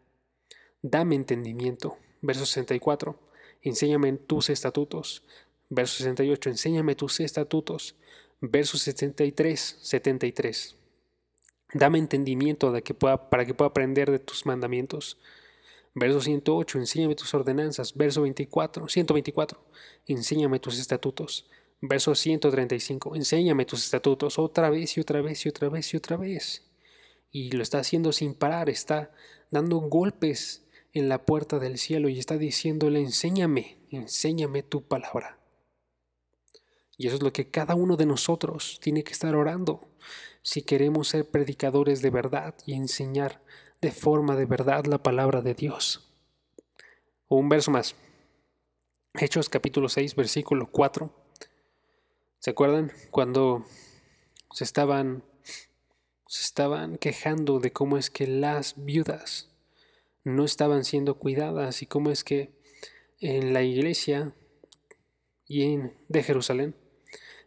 Dame 0.81 1.17
entendimiento. 1.17 1.99
Verso 2.23 2.47
64 2.47 3.30
enséñame 3.63 4.13
tus 4.13 4.51
estatutos. 4.51 5.25
Verso 5.69 5.99
68, 5.99 6.51
enséñame 6.51 6.95
tus 6.95 7.21
estatutos. 7.21 7.97
Verso 8.41 8.79
73, 8.79 9.79
73. 9.81 10.77
Dame 11.73 11.99
entendimiento 11.99 12.73
de 12.73 12.83
que 12.83 12.95
pueda, 12.95 13.31
para 13.31 13.45
que 13.47 13.55
pueda 13.55 13.69
aprender 13.69 14.11
de 14.11 14.19
tus 14.19 14.47
mandamientos. 14.47 15.19
Verso 15.95 16.21
108, 16.21 16.79
enséñame 16.79 17.15
tus 17.15 17.33
ordenanzas. 17.35 17.95
Verso 17.95 18.23
24, 18.23 18.89
124, 18.89 19.65
enséñame 20.07 20.59
tus 20.59 20.79
estatutos. 20.79 21.49
Verso 21.83 22.15
135, 22.15 23.17
enséñame 23.17 23.65
tus 23.65 23.85
estatutos 23.85 24.39
otra 24.39 24.69
vez 24.69 24.97
y 24.97 25.01
otra 25.01 25.23
vez 25.23 25.47
y 25.47 25.49
otra 25.49 25.69
vez 25.69 25.95
y 25.95 25.97
otra 25.97 26.17
vez. 26.17 26.71
Y 27.31 27.53
lo 27.53 27.63
está 27.63 27.79
haciendo 27.79 28.13
sin 28.13 28.35
parar, 28.35 28.69
está 28.69 29.13
dando 29.51 29.79
golpes 29.79 30.67
en 30.93 31.09
la 31.09 31.25
puerta 31.25 31.59
del 31.59 31.79
cielo 31.79 32.09
y 32.09 32.19
está 32.19 32.37
diciéndole, 32.37 33.01
enséñame, 33.01 33.79
enséñame 33.91 34.63
tu 34.63 34.83
palabra. 34.83 35.39
Y 36.97 37.07
eso 37.07 37.17
es 37.17 37.23
lo 37.23 37.33
que 37.33 37.51
cada 37.51 37.75
uno 37.75 37.97
de 37.97 38.07
nosotros 38.07 38.79
tiene 38.83 39.05
que 39.05 39.13
estar 39.13 39.35
orando 39.35 39.89
si 40.43 40.63
queremos 40.63 41.09
ser 41.09 41.31
predicadores 41.31 42.03
de 42.03 42.11
verdad 42.11 42.55
y 42.67 42.75
enseñar 42.75 43.43
de 43.81 43.91
forma 43.91 44.37
de 44.37 44.47
verdad 44.47 44.85
la 44.85 45.03
palabra 45.03 45.41
de 45.41 45.55
Dios. 45.55 46.13
Un 47.29 47.49
verso 47.49 47.71
más. 47.71 47.95
Hechos 49.15 49.49
capítulo 49.49 49.89
6, 49.89 50.15
versículo 50.15 50.71
4. 50.71 51.13
¿Se 52.39 52.51
acuerdan 52.51 52.93
cuando 53.11 53.65
se 54.53 54.65
estaban 54.65 55.25
se 56.27 56.43
estaban 56.43 56.97
quejando 56.97 57.59
de 57.59 57.73
cómo 57.73 57.99
es 57.99 58.09
que 58.09 58.27
las 58.27 58.75
viudas 58.77 59.51
no 60.25 60.45
estaban 60.45 60.85
siendo 60.85 61.19
cuidadas 61.19 61.83
y 61.83 61.87
cómo 61.87 62.11
es 62.11 62.25
que 62.25 62.53
en 63.19 63.53
la 63.53 63.63
iglesia 63.63 64.35
y 65.47 65.73
en, 65.73 65.97
de 66.09 66.23
Jerusalén 66.23 66.75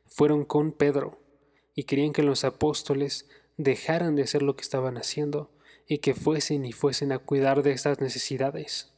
fueron 0.06 0.46
con 0.46 0.72
Pedro 0.72 1.20
y 1.76 1.86
querían 1.86 2.14
que 2.14 2.24
los 2.24 2.44
apóstoles 2.44 3.28
dejaran 3.58 4.16
de 4.16 4.24
hacer 4.24 4.42
lo 4.42 4.56
que 4.56 4.62
estaban 4.62 4.98
haciendo 4.98 5.52
y 5.88 6.00
que 6.00 6.14
fuesen 6.14 6.66
y 6.66 6.72
fuesen 6.72 7.12
a 7.12 7.20
cuidar 7.20 7.64
de 7.64 7.72
estas 7.72 8.00
necesidades. 8.00 8.92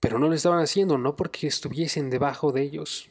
Pero 0.00 0.18
no 0.18 0.28
lo 0.28 0.34
estaban 0.34 0.60
haciendo 0.60 0.98
no 0.98 1.16
porque 1.16 1.46
estuviesen 1.46 2.10
debajo 2.10 2.52
de 2.52 2.62
ellos, 2.62 3.10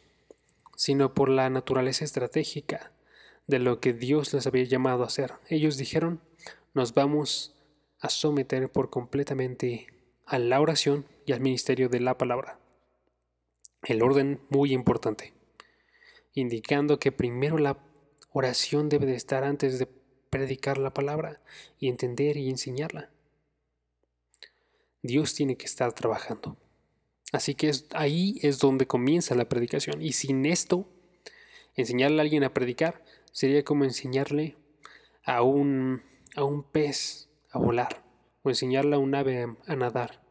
sino 0.75 1.13
por 1.13 1.29
la 1.29 1.49
naturaleza 1.49 2.03
estratégica 2.03 2.91
de 3.47 3.59
lo 3.59 3.79
que 3.79 3.93
Dios 3.93 4.33
les 4.33 4.47
había 4.47 4.63
llamado 4.63 5.03
a 5.03 5.07
hacer. 5.07 5.33
Ellos 5.47 5.77
dijeron, 5.77 6.21
nos 6.73 6.93
vamos 6.93 7.55
a 7.99 8.09
someter 8.09 8.71
por 8.71 8.89
completamente 8.89 9.87
a 10.25 10.39
la 10.39 10.61
oración 10.61 11.05
y 11.25 11.33
al 11.33 11.41
ministerio 11.41 11.89
de 11.89 11.99
la 11.99 12.17
palabra. 12.17 12.59
El 13.83 14.01
orden 14.01 14.41
muy 14.49 14.73
importante, 14.73 15.33
indicando 16.33 16.99
que 16.99 17.11
primero 17.11 17.57
la 17.57 17.77
oración 18.31 18.89
debe 18.89 19.05
de 19.05 19.15
estar 19.15 19.43
antes 19.43 19.79
de 19.79 19.87
predicar 20.29 20.77
la 20.77 20.93
palabra 20.93 21.41
y 21.79 21.87
entender 21.87 22.37
y 22.37 22.49
enseñarla. 22.49 23.09
Dios 25.01 25.33
tiene 25.33 25.55
que 25.55 25.65
estar 25.65 25.93
trabajando. 25.93 26.57
Así 27.31 27.55
que 27.55 27.69
es, 27.69 27.85
ahí 27.91 28.39
es 28.41 28.59
donde 28.59 28.87
comienza 28.87 29.35
la 29.35 29.47
predicación. 29.47 30.01
Y 30.01 30.13
sin 30.13 30.45
esto, 30.45 30.87
enseñarle 31.75 32.19
a 32.19 32.23
alguien 32.23 32.43
a 32.43 32.53
predicar 32.53 33.03
sería 33.31 33.63
como 33.63 33.85
enseñarle 33.85 34.57
a 35.23 35.41
un, 35.41 36.03
a 36.35 36.43
un 36.43 36.63
pez 36.63 37.28
a 37.49 37.59
volar 37.59 38.03
o 38.43 38.49
enseñarle 38.49 38.95
a 38.95 38.99
un 38.99 39.13
ave 39.15 39.55
a, 39.67 39.75
nadar. 39.75 40.21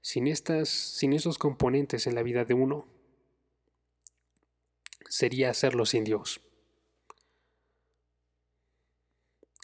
Sin, 0.00 0.26
estas, 0.26 0.68
sin 0.68 1.12
estos 1.12 1.38
componentes 1.38 2.06
en 2.06 2.14
la 2.14 2.22
vida 2.22 2.44
de 2.44 2.54
uno, 2.54 2.86
sería 5.08 5.50
hacerlo 5.50 5.86
sin 5.86 6.04
Dios. 6.04 6.40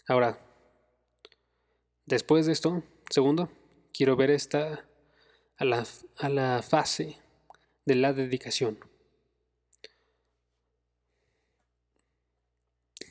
Ahora, 0.07 0.39
después 2.05 2.45
de 2.45 2.53
esto, 2.53 2.83
segundo, 3.09 3.49
quiero 3.91 4.15
ver 4.15 4.29
esta 4.29 4.87
a 5.57 5.65
la, 5.65 5.85
a 6.19 6.29
la 6.29 6.61
fase 6.61 7.17
de 7.85 7.95
la 7.95 8.13
dedicación. 8.13 8.79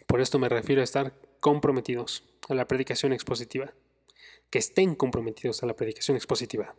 Por 0.07 0.21
esto 0.21 0.39
me 0.39 0.49
refiero 0.49 0.81
a 0.81 0.85
estar 0.85 1.13
comprometidos 1.45 2.25
a 2.49 2.55
la 2.55 2.67
predicación 2.67 3.13
expositiva, 3.13 3.75
que 4.49 4.59
estén 4.59 4.95
comprometidos 4.95 5.63
a 5.63 5.67
la 5.67 5.77
predicación 5.77 6.17
expositiva. 6.17 6.75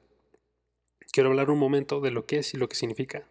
Quiero 1.11 1.29
hablar 1.29 1.51
un 1.51 1.59
momento 1.59 2.01
de 2.01 2.09
lo 2.09 2.25
que 2.25 2.39
es 2.39 2.51
y 2.55 2.57
lo 2.57 2.67
que 2.67 2.75
significa. 2.75 3.27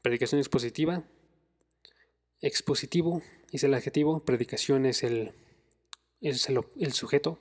Predicación 0.00 0.38
expositiva, 0.38 1.02
expositivo 2.40 3.22
es 3.50 3.64
el 3.64 3.74
adjetivo, 3.74 4.24
predicación 4.24 4.86
es 4.86 5.02
el, 5.02 5.32
es 6.20 6.48
el, 6.48 6.60
el 6.78 6.92
sujeto, 6.92 7.40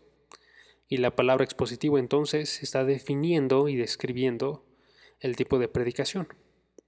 y 0.87 0.97
la 0.97 1.15
palabra 1.15 1.43
expositivo 1.43 1.99
entonces 1.99 2.63
está 2.63 2.85
definiendo 2.85 3.69
y 3.69 3.75
describiendo 3.75 4.65
el 5.19 5.35
tipo 5.35 5.59
de 5.59 5.67
predicación 5.67 6.27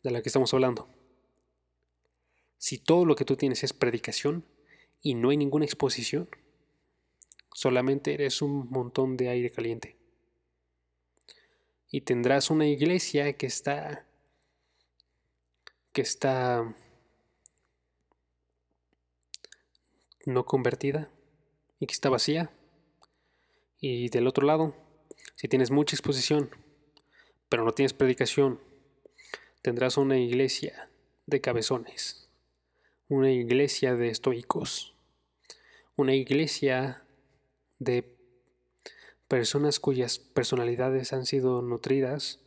de 0.02 0.10
la 0.10 0.24
que 0.24 0.30
estamos 0.30 0.52
hablando. 0.56 0.90
Si 2.58 2.80
todo 2.80 3.06
lo 3.06 3.16
que 3.16 3.24
tú 3.24 3.36
tienes 3.36 3.64
es 3.64 3.74
predicación 3.74 4.48
y 5.04 5.14
no 5.14 5.30
hay 5.30 5.38
ninguna 5.38 5.66
exposición, 5.66 6.28
solamente 7.54 8.16
eres 8.16 8.42
un 8.42 8.70
montón 8.72 9.16
de 9.18 9.30
aire 9.30 9.52
caliente. 9.52 9.98
Y 11.92 12.02
tendrás 12.02 12.50
una 12.50 12.66
iglesia 12.66 13.34
que 13.34 13.46
está 13.46 14.08
que 15.92 16.02
está 16.02 16.76
no 20.26 20.46
convertida 20.46 21.12
y 21.78 21.86
que 21.86 21.94
está 21.94 22.10
vacía. 22.10 22.52
Y 23.80 24.10
del 24.10 24.26
otro 24.26 24.48
lado, 24.48 24.76
si 25.36 25.48
tienes 25.48 25.70
mucha 25.70 25.96
exposición, 25.96 26.50
pero 27.48 27.64
no 27.64 27.74
tienes 27.74 27.94
predicación, 27.94 28.60
tendrás 29.62 29.98
una 29.98 30.18
iglesia 30.18 30.90
de 31.28 31.42
cabezones, 31.42 32.30
una 33.08 33.32
iglesia 33.32 33.96
de 33.96 34.10
estoicos, 34.10 34.93
una 35.96 36.16
iglesia 36.16 37.06
de 37.80 38.18
personas 39.28 39.80
cuyas 39.80 40.20
personalidades 40.20 41.14
han 41.14 41.26
sido 41.26 41.62
nutridas 41.62 42.40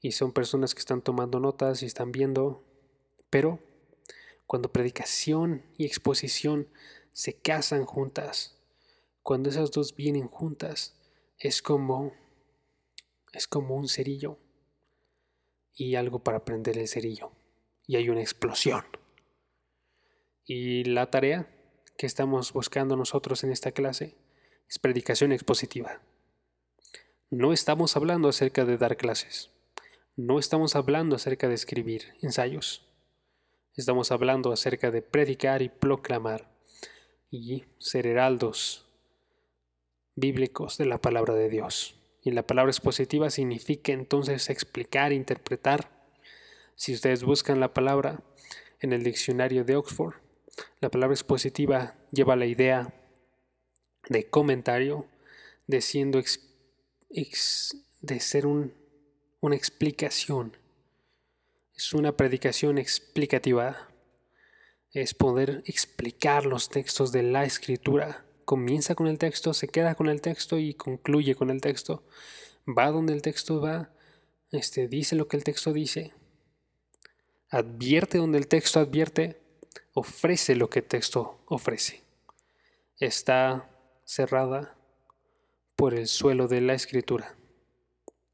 y 0.00 0.12
son 0.12 0.32
personas 0.32 0.74
que 0.74 0.80
están 0.80 1.02
tomando 1.02 1.40
notas 1.40 1.82
y 1.82 1.86
están 1.86 2.10
viendo, 2.10 2.64
pero 3.28 3.60
cuando 4.46 4.72
predicación 4.72 5.62
y 5.76 5.84
exposición 5.84 6.68
se 7.12 7.34
casan 7.34 7.84
juntas, 7.84 8.58
cuando 9.22 9.50
esas 9.50 9.70
dos 9.70 9.94
vienen 9.94 10.28
juntas, 10.28 10.96
es 11.38 11.62
como 11.62 12.12
es 13.32 13.46
como 13.46 13.76
un 13.76 13.88
cerillo 13.88 14.38
y 15.72 15.94
algo 15.94 16.24
para 16.24 16.44
prender 16.44 16.78
el 16.78 16.88
cerillo 16.88 17.30
y 17.86 17.96
hay 17.96 18.08
una 18.08 18.20
explosión. 18.20 18.84
Y 20.44 20.84
la 20.84 21.10
tarea 21.10 21.59
que 22.00 22.06
estamos 22.06 22.54
buscando 22.54 22.96
nosotros 22.96 23.44
en 23.44 23.52
esta 23.52 23.72
clase 23.72 24.16
es 24.66 24.78
predicación 24.78 25.32
expositiva. 25.32 26.00
No 27.28 27.52
estamos 27.52 27.94
hablando 27.94 28.30
acerca 28.30 28.64
de 28.64 28.78
dar 28.78 28.96
clases. 28.96 29.50
No 30.16 30.38
estamos 30.38 30.76
hablando 30.76 31.14
acerca 31.14 31.46
de 31.46 31.56
escribir 31.56 32.14
ensayos. 32.22 32.88
Estamos 33.76 34.12
hablando 34.12 34.50
acerca 34.50 34.90
de 34.90 35.02
predicar 35.02 35.60
y 35.60 35.68
proclamar 35.68 36.50
y 37.30 37.64
ser 37.76 38.06
heraldos 38.06 38.86
bíblicos 40.16 40.78
de 40.78 40.86
la 40.86 41.02
palabra 41.02 41.34
de 41.34 41.50
Dios. 41.50 41.96
Y 42.22 42.30
la 42.30 42.46
palabra 42.46 42.70
expositiva 42.70 43.28
significa 43.28 43.92
entonces 43.92 44.48
explicar, 44.48 45.12
interpretar. 45.12 45.90
Si 46.76 46.94
ustedes 46.94 47.24
buscan 47.24 47.60
la 47.60 47.74
palabra 47.74 48.22
en 48.78 48.94
el 48.94 49.04
diccionario 49.04 49.66
de 49.66 49.76
Oxford, 49.76 50.14
la 50.80 50.90
palabra 50.90 51.14
expositiva 51.14 51.96
lleva 52.10 52.36
la 52.36 52.46
idea 52.46 52.94
de 54.08 54.28
comentario, 54.28 55.06
de 55.66 55.80
siendo 55.80 56.20
de 57.10 58.20
ser 58.20 58.46
una 58.46 59.56
explicación. 59.56 60.56
Es 61.76 61.92
una 61.92 62.16
predicación 62.16 62.78
explicativa. 62.78 63.88
Es 64.92 65.14
poder 65.14 65.62
explicar 65.66 66.46
los 66.46 66.68
textos 66.68 67.12
de 67.12 67.22
la 67.22 67.44
escritura 67.44 68.26
comienza 68.50 68.96
con 68.96 69.06
el 69.06 69.16
texto, 69.16 69.54
se 69.54 69.68
queda 69.68 69.94
con 69.94 70.08
el 70.08 70.20
texto 70.20 70.58
y 70.58 70.74
concluye 70.74 71.36
con 71.36 71.50
el 71.50 71.60
texto. 71.60 72.02
Va 72.66 72.90
donde 72.90 73.12
el 73.12 73.22
texto 73.22 73.60
va, 73.60 73.92
este, 74.50 74.88
dice 74.88 75.14
lo 75.14 75.28
que 75.28 75.36
el 75.36 75.44
texto 75.44 75.72
dice, 75.72 76.12
advierte 77.48 78.18
donde 78.18 78.38
el 78.38 78.48
texto 78.48 78.80
advierte, 78.80 79.39
ofrece 80.00 80.56
lo 80.56 80.68
que 80.70 80.82
texto 80.82 81.40
ofrece. 81.46 82.02
Está 82.98 83.70
cerrada 84.04 84.76
por 85.76 85.94
el 85.94 86.06
suelo 86.06 86.48
de 86.48 86.60
la 86.60 86.74
escritura. 86.74 87.34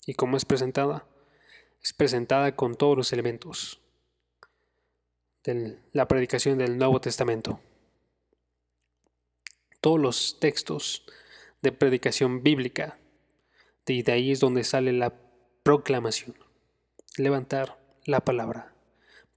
¿Y 0.06 0.14
cómo 0.14 0.36
es 0.36 0.44
presentada? 0.44 1.06
Es 1.82 1.92
presentada 1.92 2.56
con 2.56 2.74
todos 2.74 2.96
los 2.96 3.12
elementos 3.12 3.80
de 5.44 5.78
la 5.92 6.08
predicación 6.08 6.58
del 6.58 6.76
Nuevo 6.76 7.00
Testamento 7.00 7.60
todos 9.86 10.00
los 10.00 10.40
textos 10.40 11.04
de 11.62 11.70
predicación 11.70 12.42
bíblica. 12.42 12.98
Y 13.86 14.02
de 14.02 14.10
ahí 14.10 14.32
es 14.32 14.40
donde 14.40 14.64
sale 14.64 14.92
la 14.92 15.14
proclamación. 15.62 16.34
Levantar 17.16 17.78
la 18.04 18.18
palabra, 18.24 18.74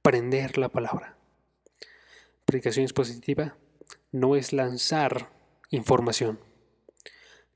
prender 0.01 0.57
la 0.57 0.69
palabra. 0.69 1.18
Predicación 2.49 2.83
expositiva 2.83 3.55
no 4.11 4.35
es 4.35 4.53
lanzar 4.53 5.29
información. 5.69 6.39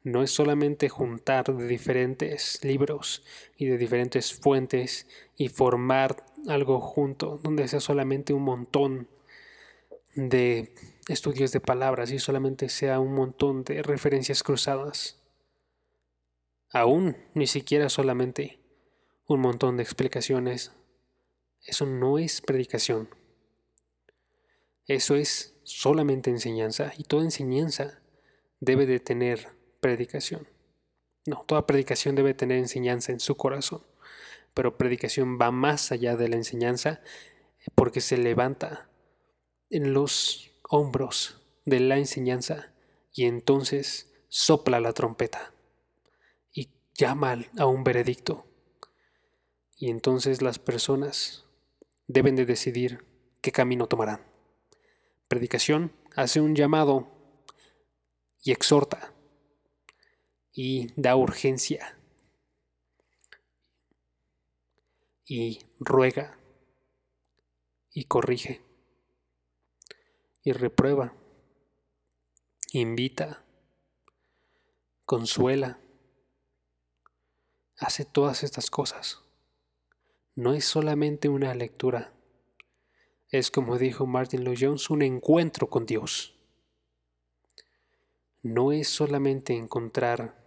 No 0.04 0.22
es 0.22 0.30
solamente 0.30 0.88
juntar 0.88 1.46
de 1.46 1.66
diferentes 1.66 2.64
libros 2.64 3.24
y 3.58 3.66
de 3.66 3.80
diferentes 3.80 4.36
fuentes 4.36 5.08
y 5.36 5.50
formar 5.50 6.24
algo 6.48 6.80
junto, 6.80 7.40
donde 7.42 7.68
sea 7.68 7.80
solamente 7.80 8.34
un 8.34 8.44
montón 8.44 9.08
de 10.14 10.76
estudios 11.08 11.52
de 11.52 11.60
palabras 11.60 12.12
y 12.12 12.20
solamente 12.20 12.70
sea 12.70 13.00
un 13.00 13.16
montón 13.16 13.64
de 13.64 13.82
referencias 13.82 14.44
cruzadas. 14.44 15.18
Aún 16.70 17.18
ni 17.34 17.48
siquiera 17.48 17.90
solamente 17.90 18.60
un 19.26 19.42
montón 19.42 19.76
de 19.78 19.82
explicaciones. 19.82 20.72
Eso 21.66 21.88
no 21.88 22.20
es 22.20 22.42
predicación. 22.42 23.23
Eso 24.88 25.16
es 25.16 25.56
solamente 25.64 26.30
enseñanza 26.30 26.94
y 26.98 27.04
toda 27.04 27.24
enseñanza 27.24 28.02
debe 28.60 28.86
de 28.86 29.00
tener 29.00 29.50
predicación. 29.80 30.48
No, 31.26 31.44
toda 31.48 31.66
predicación 31.66 32.16
debe 32.16 32.34
tener 32.34 32.58
enseñanza 32.58 33.12
en 33.12 33.20
su 33.20 33.36
corazón, 33.36 33.82
pero 34.54 34.78
predicación 34.78 35.40
va 35.40 35.52
más 35.52 35.92
allá 35.92 36.18
de 36.18 36.28
la 36.28 36.36
enseñanza 36.36 37.02
porque 37.76 38.02
se 38.02 38.18
levanta 38.18 38.90
en 39.70 39.94
los 39.94 40.52
hombros 40.70 41.42
de 41.66 41.80
la 41.80 41.98
enseñanza 41.98 42.74
y 43.14 43.26
entonces 43.26 44.12
sopla 44.28 44.80
la 44.80 44.94
trompeta 44.94 45.54
y 46.52 46.70
llama 46.94 47.46
a 47.58 47.66
un 47.66 47.84
veredicto. 47.84 48.46
Y 49.78 49.90
entonces 49.90 50.42
las 50.42 50.60
personas 50.60 51.46
deben 52.08 52.36
de 52.36 52.46
decidir 52.46 53.06
qué 53.42 53.52
camino 53.52 53.88
tomarán. 53.88 54.33
Predicación 55.34 55.92
hace 56.16 56.42
un 56.42 56.56
llamado 56.56 57.08
y 58.44 58.52
exhorta 58.52 59.16
y 60.52 60.90
da 60.96 61.16
urgencia 61.16 61.98
y 65.26 65.66
ruega 65.80 66.38
y 67.90 68.04
corrige 68.04 68.62
y 70.44 70.52
reprueba, 70.52 71.16
invita, 72.72 73.44
consuela, 75.04 75.80
hace 77.80 78.06
todas 78.06 78.44
estas 78.44 78.70
cosas. 78.70 79.24
No 80.36 80.54
es 80.54 80.66
solamente 80.66 81.28
una 81.28 81.56
lectura, 81.56 82.14
es 83.34 83.52
como 83.52 83.78
dijo 83.78 84.06
Martin 84.06 84.46
Lloyd 84.46 84.60
Jones, 84.62 84.90
un 84.90 85.02
encuentro 85.02 85.70
con 85.70 85.86
Dios. 85.86 86.34
No 88.42 88.72
es 88.72 88.88
solamente 88.88 89.54
encontrar 89.54 90.42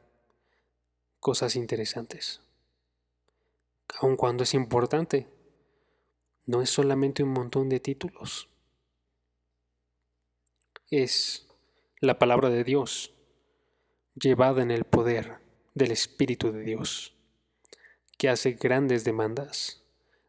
cosas 1.21 1.57
interesantes, 1.57 2.41
aun 4.01 4.17
cuando 4.17 4.45
es 4.45 4.55
importante, 4.55 5.29
no 6.47 6.63
es 6.63 6.71
solamente 6.71 7.23
un 7.23 7.35
montón 7.35 7.69
de 7.69 7.81
títulos 7.81 8.49
es 10.91 11.49
la 12.01 12.19
palabra 12.19 12.49
de 12.49 12.63
Dios 12.63 13.13
llevada 14.15 14.63
en 14.63 14.71
el 14.71 14.85
poder 14.85 15.39
del 15.75 15.91
Espíritu 15.91 16.53
de 16.53 16.63
Dios, 16.63 17.15
que 18.19 18.29
hace 18.29 18.53
grandes 18.53 19.05
demandas 19.05 19.83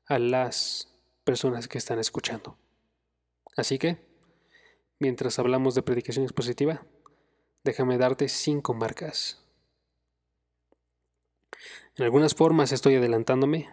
a 0.07 0.19
las 0.19 0.96
personas 1.27 1.67
que 1.67 1.77
están 1.77 1.99
escuchando. 1.99 2.57
Así 3.57 3.77
que, 3.77 3.97
mientras 4.97 5.39
hablamos 5.39 5.75
de 5.75 5.81
predicación 5.81 6.23
expositiva, 6.23 6.85
déjame 7.65 7.97
darte 7.97 8.29
cinco 8.29 8.73
marcas. 8.73 9.43
En 11.97 12.05
algunas 12.05 12.33
formas 12.33 12.71
estoy 12.71 12.95
adelantándome, 12.95 13.69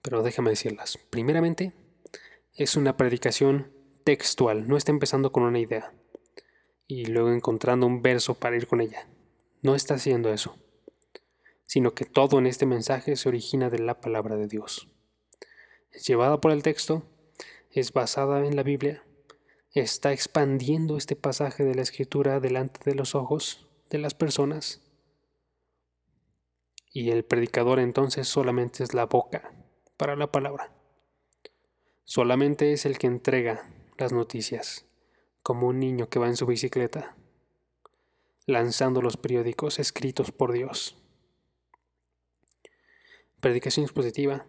pero 0.00 0.22
déjame 0.22 0.48
decirlas. 0.48 0.96
Primeramente, 1.10 1.74
es 2.54 2.76
una 2.76 2.96
predicación 2.96 3.70
textual, 4.02 4.66
no 4.66 4.78
está 4.78 4.90
empezando 4.90 5.32
con 5.32 5.42
una 5.42 5.58
idea 5.58 5.92
y 6.86 7.04
luego 7.04 7.30
encontrando 7.30 7.86
un 7.86 8.00
verso 8.00 8.32
para 8.32 8.56
ir 8.56 8.66
con 8.66 8.80
ella. 8.80 9.06
No 9.60 9.74
está 9.74 9.96
haciendo 9.96 10.32
eso, 10.32 10.56
sino 11.66 11.92
que 11.92 12.06
todo 12.06 12.38
en 12.38 12.46
este 12.46 12.64
mensaje 12.64 13.16
se 13.16 13.28
origina 13.28 13.68
de 13.68 13.80
la 13.80 14.00
palabra 14.00 14.36
de 14.36 14.48
Dios. 14.48 14.91
Llevada 15.92 16.40
por 16.40 16.52
el 16.52 16.62
texto, 16.62 17.02
es 17.70 17.92
basada 17.92 18.46
en 18.46 18.56
la 18.56 18.62
Biblia 18.62 19.02
está 19.80 20.12
expandiendo 20.12 20.98
este 20.98 21.16
pasaje 21.16 21.64
de 21.64 21.74
la 21.74 21.82
escritura 21.82 22.40
delante 22.40 22.80
de 22.84 22.94
los 22.94 23.14
ojos 23.14 23.66
de 23.88 23.98
las 23.98 24.14
personas. 24.14 24.82
Y 26.92 27.10
el 27.10 27.24
predicador 27.24 27.78
entonces 27.78 28.28
solamente 28.28 28.84
es 28.84 28.92
la 28.92 29.06
boca 29.06 29.50
para 29.96 30.14
la 30.14 30.30
palabra. 30.30 30.72
Solamente 32.04 32.72
es 32.74 32.84
el 32.84 32.98
que 32.98 33.06
entrega 33.06 33.70
las 33.96 34.12
noticias, 34.12 34.84
como 35.42 35.68
un 35.68 35.80
niño 35.80 36.10
que 36.10 36.18
va 36.18 36.28
en 36.28 36.36
su 36.36 36.44
bicicleta, 36.44 37.16
lanzando 38.44 39.00
los 39.00 39.16
periódicos 39.16 39.78
escritos 39.78 40.32
por 40.32 40.52
Dios. 40.52 40.96
Predicación 43.40 43.84
expositiva 43.84 44.46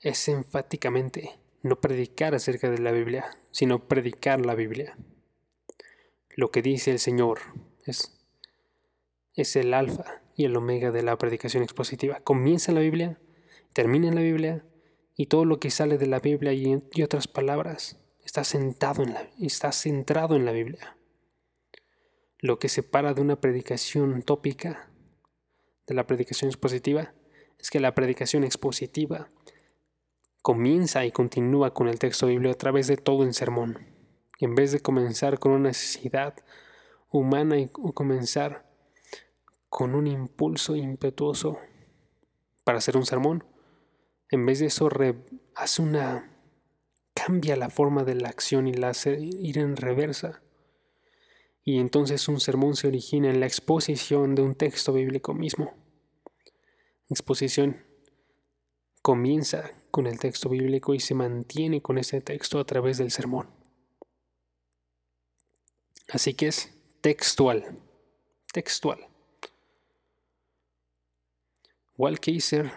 es 0.00 0.28
enfáticamente 0.28 1.38
no 1.62 1.80
predicar 1.80 2.34
acerca 2.34 2.70
de 2.70 2.78
la 2.78 2.92
Biblia, 2.92 3.36
sino 3.50 3.86
predicar 3.86 4.44
la 4.44 4.54
Biblia. 4.54 4.96
Lo 6.30 6.50
que 6.50 6.62
dice 6.62 6.90
el 6.90 6.98
Señor 6.98 7.40
es, 7.84 8.18
es 9.34 9.56
el 9.56 9.74
alfa 9.74 10.22
y 10.34 10.44
el 10.44 10.56
omega 10.56 10.90
de 10.90 11.02
la 11.02 11.18
predicación 11.18 11.62
expositiva. 11.62 12.20
Comienza 12.20 12.72
la 12.72 12.80
Biblia, 12.80 13.20
termina 13.74 14.08
en 14.08 14.14
la 14.14 14.22
Biblia, 14.22 14.64
y 15.16 15.26
todo 15.26 15.44
lo 15.44 15.60
que 15.60 15.70
sale 15.70 15.98
de 15.98 16.06
la 16.06 16.18
Biblia 16.18 16.54
y, 16.54 16.82
y 16.94 17.02
otras 17.02 17.28
palabras 17.28 18.00
está, 18.24 18.42
sentado 18.42 19.02
en 19.02 19.12
la, 19.12 19.28
está 19.38 19.70
centrado 19.70 20.34
en 20.34 20.46
la 20.46 20.52
Biblia. 20.52 20.96
Lo 22.38 22.58
que 22.58 22.70
separa 22.70 23.12
de 23.12 23.20
una 23.20 23.38
predicación 23.38 24.22
tópica 24.22 24.90
de 25.86 25.94
la 25.94 26.06
predicación 26.06 26.48
expositiva 26.48 27.12
es 27.58 27.68
que 27.68 27.80
la 27.80 27.94
predicación 27.94 28.44
expositiva 28.44 29.28
comienza 30.42 31.04
y 31.04 31.12
continúa 31.12 31.74
con 31.74 31.88
el 31.88 31.98
texto 31.98 32.26
bíblico 32.26 32.52
a 32.52 32.58
través 32.58 32.86
de 32.86 32.96
todo 32.96 33.24
el 33.24 33.34
sermón. 33.34 33.78
En 34.38 34.54
vez 34.54 34.72
de 34.72 34.80
comenzar 34.80 35.38
con 35.38 35.52
una 35.52 35.68
necesidad 35.68 36.34
humana 37.10 37.58
y 37.58 37.68
comenzar 37.68 38.70
con 39.68 39.94
un 39.94 40.06
impulso 40.06 40.76
impetuoso 40.76 41.58
para 42.64 42.78
hacer 42.78 42.96
un 42.96 43.04
sermón, 43.04 43.44
en 44.30 44.46
vez 44.46 44.60
de 44.60 44.66
eso 44.66 44.88
hace 45.54 45.82
una 45.82 46.30
cambia 47.12 47.56
la 47.56 47.68
forma 47.68 48.04
de 48.04 48.14
la 48.14 48.28
acción 48.28 48.66
y 48.66 48.72
la 48.72 48.90
hace 48.90 49.18
ir 49.20 49.58
en 49.58 49.76
reversa. 49.76 50.42
Y 51.62 51.78
entonces 51.78 52.26
un 52.28 52.40
sermón 52.40 52.76
se 52.76 52.88
origina 52.88 53.28
en 53.28 53.40
la 53.40 53.46
exposición 53.46 54.34
de 54.34 54.42
un 54.42 54.54
texto 54.54 54.94
bíblico 54.94 55.34
mismo. 55.34 55.74
Exposición 57.10 57.84
comienza 59.02 59.70
con 59.90 60.06
el 60.06 60.18
texto 60.18 60.48
bíblico 60.48 60.94
y 60.94 61.00
se 61.00 61.14
mantiene 61.14 61.82
con 61.82 61.98
ese 61.98 62.20
texto 62.20 62.58
a 62.58 62.64
través 62.64 62.98
del 62.98 63.10
sermón. 63.10 63.48
Así 66.12 66.34
que 66.34 66.48
es 66.48 66.72
textual, 67.00 67.78
textual. 68.52 69.06
Walt 71.96 72.20
Kaiser 72.20 72.72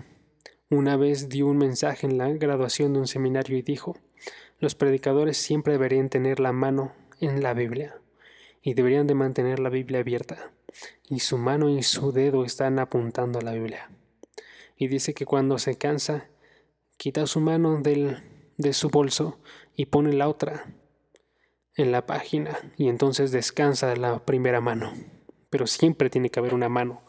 una 0.70 0.98
vez 0.98 1.30
dio 1.30 1.48
un 1.48 1.58
mensaje 1.58 2.08
en 2.08 2.18
la 2.18 2.30
graduación 2.30 2.94
de 2.94 3.00
un 3.00 3.08
seminario 3.08 3.58
y 3.58 3.62
dijo, 3.62 3.96
los 4.60 4.74
predicadores 4.74 5.38
siempre 5.38 5.74
deberían 5.74 6.10
tener 6.10 6.40
la 6.40 6.52
mano 6.52 6.94
en 7.20 7.44
la 7.44 7.54
Biblia 7.54 7.96
y 8.62 8.74
deberían 8.74 9.06
de 9.06 9.14
mantener 9.14 9.60
la 9.60 9.70
Biblia 9.70 10.00
abierta 10.00 10.52
y 11.08 11.20
su 11.20 11.38
mano 11.38 11.70
y 11.70 11.84
su 11.84 12.12
dedo 12.12 12.44
están 12.44 12.80
apuntando 12.80 13.38
a 13.38 13.44
la 13.44 13.54
Biblia. 13.54 13.92
Y 14.78 14.88
dice 14.88 15.14
que 15.14 15.26
cuando 15.26 15.60
se 15.60 15.78
cansa 15.78 16.28
quita 17.04 17.28
su 17.28 17.42
mano 17.42 17.82
del, 17.82 18.24
de 18.56 18.72
su 18.72 18.88
bolso 18.88 19.38
y 19.76 19.88
pone 19.88 20.14
la 20.14 20.30
otra 20.30 20.74
en 21.76 21.92
la 21.92 22.06
página 22.06 22.58
y 22.78 22.88
entonces 22.88 23.34
descansa 23.34 23.94
la 23.98 24.24
primera 24.26 24.62
mano. 24.62 24.94
Pero 25.50 25.68
siempre 25.68 26.10
tiene 26.10 26.30
que 26.30 26.40
haber 26.40 26.54
una 26.54 26.70
mano 26.70 27.04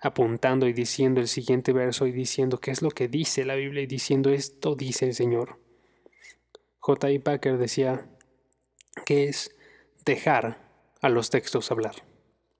apuntando 0.00 0.66
y 0.66 0.72
diciendo 0.72 1.20
el 1.20 1.28
siguiente 1.28 1.74
verso 1.74 2.06
y 2.06 2.12
diciendo 2.12 2.58
qué 2.58 2.70
es 2.70 2.80
lo 2.80 2.88
que 2.90 3.06
dice 3.06 3.44
la 3.44 3.54
Biblia 3.54 3.82
y 3.82 3.86
diciendo 3.86 4.30
esto 4.30 4.76
dice 4.76 5.04
el 5.04 5.14
Señor. 5.14 5.60
J. 6.78 7.10
I. 7.10 7.18
Packer 7.18 7.58
decía 7.58 8.08
que 9.04 9.24
es 9.24 9.54
dejar 10.06 10.70
a 11.02 11.10
los 11.10 11.28
textos 11.28 11.70
hablar. 11.70 11.96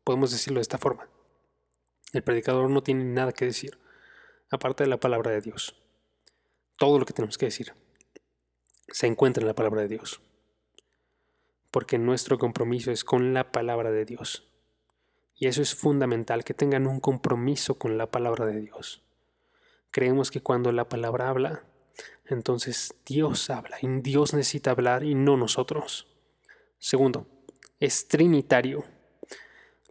Podemos 0.04 0.32
decirlo 0.32 0.58
de 0.58 0.64
esta 0.64 0.76
forma. 0.76 1.08
El 2.12 2.22
predicador 2.22 2.68
no 2.68 2.82
tiene 2.82 3.04
nada 3.04 3.32
que 3.32 3.46
decir, 3.46 3.78
aparte 4.50 4.84
de 4.84 4.90
la 4.90 5.00
palabra 5.00 5.30
de 5.30 5.40
Dios 5.40 5.80
todo 6.76 6.98
lo 6.98 7.06
que 7.06 7.12
tenemos 7.12 7.38
que 7.38 7.46
decir 7.46 7.72
se 8.88 9.06
encuentra 9.06 9.40
en 9.40 9.48
la 9.48 9.54
palabra 9.54 9.82
de 9.82 9.88
Dios. 9.88 10.20
Porque 11.70 11.98
nuestro 11.98 12.38
compromiso 12.38 12.92
es 12.92 13.02
con 13.02 13.34
la 13.34 13.50
palabra 13.50 13.90
de 13.90 14.04
Dios. 14.04 14.48
Y 15.34 15.48
eso 15.48 15.62
es 15.62 15.74
fundamental, 15.74 16.44
que 16.44 16.54
tengan 16.54 16.86
un 16.86 17.00
compromiso 17.00 17.76
con 17.76 17.98
la 17.98 18.10
palabra 18.10 18.46
de 18.46 18.60
Dios. 18.60 19.02
Creemos 19.90 20.30
que 20.30 20.42
cuando 20.42 20.70
la 20.70 20.88
palabra 20.88 21.28
habla, 21.28 21.64
entonces 22.26 22.94
Dios 23.04 23.50
habla, 23.50 23.78
y 23.82 23.88
Dios 24.00 24.32
necesita 24.32 24.70
hablar 24.70 25.02
y 25.02 25.16
no 25.16 25.36
nosotros. 25.36 26.06
Segundo, 26.78 27.26
es 27.80 28.06
trinitario. 28.06 28.84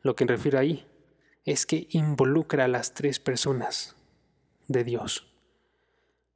Lo 0.01 0.15
que 0.15 0.25
refiere 0.25 0.57
ahí 0.57 0.87
es 1.43 1.65
que 1.65 1.87
involucra 1.89 2.65
a 2.65 2.69
las 2.69 2.93
tres 2.93 3.19
personas 3.19 3.97
de 4.67 4.85
Dios 4.85 5.32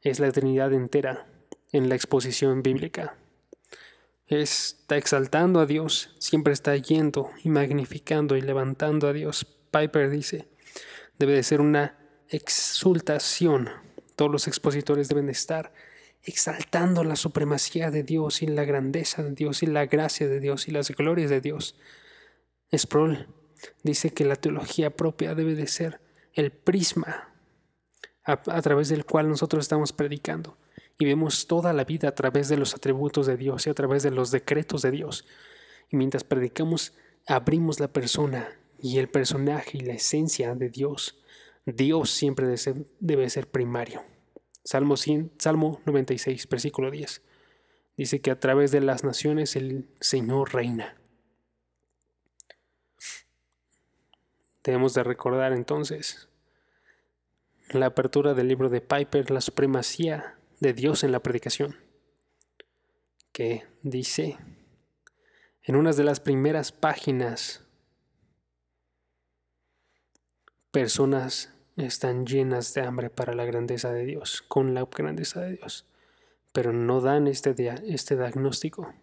es 0.02 0.20
la 0.20 0.32
Trinidad 0.32 0.74
entera 0.74 1.28
en 1.72 1.90
la 1.90 1.96
exposición 1.96 2.64
bíblica. 2.64 3.18
Está 4.28 4.98
exaltando 4.98 5.60
a 5.60 5.66
Dios, 5.66 6.16
siempre 6.20 6.54
está 6.54 6.76
yendo 6.76 7.32
y 7.44 7.50
magnificando 7.50 8.36
y 8.36 8.42
levantando 8.42 9.08
a 9.08 9.14
Dios. 9.14 9.46
Piper 9.72 10.10
dice, 10.10 10.48
debe 11.18 11.34
de 11.34 11.44
ser 11.44 11.62
una 11.62 11.98
exultación. 12.30 13.70
Todos 14.16 14.32
los 14.32 14.48
expositores 14.48 15.08
deben 15.08 15.28
de 15.28 15.32
estar 15.32 15.74
exaltando 16.24 17.04
la 17.04 17.16
supremacía 17.16 17.90
de 17.90 18.04
Dios 18.04 18.42
y 18.42 18.48
la 18.48 18.66
grandeza 18.66 19.24
de 19.24 19.32
Dios 19.32 19.64
y 19.64 19.68
la 19.68 19.86
gracia 19.86 20.28
de 20.28 20.40
Dios 20.40 20.68
y 20.68 20.72
las 20.72 20.90
glorias 20.92 21.30
de 21.30 21.40
Dios. 21.40 21.76
Sproul 22.76 23.28
dice 23.84 24.12
que 24.12 24.26
la 24.26 24.36
teología 24.36 24.90
propia 24.90 25.36
debe 25.36 25.56
de 25.56 25.68
ser 25.68 26.02
el 26.34 26.52
prisma 26.52 27.34
a, 28.28 28.62
través 28.62 28.90
del 28.90 29.06
cual 29.06 29.30
nosotros 29.30 29.64
estamos 29.64 29.94
predicando. 29.94 30.58
Y 31.00 31.06
vemos 31.06 31.48
toda 31.48 31.72
la 31.74 31.86
vida 31.86 32.10
a 32.10 32.16
través 32.16 32.50
de 32.50 32.58
los 32.58 32.76
atributos 32.76 33.26
de 33.26 33.38
Dios 33.38 33.66
y 33.66 33.70
a 33.70 33.74
través 33.74 34.04
de 34.04 34.12
los 34.12 34.32
decretos 34.32 34.82
de 34.82 34.92
Dios. 34.92 35.26
Y 35.90 35.96
mientras 35.96 36.24
predicamos, 36.24 36.94
abrimos 37.26 37.80
la 37.80 37.88
persona 37.88 38.50
y 38.82 38.98
el 38.98 39.08
personaje 39.08 39.78
y 39.78 39.82
la 39.82 39.94
esencia 39.94 40.56
de 40.56 40.70
Dios. 40.70 41.22
Dios 41.66 42.10
siempre 42.10 42.48
debe 43.00 43.30
ser, 43.30 43.48
primario. 43.50 44.04
Salmo, 44.64 44.98
100, 44.98 45.32
Salmo 45.38 45.82
96, 45.86 46.50
versículo 46.50 46.92
10. 46.92 47.22
Dice 47.96 48.20
que 48.20 48.32
a 48.32 48.40
través 48.40 48.72
de 48.72 48.82
las 48.82 49.06
naciones 49.06 49.56
el 49.56 49.88
Señor 50.02 50.54
reina. 50.54 50.98
Debemos 54.64 54.94
de 54.94 55.04
recordar 55.04 55.54
entonces 55.54 56.28
la 57.70 57.88
apertura 57.88 58.34
del 58.34 58.48
libro 58.48 58.70
de 58.70 58.82
Piper, 58.82 59.30
la 59.32 59.42
supremacía 59.42 60.38
de 60.60 60.74
Dios 60.74 61.04
en 61.04 61.12
la 61.12 61.22
predicación, 61.22 61.76
que 63.32 63.66
dice 63.84 64.38
en 65.64 65.76
una 65.76 65.92
de 65.92 66.04
las 66.04 66.20
primeras 66.20 66.72
páginas, 66.72 67.64
personas 70.72 71.54
están 71.76 72.26
llenas 72.26 72.74
de 72.74 72.82
hambre 72.82 73.10
para 73.10 73.36
la 73.36 73.46
grandeza 73.46 73.92
de 73.92 74.06
Dios, 74.06 74.42
con 74.48 74.74
la 74.74 74.86
grandeza 74.86 75.42
de 75.42 75.58
Dios, 75.58 75.86
pero 76.54 76.72
no 76.72 77.02
dan 77.02 77.28
este, 77.28 77.54
este 77.88 78.16
diagnóstico. 78.16 78.94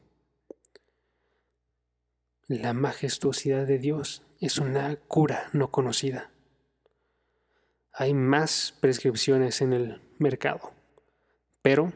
La 2.46 2.72
majestuosidad 2.72 3.66
de 3.66 3.78
Dios 3.78 4.22
es 4.40 4.58
una 4.58 4.96
cura 4.96 5.48
no 5.52 5.70
conocida 5.70 6.33
hay 7.96 8.12
más 8.12 8.74
prescripciones 8.80 9.60
en 9.62 9.72
el 9.72 10.00
mercado, 10.18 10.72
pero 11.62 11.92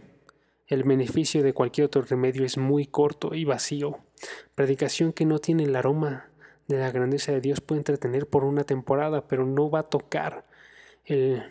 el 0.68 0.84
beneficio 0.84 1.42
de 1.42 1.53
cualquier 1.53 1.86
otro 1.86 2.03
remedio 2.03 2.44
es 2.44 2.57
muy 2.57 2.86
corto 2.86 3.34
y 3.34 3.44
vacío. 3.44 3.99
Predicación 4.55 5.12
que 5.12 5.24
no 5.24 5.40
tiene 5.40 5.64
el 5.64 5.74
aroma 5.74 6.30
de 6.68 6.78
la 6.78 6.92
grandeza 6.92 7.32
de 7.32 7.40
Dios 7.40 7.61
puede 7.61 7.80
entretener 7.80 8.28
por 8.28 8.44
una 8.44 8.62
temporada, 8.62 9.26
pero 9.26 9.44
no 9.44 9.70
va 9.70 9.80
a 9.80 9.88
tocar 9.88 10.46
el, 11.05 11.42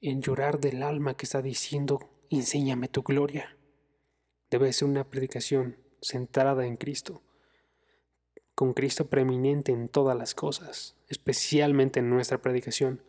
llorar 0.00 0.60
del 0.60 0.84
alma 0.84 1.16
que 1.16 1.26
está 1.26 1.42
diciendo, 1.42 2.08
enséñame 2.28 2.86
tu 2.86 3.02
gloria. 3.02 3.56
Debe 4.48 4.72
ser 4.72 4.86
una 4.86 5.08
predicación 5.08 5.76
centrada 6.00 6.66
en 6.66 6.76
Cristo, 6.76 7.22
con 8.54 8.74
Cristo 8.74 9.08
preeminente 9.08 9.72
en 9.72 9.88
todas 9.88 10.16
las 10.16 10.34
cosas, 10.34 10.94
especialmente 11.08 11.98
en 11.98 12.10
nuestra 12.10 12.38
predicación 12.38 13.02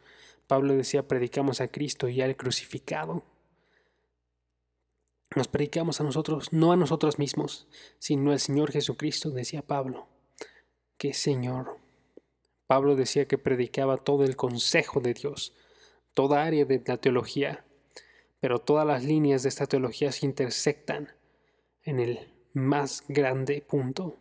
Pablo 0.52 0.76
decía, 0.76 1.08
predicamos 1.08 1.62
a 1.62 1.70
Cristo 1.70 2.10
y 2.10 2.20
al 2.20 2.36
crucificado. 2.36 3.24
nos 5.34 5.48
predicamos 5.48 6.02
a 6.02 6.04
nosotros, 6.04 6.52
no 6.52 6.74
a 6.74 6.76
nosotros 6.76 7.20
mismos, 7.20 7.70
sino 8.00 8.34
al 8.34 8.40
Señor 8.42 8.70
Jesucristo, 8.70 9.30
decía 9.30 9.62
Pablo. 9.62 10.10
¿Qué 10.98 11.14
Señor? 11.14 11.78
Pablo 12.68 12.98
decía 12.98 13.30
que 13.30 13.38
predicaba 13.38 13.96
todo 13.96 14.26
el 14.26 14.36
consejo 14.36 15.00
de 15.00 15.14
Dios, 15.14 15.54
toda 16.14 16.44
área 16.44 16.66
de 16.66 16.84
la 16.86 16.98
teología, 16.98 17.64
pero 18.42 18.60
todas 18.60 18.86
las 18.86 19.06
líneas 19.06 19.44
de 19.44 19.50
esta 19.50 19.68
teología 19.68 20.12
se 20.12 20.26
intersectan 20.26 21.14
en 21.84 22.02
el 22.02 22.28
más 22.52 23.06
grande 23.08 23.62
punto, 23.62 24.18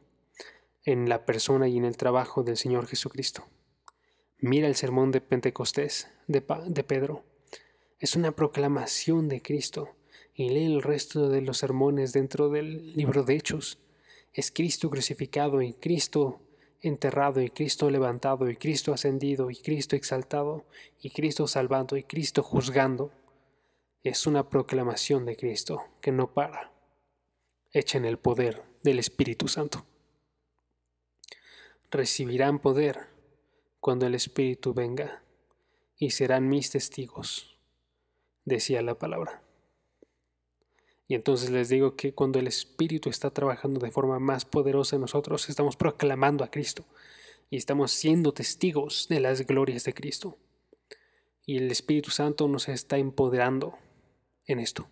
en 0.84 1.08
la 1.08 1.26
persona 1.26 1.66
y 1.66 1.76
en 1.76 1.86
el 1.86 1.96
trabajo 1.96 2.44
del 2.44 2.56
Señor 2.56 2.86
Jesucristo. 2.86 3.48
Mira 4.43 4.68
el 4.68 4.74
sermón 4.74 5.11
de 5.11 5.20
Pentecostés 5.20 6.09
de, 6.26 6.43
de 6.66 6.82
Pedro. 6.82 7.24
Es 7.99 8.16
una 8.16 8.32
proclamación 8.32 9.28
de 9.28 9.43
Cristo 9.43 9.91
y 10.34 10.49
lee 10.49 10.64
el 10.64 10.80
resto 10.80 11.28
de 11.28 11.43
los 11.43 11.59
sermones 11.59 12.14
dentro 12.14 12.49
del 12.49 12.97
libro 12.97 13.22
de 13.22 13.36
Hechos. 13.36 13.78
Es 14.32 14.51
Cristo 14.51 14.88
crucificado 14.88 15.61
y 15.61 15.74
Cristo 15.74 16.41
enterrado 16.80 17.43
y 17.43 17.51
Cristo 17.51 17.91
levantado 17.91 18.49
y 18.49 18.57
Cristo 18.57 18.95
ascendido 18.95 19.51
y 19.51 19.57
Cristo 19.57 19.95
exaltado 19.95 20.64
y 21.03 21.11
Cristo 21.11 21.47
salvando 21.47 21.99
y 21.99 22.05
Cristo 22.05 22.43
juzgando. 22.43 23.12
Es 24.03 24.26
una 24.26 24.49
proclamación 24.49 25.26
de 25.26 25.36
Cristo 25.36 25.84
que 26.01 26.12
no 26.12 26.32
para, 26.32 26.72
hecha 27.72 27.99
en 27.99 28.07
el 28.07 28.18
poder 28.18 28.62
del 28.82 29.01
Espíritu 29.01 29.49
Santo. 29.49 29.84
Recibirán 31.91 32.59
poder 32.59 33.19
cuando 33.80 34.06
el 34.06 34.14
Espíritu 34.14 34.74
venga 34.74 35.22
y 35.96 36.10
serán 36.10 36.48
mis 36.48 36.70
testigos, 36.70 37.58
decía 38.44 38.82
la 38.82 38.94
palabra. 38.94 39.42
Y 41.06 41.14
entonces 41.14 41.50
les 41.50 41.68
digo 41.68 41.96
que 41.96 42.14
cuando 42.14 42.38
el 42.38 42.46
Espíritu 42.46 43.08
está 43.08 43.30
trabajando 43.30 43.80
de 43.80 43.90
forma 43.90 44.18
más 44.20 44.44
poderosa 44.44 44.96
en 44.96 45.02
nosotros, 45.02 45.48
estamos 45.48 45.76
proclamando 45.76 46.44
a 46.44 46.50
Cristo 46.50 46.84
y 47.48 47.56
estamos 47.56 47.90
siendo 47.90 48.32
testigos 48.32 49.08
de 49.08 49.18
las 49.18 49.46
glorias 49.46 49.84
de 49.84 49.94
Cristo. 49.94 50.38
Y 51.44 51.56
el 51.56 51.70
Espíritu 51.70 52.10
Santo 52.10 52.46
nos 52.46 52.68
está 52.68 52.98
empoderando 52.98 53.76
en 54.46 54.60
esto. 54.60 54.88